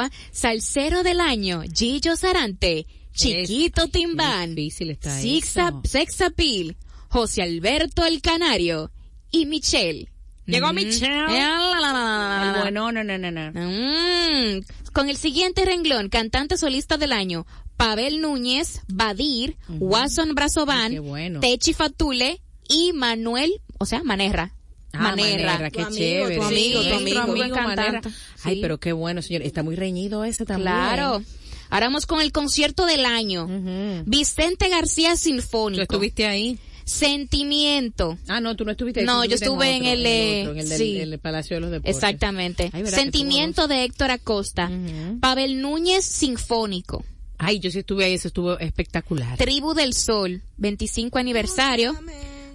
bien. 0.00 0.10
Salsero, 0.32 1.02
del 1.02 1.20
año, 1.20 1.62
Gillo 1.74 2.16
Sarante, 2.16 2.86
Chiquito 3.12 3.88
Timbán, 3.88 4.54
difícil 4.54 4.90
está 4.90 5.18
Six 5.18 5.48
eso. 5.56 5.60
Ap- 5.62 5.86
Sex 5.86 6.20
Appeal, 6.20 6.76
José 7.08 7.42
Alberto 7.42 8.04
el 8.04 8.20
Canario 8.22 8.90
y 9.30 9.46
Michelle. 9.46 10.08
Llegó 10.46 10.72
Mm. 10.72 10.74
Michelle. 10.76 11.38
La. 11.80 12.56
Bueno, 12.62 12.92
no, 12.92 13.02
no, 13.04 13.18
no, 13.18 13.30
no. 13.30 13.50
Mm. 13.52 14.62
Con 14.92 15.08
el 15.08 15.16
siguiente 15.16 15.64
renglón, 15.64 16.08
cantante 16.08 16.56
solista 16.58 16.96
del 16.98 17.12
año, 17.12 17.46
Pavel 17.76 18.20
Núñez, 18.20 18.82
Badir, 18.88 19.56
Watson 19.68 20.34
Brazovan, 20.34 20.86
Ay, 20.88 20.92
qué 20.92 21.00
bueno. 21.00 21.40
Techi 21.40 21.72
Fatule 21.72 22.40
y 22.68 22.92
Manuel, 22.92 23.60
o 23.78 23.86
sea, 23.86 24.04
Manerra. 24.04 24.54
Ah, 24.94 25.02
Manerra. 25.02 25.52
Manera, 25.52 25.70
qué 25.70 25.80
Tu 25.80 25.86
amigo, 25.86 25.98
chévere. 25.98 26.36
tu 26.36 26.42
amigo, 26.42 26.82
Sí, 26.82 26.88
tu 26.88 26.94
amigo. 26.94 27.26
Buen 27.26 27.50
Manera. 27.50 28.00
Ay, 28.44 28.60
pero 28.60 28.78
qué 28.78 28.92
bueno, 28.92 29.22
señor. 29.22 29.42
Está 29.42 29.62
muy 29.62 29.76
reñido 29.76 30.24
ese 30.24 30.44
también. 30.44 30.72
Claro. 30.72 31.22
Ahora 31.70 31.86
vamos 31.86 32.06
con 32.06 32.20
el 32.20 32.30
concierto 32.32 32.86
del 32.86 33.04
año. 33.04 33.44
Ujú. 33.46 34.04
Vicente 34.06 34.68
García 34.68 35.12
¿Tú 35.12 35.16
Sinfónico. 35.18 35.82
estuviste 35.82 36.26
ahí? 36.26 36.58
Sentimiento. 36.84 38.18
Ah, 38.28 38.40
no, 38.40 38.56
tú 38.56 38.64
no 38.64 38.72
estuviste 38.72 39.00
ahí. 39.00 39.06
No, 39.06 39.22
tú 39.22 39.28
yo 39.30 39.34
estuviste 39.36 39.44
estuve 39.46 39.76
en 39.76 39.82
otro, 39.82 39.92
el, 39.92 40.06
eh, 40.06 40.40
otro, 40.42 40.52
en 40.52 40.58
el 40.60 40.68
del 40.68 40.78
sí. 40.78 40.98
el 41.00 41.18
Palacio 41.18 41.56
de 41.56 41.60
los 41.62 41.70
Deportes. 41.70 41.94
Exactamente. 41.96 42.70
Ay, 42.72 42.82
¿verdad 42.82 42.96
que 42.98 43.02
Sentimiento 43.02 43.68
de 43.68 43.84
Héctor 43.84 44.10
Acosta. 44.10 44.66
Ujú. 44.70 45.20
Pavel 45.20 45.60
Núñez 45.60 46.04
Sinfónico. 46.04 47.04
Ay, 47.38 47.58
yo 47.58 47.70
sí 47.70 47.80
estuve 47.80 48.04
ahí, 48.04 48.14
eso 48.14 48.28
estuvo 48.28 48.58
espectacular. 48.58 49.36
Tribu 49.38 49.74
del 49.74 49.94
Sol, 49.94 50.42
25 50.58 51.18
aniversario. 51.18 51.94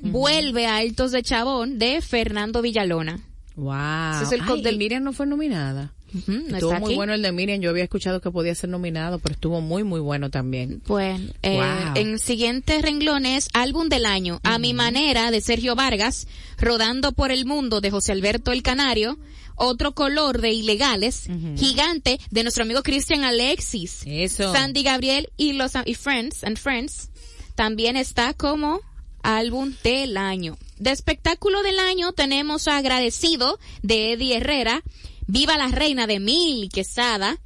Vuelve 0.01 0.65
a 0.67 0.77
Altos 0.77 1.11
de 1.11 1.23
Chabón 1.23 1.79
de 1.79 2.01
Fernando 2.01 2.61
Villalona. 2.61 3.19
Wow. 3.55 4.13
Ese 4.15 4.23
es 4.23 4.31
el 4.31 4.41
Ay, 4.49 4.61
del- 4.61 4.77
Miriam 4.77 5.03
no 5.03 5.13
fue 5.13 5.25
nominada. 5.25 5.93
No 6.25 6.55
estuvo 6.55 6.71
está 6.71 6.79
muy 6.79 6.89
aquí. 6.91 6.95
bueno 6.95 7.13
el 7.13 7.21
de 7.21 7.31
Miriam. 7.31 7.59
Yo 7.61 7.69
había 7.69 7.83
escuchado 7.83 8.19
que 8.19 8.31
podía 8.31 8.55
ser 8.55 8.69
nominado, 8.71 9.19
pero 9.19 9.33
estuvo 9.33 9.61
muy, 9.61 9.83
muy 9.83 9.99
bueno 9.99 10.31
también. 10.31 10.81
Bueno, 10.87 11.31
eh, 11.43 11.55
Wow. 11.57 11.93
en 12.01 12.17
siguientes 12.19 12.81
renglones, 12.81 13.47
álbum 13.53 13.89
del 13.89 14.05
año, 14.07 14.39
A 14.43 14.57
mi 14.57 14.73
manera 14.73 15.29
de 15.29 15.41
Sergio 15.41 15.75
Vargas, 15.75 16.27
Rodando 16.57 17.11
por 17.11 17.31
el 17.31 17.45
mundo 17.45 17.79
de 17.79 17.91
José 17.91 18.11
Alberto 18.13 18.51
el 18.51 18.63
Canario, 18.63 19.19
Otro 19.55 19.93
color 19.93 20.39
de 20.41 20.51
Ilegales, 20.51 21.27
Gigante 21.57 22.17
de 22.31 22.43
nuestro 22.43 22.63
amigo 22.63 22.81
Cristian 22.81 23.23
Alexis, 23.25 24.01
Eso. 24.07 24.51
Sandy 24.53 24.83
Gabriel 24.83 25.29
y 25.37 25.51
los 25.53 25.73
y 25.85 25.93
Friends 25.95 26.43
and 26.45 26.57
Friends. 26.57 27.09
También 27.55 27.97
está 27.97 28.33
como 28.33 28.79
álbum 29.23 29.73
del 29.83 30.17
año. 30.17 30.57
De 30.77 30.91
espectáculo 30.91 31.61
del 31.63 31.79
año 31.79 32.13
tenemos 32.13 32.67
a 32.67 32.77
Agradecido 32.77 33.59
de 33.81 34.13
Eddie 34.13 34.37
Herrera, 34.37 34.81
Viva 35.27 35.57
la 35.57 35.67
Reina 35.67 36.07
de 36.07 36.19
Mil 36.19 36.69
Quesada, 36.69 37.37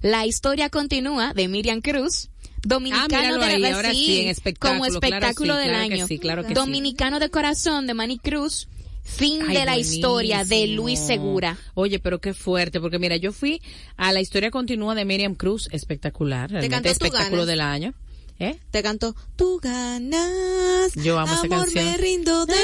La 0.00 0.26
Historia 0.26 0.70
Continúa 0.70 1.32
de 1.34 1.48
Miriam 1.48 1.80
Cruz, 1.80 2.30
Dominicano 2.62 3.36
Ah, 3.36 3.38
de 3.38 3.44
ahí, 3.44 3.60
la 3.60 3.74
ahora 3.76 3.92
sí, 3.92 4.20
en 4.22 4.28
espectáculo, 4.28 4.72
como 4.80 4.86
espectáculo 4.86 5.54
claro, 5.54 5.68
del 5.68 5.74
año. 5.74 6.06
claro. 6.20 6.42
Dominicano 6.42 7.20
de 7.20 7.30
Corazón 7.30 7.86
de 7.86 7.94
Manny 7.94 8.18
Cruz, 8.18 8.66
Fin 9.04 9.42
Ay, 9.48 9.56
de 9.56 9.64
la 9.64 9.78
historia 9.78 10.44
de. 10.44 10.66
Luis 10.66 10.98
Segura. 10.98 11.56
Oye, 11.74 11.98
pero 11.98 12.20
qué 12.20 12.34
fuerte, 12.34 12.78
porque 12.80 12.98
mira, 12.98 13.16
yo 13.16 13.32
fui 13.32 13.62
a 13.96 14.12
la 14.12 14.20
historia 14.20 14.50
continua 14.50 14.94
de 14.94 15.04
Miriam 15.04 15.34
Cruz, 15.34 15.68
espectacular, 15.72 16.50
realmente 16.50 16.90
espectáculo 16.90 17.42
Ganas? 17.42 17.46
del 17.46 17.60
año. 17.60 17.94
¿Eh? 18.40 18.56
Te 18.70 18.82
canto, 18.84 19.16
tú 19.34 19.58
ganas. 19.60 20.92
Yo 20.94 21.18
amo 21.18 21.32
esa 21.34 21.42
amor, 21.46 21.58
canción. 21.64 21.84
me 21.84 21.96
rindo 21.96 22.46
de 22.46 22.54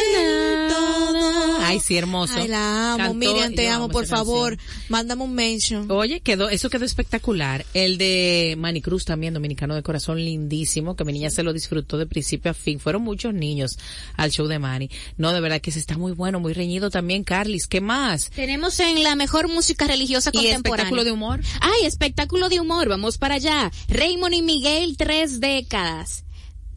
todo. 0.69 1.59
Ay, 1.61 1.81
sí, 1.81 1.97
hermoso. 1.97 2.35
Ay, 2.37 2.47
la 2.49 2.93
amo. 2.95 2.99
Cantó- 3.05 3.15
Miriam, 3.15 3.55
te 3.55 3.69
amo, 3.69 3.85
amo 3.87 3.93
por 3.93 4.05
esa 4.05 4.17
favor. 4.17 4.57
Mándame 4.89 5.25
un 5.25 5.35
mention. 5.35 5.91
Oye, 5.91 6.21
quedó, 6.21 6.49
eso 6.49 6.71
quedó 6.71 6.85
espectacular. 6.85 7.65
El 7.75 7.99
de 7.99 8.55
Manny 8.57 8.83
Cruz 8.83 9.05
también, 9.05 9.35
dominicano 9.35 9.75
de 9.75 9.83
corazón, 9.83 10.19
lindísimo, 10.25 10.95
que 10.95 11.05
mi 11.05 11.13
niña 11.13 11.31
se 11.31 11.43
lo 11.43 11.53
disfrutó 11.53 11.99
de 11.99 12.07
principio 12.07 12.53
a 12.53 12.55
fin. 12.55 12.79
Fueron 12.79 13.03
muchos 13.03 13.35
niños 13.35 13.77
al 14.17 14.31
show 14.31 14.47
de 14.47 14.59
Manny. 14.61 14.91
No, 15.17 15.33
de 15.33 15.41
verdad 15.41 15.61
que 15.61 15.73
se 15.73 15.81
está 15.81 15.99
muy 15.99 16.13
bueno, 16.13 16.39
muy 16.39 16.53
reñido 16.53 16.91
también, 16.91 17.25
Carlis. 17.25 17.67
¿Qué 17.67 17.81
más? 17.81 18.31
Tenemos 18.31 18.79
en 18.79 19.03
la 19.03 19.17
mejor 19.17 19.49
música 19.49 19.87
religiosa 19.89 20.31
¿Y 20.33 20.39
contemporánea. 20.39 20.57
espectáculo 20.85 21.05
de 21.05 21.11
humor? 21.13 21.41
Ay, 21.61 21.85
espectáculo 21.87 22.49
de 22.49 22.61
humor, 22.61 22.89
vamos 22.89 23.19
para 23.19 23.35
allá. 23.37 23.73
Raymond 23.89 24.35
y 24.35 24.43
Miguel, 24.43 24.97
tres 24.97 25.41
décadas. 25.65 26.25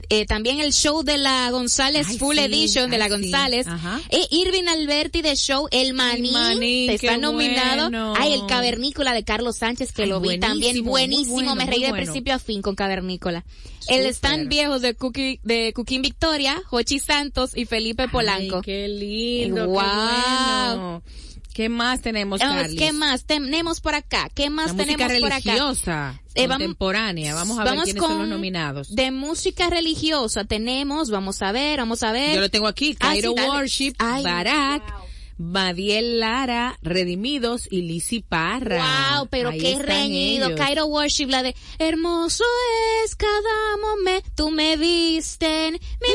Eh, 0.09 0.25
también 0.25 0.61
el 0.61 0.71
show 0.71 1.03
de 1.03 1.17
la 1.17 1.51
González 1.51 2.07
Ay, 2.09 2.17
Full 2.17 2.35
sí, 2.37 2.41
Edition 2.41 2.89
de 2.89 2.95
ay, 2.95 2.99
la 2.99 3.05
sí. 3.07 3.11
González. 3.23 3.67
Ajá. 3.67 3.99
E 4.09 4.21
Irving 4.31 4.67
Alberti 4.69 5.21
de 5.21 5.35
show 5.35 5.67
El 5.69 5.93
Maní, 5.93 6.31
Maní, 6.31 6.87
está 6.89 7.17
nominado. 7.17 7.89
bueno. 7.89 8.13
Ay, 8.17 8.31
el 8.31 8.45
Cavernícola 8.45 9.13
de 9.13 9.25
Carlos 9.25 9.57
Sánchez 9.57 9.91
que 9.91 10.03
Ay, 10.03 10.09
lo 10.09 10.21
vi 10.21 10.39
también 10.39 10.85
buenísimo, 10.85 11.33
bueno, 11.33 11.55
me 11.55 11.65
reí 11.65 11.81
de 11.81 11.89
bueno. 11.89 12.03
principio 12.05 12.35
a 12.35 12.39
fin 12.39 12.61
con 12.61 12.75
Cavernícola. 12.75 13.43
El 13.89 14.05
stand 14.07 14.47
viejos 14.47 14.81
de 14.81 14.93
Cookie, 14.95 15.41
de 15.43 15.73
Cooking 15.73 16.01
Victoria, 16.01 16.61
Jochi 16.67 16.99
Santos 16.99 17.51
y 17.55 17.65
Felipe 17.65 18.07
Polanco. 18.07 18.61
Qué 18.61 18.87
lindo, 18.87 19.67
Wow. 19.67 19.81
qué 19.81 19.87
bueno. 19.87 21.03
¿Qué 21.57 21.69
más 21.69 22.01
tenemos, 22.01 22.39
Carlis? 22.39 22.77
¿Qué 22.77 22.93
más 22.93 23.23
tenemos 23.25 23.81
por 23.81 23.95
acá? 23.95 24.29
¿Qué 24.35 24.51
más 24.51 24.75
La 24.75 24.83
tenemos 24.85 25.07
por 25.19 25.31
acá? 25.33 25.39
religiosa, 25.43 26.21
Eh, 26.35 26.47
contemporánea. 26.47 27.33
Vamos 27.33 27.57
a 27.57 27.63
ver 27.63 27.71
vamos 27.71 27.85
quiénes 27.85 28.03
son 28.03 28.19
los 28.19 28.27
nominados. 28.27 28.93
De 28.95 29.09
música 29.09 29.67
religiosa 29.67 30.45
tenemos, 30.45 31.09
vamos 31.09 31.41
a 31.41 31.51
ver, 31.51 31.79
vamos 31.79 32.03
a 32.03 32.11
ver. 32.11 32.35
Yo 32.35 32.41
lo 32.41 32.51
tengo 32.51 32.67
aquí, 32.67 32.95
Ah, 32.99 33.07
Cairo 33.07 33.29
sí, 33.31 33.35
dale. 33.37 33.49
Worship, 33.49 33.93
Ay, 33.97 34.23
Barak, 34.23 34.83
Badiel 35.37 36.19
Lara, 36.19 36.77
Redimidos 36.81 37.67
y 37.69 37.81
Lizzy 37.83 38.21
Parra. 38.21 39.17
Wow, 39.17 39.27
pero 39.29 39.49
Ahí 39.49 39.59
qué 39.59 39.77
reñido. 39.79 40.47
ellos. 40.47 40.59
Cairo 40.59 40.85
Worship, 40.87 41.27
la 41.27 41.43
de 41.43 41.55
Hermoso 41.79 42.43
es 43.05 43.15
cada 43.15 43.77
momento, 43.81 44.29
tú 44.35 44.49
me 44.51 44.77
visten, 44.77 45.73
me. 45.73 46.07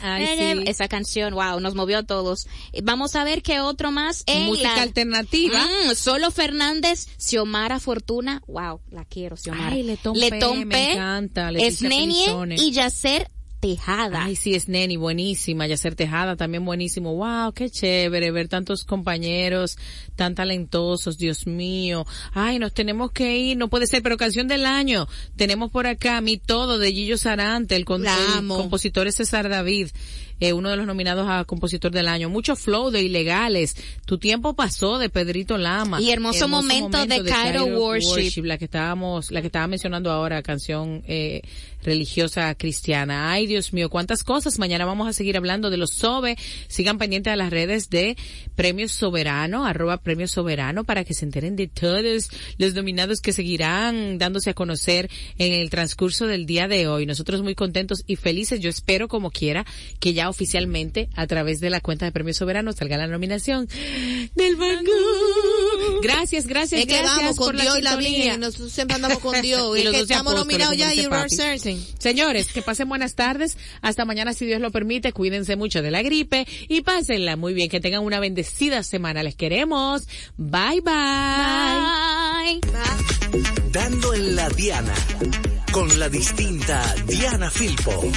Ay, 0.00 0.26
sí. 0.56 0.64
Esa 0.66 0.88
canción, 0.88 1.34
wow, 1.34 1.60
nos 1.60 1.74
movió 1.74 1.98
a 1.98 2.02
todos. 2.02 2.46
Vamos 2.82 3.14
a 3.16 3.24
ver 3.24 3.42
qué 3.42 3.60
otro 3.60 3.90
más 3.90 4.24
en 4.26 4.46
Música 4.46 4.74
la- 4.76 4.82
alternativa. 4.82 5.60
Mm, 5.88 5.94
Solo 5.94 6.30
Fernández, 6.30 7.06
Xiomara 7.18 7.78
Fortuna, 7.80 8.42
wow, 8.46 8.80
la 8.90 9.04
quiero, 9.04 9.36
Xiomara. 9.36 9.72
Ay, 9.72 9.82
Letón 9.82 10.14
P, 10.14 10.20
Letón 10.30 10.58
me 10.60 10.66
P, 10.66 10.92
encanta, 10.92 11.50
Esnenie 11.50 12.26
y 12.56 12.72
Yacer 12.72 13.28
Tejada. 13.62 14.24
Ay, 14.24 14.34
sí, 14.34 14.56
es 14.56 14.66
Neni, 14.68 14.96
buenísima. 14.96 15.68
Yacer 15.68 15.94
Tejada, 15.94 16.34
también 16.34 16.64
buenísimo. 16.64 17.14
Wow, 17.14 17.52
qué 17.52 17.70
chévere 17.70 18.32
ver 18.32 18.48
tantos 18.48 18.82
compañeros 18.82 19.78
tan 20.16 20.34
talentosos, 20.34 21.16
Dios 21.16 21.46
mío. 21.46 22.04
Ay, 22.34 22.58
nos 22.58 22.74
tenemos 22.74 23.12
que 23.12 23.38
ir, 23.38 23.56
no 23.56 23.68
puede 23.68 23.86
ser, 23.86 24.02
pero 24.02 24.16
canción 24.16 24.48
del 24.48 24.66
año. 24.66 25.06
Tenemos 25.36 25.70
por 25.70 25.86
acá 25.86 26.20
Mi 26.20 26.38
Todo 26.38 26.78
de 26.80 26.90
Gillo 26.92 27.16
Sarante, 27.16 27.76
el, 27.76 27.84
con- 27.84 28.04
el 28.04 28.48
compositor 28.48 29.06
es 29.06 29.14
César 29.14 29.48
David, 29.48 29.90
eh, 30.42 30.52
uno 30.52 30.70
de 30.70 30.76
los 30.76 30.88
nominados 30.88 31.28
a 31.28 31.44
compositor 31.44 31.92
del 31.92 32.08
año. 32.08 32.28
Mucho 32.28 32.56
flow 32.56 32.90
de 32.90 33.00
Ilegales. 33.00 33.76
Tu 34.04 34.18
tiempo 34.18 34.54
pasó 34.54 34.98
de 34.98 35.08
Pedrito 35.08 35.56
Lama. 35.56 36.00
Y 36.00 36.10
hermoso 36.10 36.48
momento 36.48 37.06
de 37.06 37.22
Cairo 37.22 37.66
Worship. 37.66 38.42
La 38.42 38.58
que 38.58 38.64
estábamos, 38.64 39.30
la 39.30 39.40
que 39.40 39.46
estaba 39.46 39.68
mencionando 39.68 40.10
ahora, 40.10 40.42
canción 40.42 41.04
eh, 41.06 41.42
religiosa 41.84 42.52
cristiana. 42.56 43.30
Ay, 43.30 43.46
Dios 43.46 43.72
mío, 43.72 43.88
cuántas 43.88 44.24
cosas. 44.24 44.58
Mañana 44.58 44.84
vamos 44.84 45.08
a 45.08 45.12
seguir 45.12 45.36
hablando 45.36 45.70
de 45.70 45.76
los 45.76 45.92
SOBE. 45.92 46.36
Sigan 46.66 46.98
pendientes 46.98 47.32
a 47.32 47.36
las 47.36 47.50
redes 47.50 47.88
de 47.88 48.16
Premio 48.56 48.88
Soberano, 48.88 49.64
arroba 49.64 49.98
Premio 49.98 50.26
Soberano, 50.26 50.82
para 50.82 51.04
que 51.04 51.14
se 51.14 51.24
enteren 51.24 51.54
de 51.54 51.68
todos 51.68 52.30
los 52.58 52.74
nominados 52.74 53.20
que 53.20 53.32
seguirán 53.32 54.18
dándose 54.18 54.50
a 54.50 54.54
conocer 54.54 55.08
en 55.38 55.52
el 55.52 55.70
transcurso 55.70 56.26
del 56.26 56.46
día 56.46 56.66
de 56.66 56.88
hoy. 56.88 57.06
Nosotros 57.06 57.42
muy 57.42 57.54
contentos 57.54 58.02
y 58.08 58.16
felices. 58.16 58.58
Yo 58.58 58.70
espero 58.70 59.06
como 59.06 59.30
quiera 59.30 59.64
que 60.00 60.12
ya 60.14 60.31
oficialmente 60.32 61.08
a 61.14 61.26
través 61.26 61.60
de 61.60 61.70
la 61.70 61.80
cuenta 61.80 62.04
de 62.04 62.12
Premio 62.12 62.34
Soberano 62.34 62.72
salga 62.72 62.96
la 62.96 63.06
nominación 63.06 63.68
del 64.34 64.56
Mangú. 64.56 64.90
Gracias, 66.02 66.46
gracias, 66.46 66.80
Es 66.80 66.86
que 66.86 66.94
gracias 66.98 67.16
vamos 67.16 67.36
con 67.36 67.52
por 67.52 67.60
Dios 67.60 67.78
y 67.78 67.82
la 67.82 67.90
sintonía. 67.90 68.18
Virgen, 68.18 68.40
nosotros 68.40 68.72
siempre 68.72 68.96
andamos 68.96 69.18
con 69.18 69.40
Dios. 69.40 69.62
Y 69.82 69.84
los 69.84 69.94
que 69.94 70.00
estamos 70.00 70.34
nominados 70.34 70.76
ya 70.76 70.92
y. 70.94 71.06
Señores, 71.98 72.52
que 72.52 72.62
pasen 72.62 72.88
buenas 72.88 73.14
tardes. 73.14 73.56
Hasta 73.80 74.04
mañana, 74.04 74.32
si 74.32 74.46
Dios 74.46 74.60
lo 74.60 74.70
permite. 74.70 75.12
Cuídense 75.12 75.56
mucho 75.56 75.82
de 75.82 75.90
la 75.90 76.02
gripe 76.02 76.46
y 76.68 76.82
pásenla 76.82 77.36
muy 77.36 77.54
bien. 77.54 77.68
Que 77.68 77.80
tengan 77.80 78.02
una 78.02 78.20
bendecida 78.20 78.82
semana. 78.82 79.22
Les 79.22 79.34
queremos. 79.34 80.08
Bye, 80.36 80.80
bye. 80.80 82.60
Dando 83.70 84.14
en 84.14 84.36
la 84.36 84.48
Diana. 84.50 84.94
Con 85.72 85.98
la 85.98 86.08
distinta 86.08 86.94
Diana 87.06 87.50
Filpo. 87.50 88.12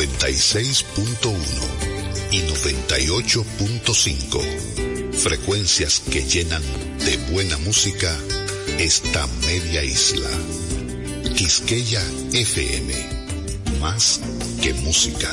96.1 0.00 1.36
y 2.30 2.40
98.5. 2.40 5.12
Frecuencias 5.12 6.00
que 6.10 6.22
llenan 6.22 6.62
de 7.04 7.18
buena 7.30 7.58
música 7.58 8.10
esta 8.78 9.26
media 9.46 9.84
isla. 9.84 10.30
Quisqueya 11.36 12.02
FM. 12.32 12.94
Más 13.78 14.22
que 14.62 14.72
música. 14.72 15.30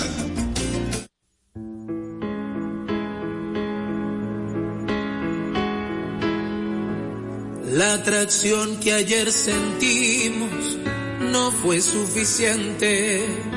La 7.72 7.94
atracción 7.94 8.82
que 8.82 8.92
ayer 8.92 9.32
sentimos 9.32 10.78
no 11.22 11.54
fue 11.54 11.80
suficiente. 11.80 13.57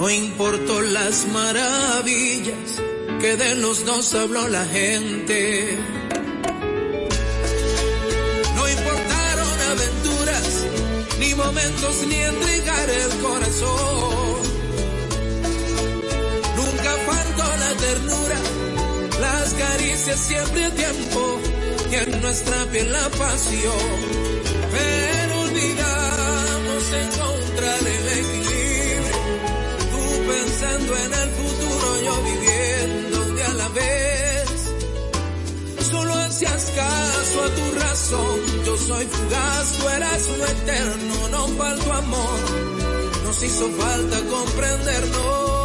No 0.00 0.08
importó 0.08 0.80
las 0.80 1.26
maravillas 1.26 2.80
que 3.20 3.36
de 3.36 3.54
los 3.56 3.84
dos 3.84 4.14
habló 4.14 4.48
la 4.48 4.64
gente. 4.64 5.76
No 8.56 8.66
importaron 8.66 9.60
aventuras, 9.72 10.66
ni 11.18 11.34
momentos, 11.34 11.94
ni 12.08 12.14
entregar 12.14 12.88
el 12.88 13.10
corazón. 13.20 14.40
Nunca 16.56 16.92
faltó 17.06 17.44
la 17.64 17.72
ternura, 17.86 18.38
las 19.20 19.52
caricias 19.52 20.18
siempre 20.18 20.64
a 20.64 20.70
tiempo 20.70 21.40
y 21.92 21.94
en 21.96 22.22
nuestra 22.22 22.64
piel 22.72 22.90
la 22.90 23.06
pasión. 23.10 23.98
Pero 24.72 25.40
olvidamos 25.42 26.84
encontrar 27.04 27.80
el 27.80 28.08
equilibrio, 28.18 28.59
pensando 30.30 30.96
en 30.96 31.12
el 31.22 31.30
futuro, 31.40 31.86
yo 32.06 32.14
viviendo 32.22 33.18
de 33.34 33.42
a 33.42 33.54
la 33.54 33.68
vez. 33.68 34.50
Solo 35.90 36.14
hacías 36.14 36.72
caso 36.76 37.36
a 37.42 37.48
tu 37.58 37.66
razón, 37.80 38.64
yo 38.64 38.76
soy 38.76 39.06
fugaz, 39.06 39.66
tú 39.78 39.88
eras 39.88 40.28
lo 40.38 40.46
eterno, 40.46 41.28
no 41.34 41.48
faltó 41.58 41.92
amor, 41.92 42.40
nos 43.24 43.42
hizo 43.42 43.70
falta 43.70 44.16
comprendernos. 44.36 45.59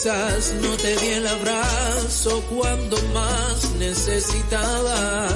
Quizás 0.00 0.54
no 0.62 0.76
te 0.76 0.94
di 0.94 1.08
el 1.08 1.26
abrazo 1.26 2.40
cuando 2.54 2.96
más 3.12 3.72
necesitaba. 3.80 5.28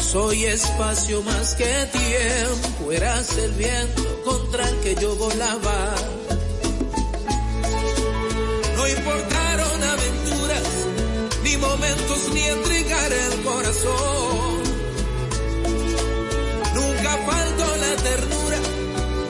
Soy 0.00 0.46
espacio 0.46 1.20
más 1.24 1.54
que 1.56 1.64
tiempo, 1.92 2.90
eras 2.90 3.36
el 3.36 3.52
viento 3.52 4.22
contra 4.24 4.66
el 4.66 4.76
que 4.80 4.94
yo 4.94 5.14
volaba. 5.16 5.94
No 8.76 8.88
importaron 8.88 9.82
aventuras, 9.82 10.68
ni 11.44 11.56
momentos, 11.58 12.18
ni 12.32 12.40
entregar 12.44 13.12
el 13.12 13.42
corazón. 13.42 14.62
Nunca 16.76 17.10
faltó 17.26 17.76
la 17.76 17.96
ternura, 18.02 18.58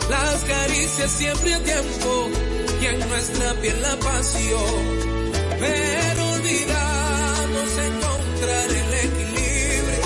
las 0.09 0.45
caricias 0.45 1.11
siempre 1.11 1.55
a 1.55 1.65
tiempo 1.65 2.32
y 2.83 2.87
en 2.87 3.09
nuestra 3.09 3.55
piel 3.61 3.81
la 3.81 3.97
pasión. 3.97 4.83
Pero 5.61 6.21
olvidamos 6.37 7.69
encontrar 7.91 8.67
el 8.83 8.91
equilibrio, 9.07 10.05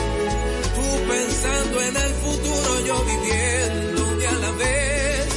tú 0.77 0.87
pensando 1.09 1.83
en 1.89 1.97
el 1.97 2.13
futuro, 2.25 2.71
yo 2.87 3.05
viviendo 3.13 4.03
de 4.17 4.27
a 4.27 4.33
la 4.45 4.51
vez. 4.63 5.29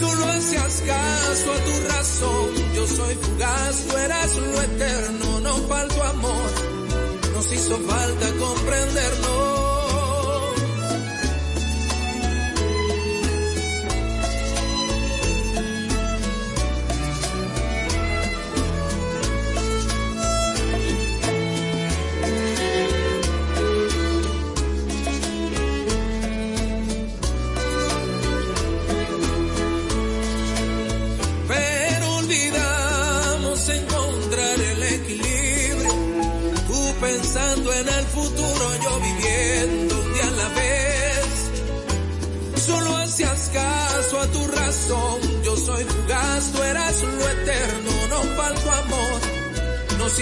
Solo 0.00 0.26
hacías 0.26 0.82
caso 0.86 1.52
a 1.52 1.58
tu 1.66 1.74
razón, 1.94 2.74
yo 2.74 2.86
soy 2.86 3.14
fugaz, 3.14 3.84
tú 3.86 3.96
eras 3.96 4.36
lo 4.36 4.62
eterno, 4.62 5.40
no 5.40 5.54
faltó 5.68 6.02
amor, 6.02 6.50
nos 7.34 7.52
hizo 7.52 7.78
falta 7.78 8.26
comprendernos. 8.40 9.41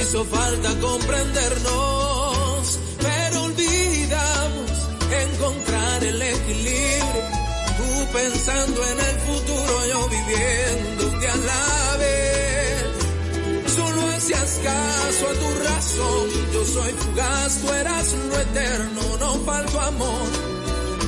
Hizo 0.01 0.25
falta 0.25 0.75
comprendernos. 0.81 2.79
Pero 2.99 3.45
olvidamos 3.45 4.71
encontrar 5.25 6.05
el 6.05 6.23
equilibrio. 6.23 7.25
Tú 7.79 8.07
pensando 8.13 8.87
en 8.89 9.01
el 9.01 9.21
futuro, 9.21 9.87
yo 9.87 10.09
viviendo 10.09 11.07
un 11.09 11.21
día 11.21 11.33
a 11.33 11.37
la 11.37 11.97
vez. 11.99 12.85
Solo 13.77 14.09
hacías 14.09 14.61
caso 14.65 15.29
a 15.29 15.35
tu 15.43 15.49
razón. 15.69 16.29
Yo 16.53 16.65
soy 16.65 16.93
fugaz, 16.93 17.61
tú 17.61 17.73
eras 17.73 18.13
lo 18.13 18.41
eterno. 18.41 19.03
No 19.21 19.35
faltó 19.45 19.81
amor, 19.81 20.29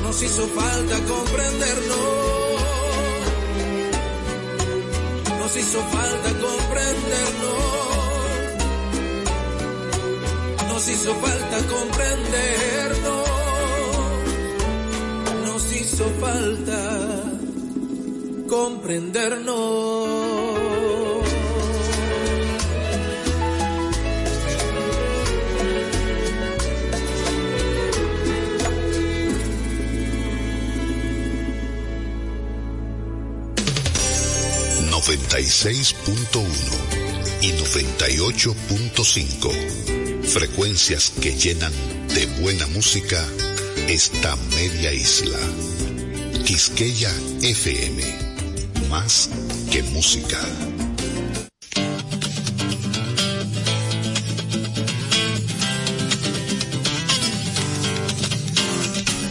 nos 0.03 0.23
hizo 0.23 0.47
falta 0.49 0.97
comprendernos. 1.13 1.99
Nos 5.39 5.57
hizo 5.57 5.81
falta 5.91 6.29
comprendernos. 6.41 7.92
Nos 10.83 10.91
hizo 10.91 11.15
falta 11.15 11.59
comprendernos 11.69 13.29
nos 15.45 15.77
hizo 15.77 16.11
falta 16.21 17.23
comprendernos. 18.49 20.03
.1 35.03 36.47
y 37.41 37.53
98.5. 37.53 39.92
Frecuencias 40.33 41.13
que 41.21 41.33
llenan 41.33 41.73
de 42.15 42.25
buena 42.41 42.67
música 42.69 43.23
esta 43.87 44.35
media 44.57 44.91
isla. 44.91 45.39
Quisqueya 46.47 47.13
FM. 47.43 48.03
Más 48.89 49.29
que 49.71 49.83
música. 49.83 50.39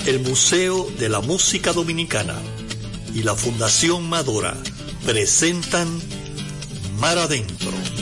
El 0.05 0.19
Museo 0.19 0.87
de 0.99 1.09
la 1.09 1.21
Música 1.21 1.73
Dominicana 1.73 2.35
y 3.15 3.23
la 3.23 3.33
Fundación 3.33 4.07
Madora 4.07 4.55
presentan 5.03 5.99
Mar 6.99 7.17
Adentro. 7.17 7.71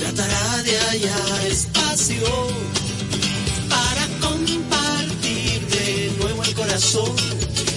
tratará 0.00 0.62
de 0.62 0.78
hallar 0.78 1.46
espacio 1.46 2.26
para 3.68 4.06
compartir 4.20 5.66
de 5.66 6.12
nuevo 6.18 6.42
el 6.42 6.54
corazón 6.54 7.14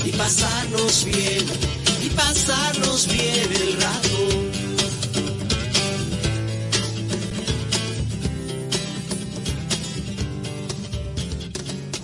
y 0.05 0.11
pasarnos 0.11 1.05
bien, 1.05 1.45
y 2.01 2.09
pasarnos 2.09 3.07
bien 3.07 3.49
el 3.61 3.81
rato. 3.81 4.17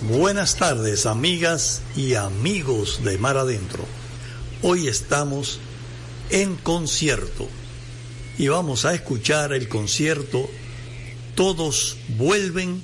Buenas 0.02 0.56
tardes, 0.56 1.06
amigas 1.06 1.82
y 1.96 2.16
amigos 2.16 3.04
de 3.06 3.18
Mar 3.18 3.38
Adentro. 3.38 3.86
Hoy 4.64 4.88
estamos 4.88 5.60
en 6.30 6.56
concierto 6.58 7.48
y 8.40 8.48
vamos 8.48 8.86
a 8.86 8.96
escuchar 8.96 9.52
el 9.52 9.68
concierto 9.68 10.50
Todos 11.36 11.98
vuelven 12.18 12.82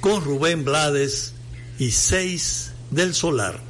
con 0.00 0.22
Rubén 0.22 0.64
Blades 0.64 1.34
y 1.78 1.92
Seis 1.92 2.72
del 2.90 3.14
Solar. 3.14 3.67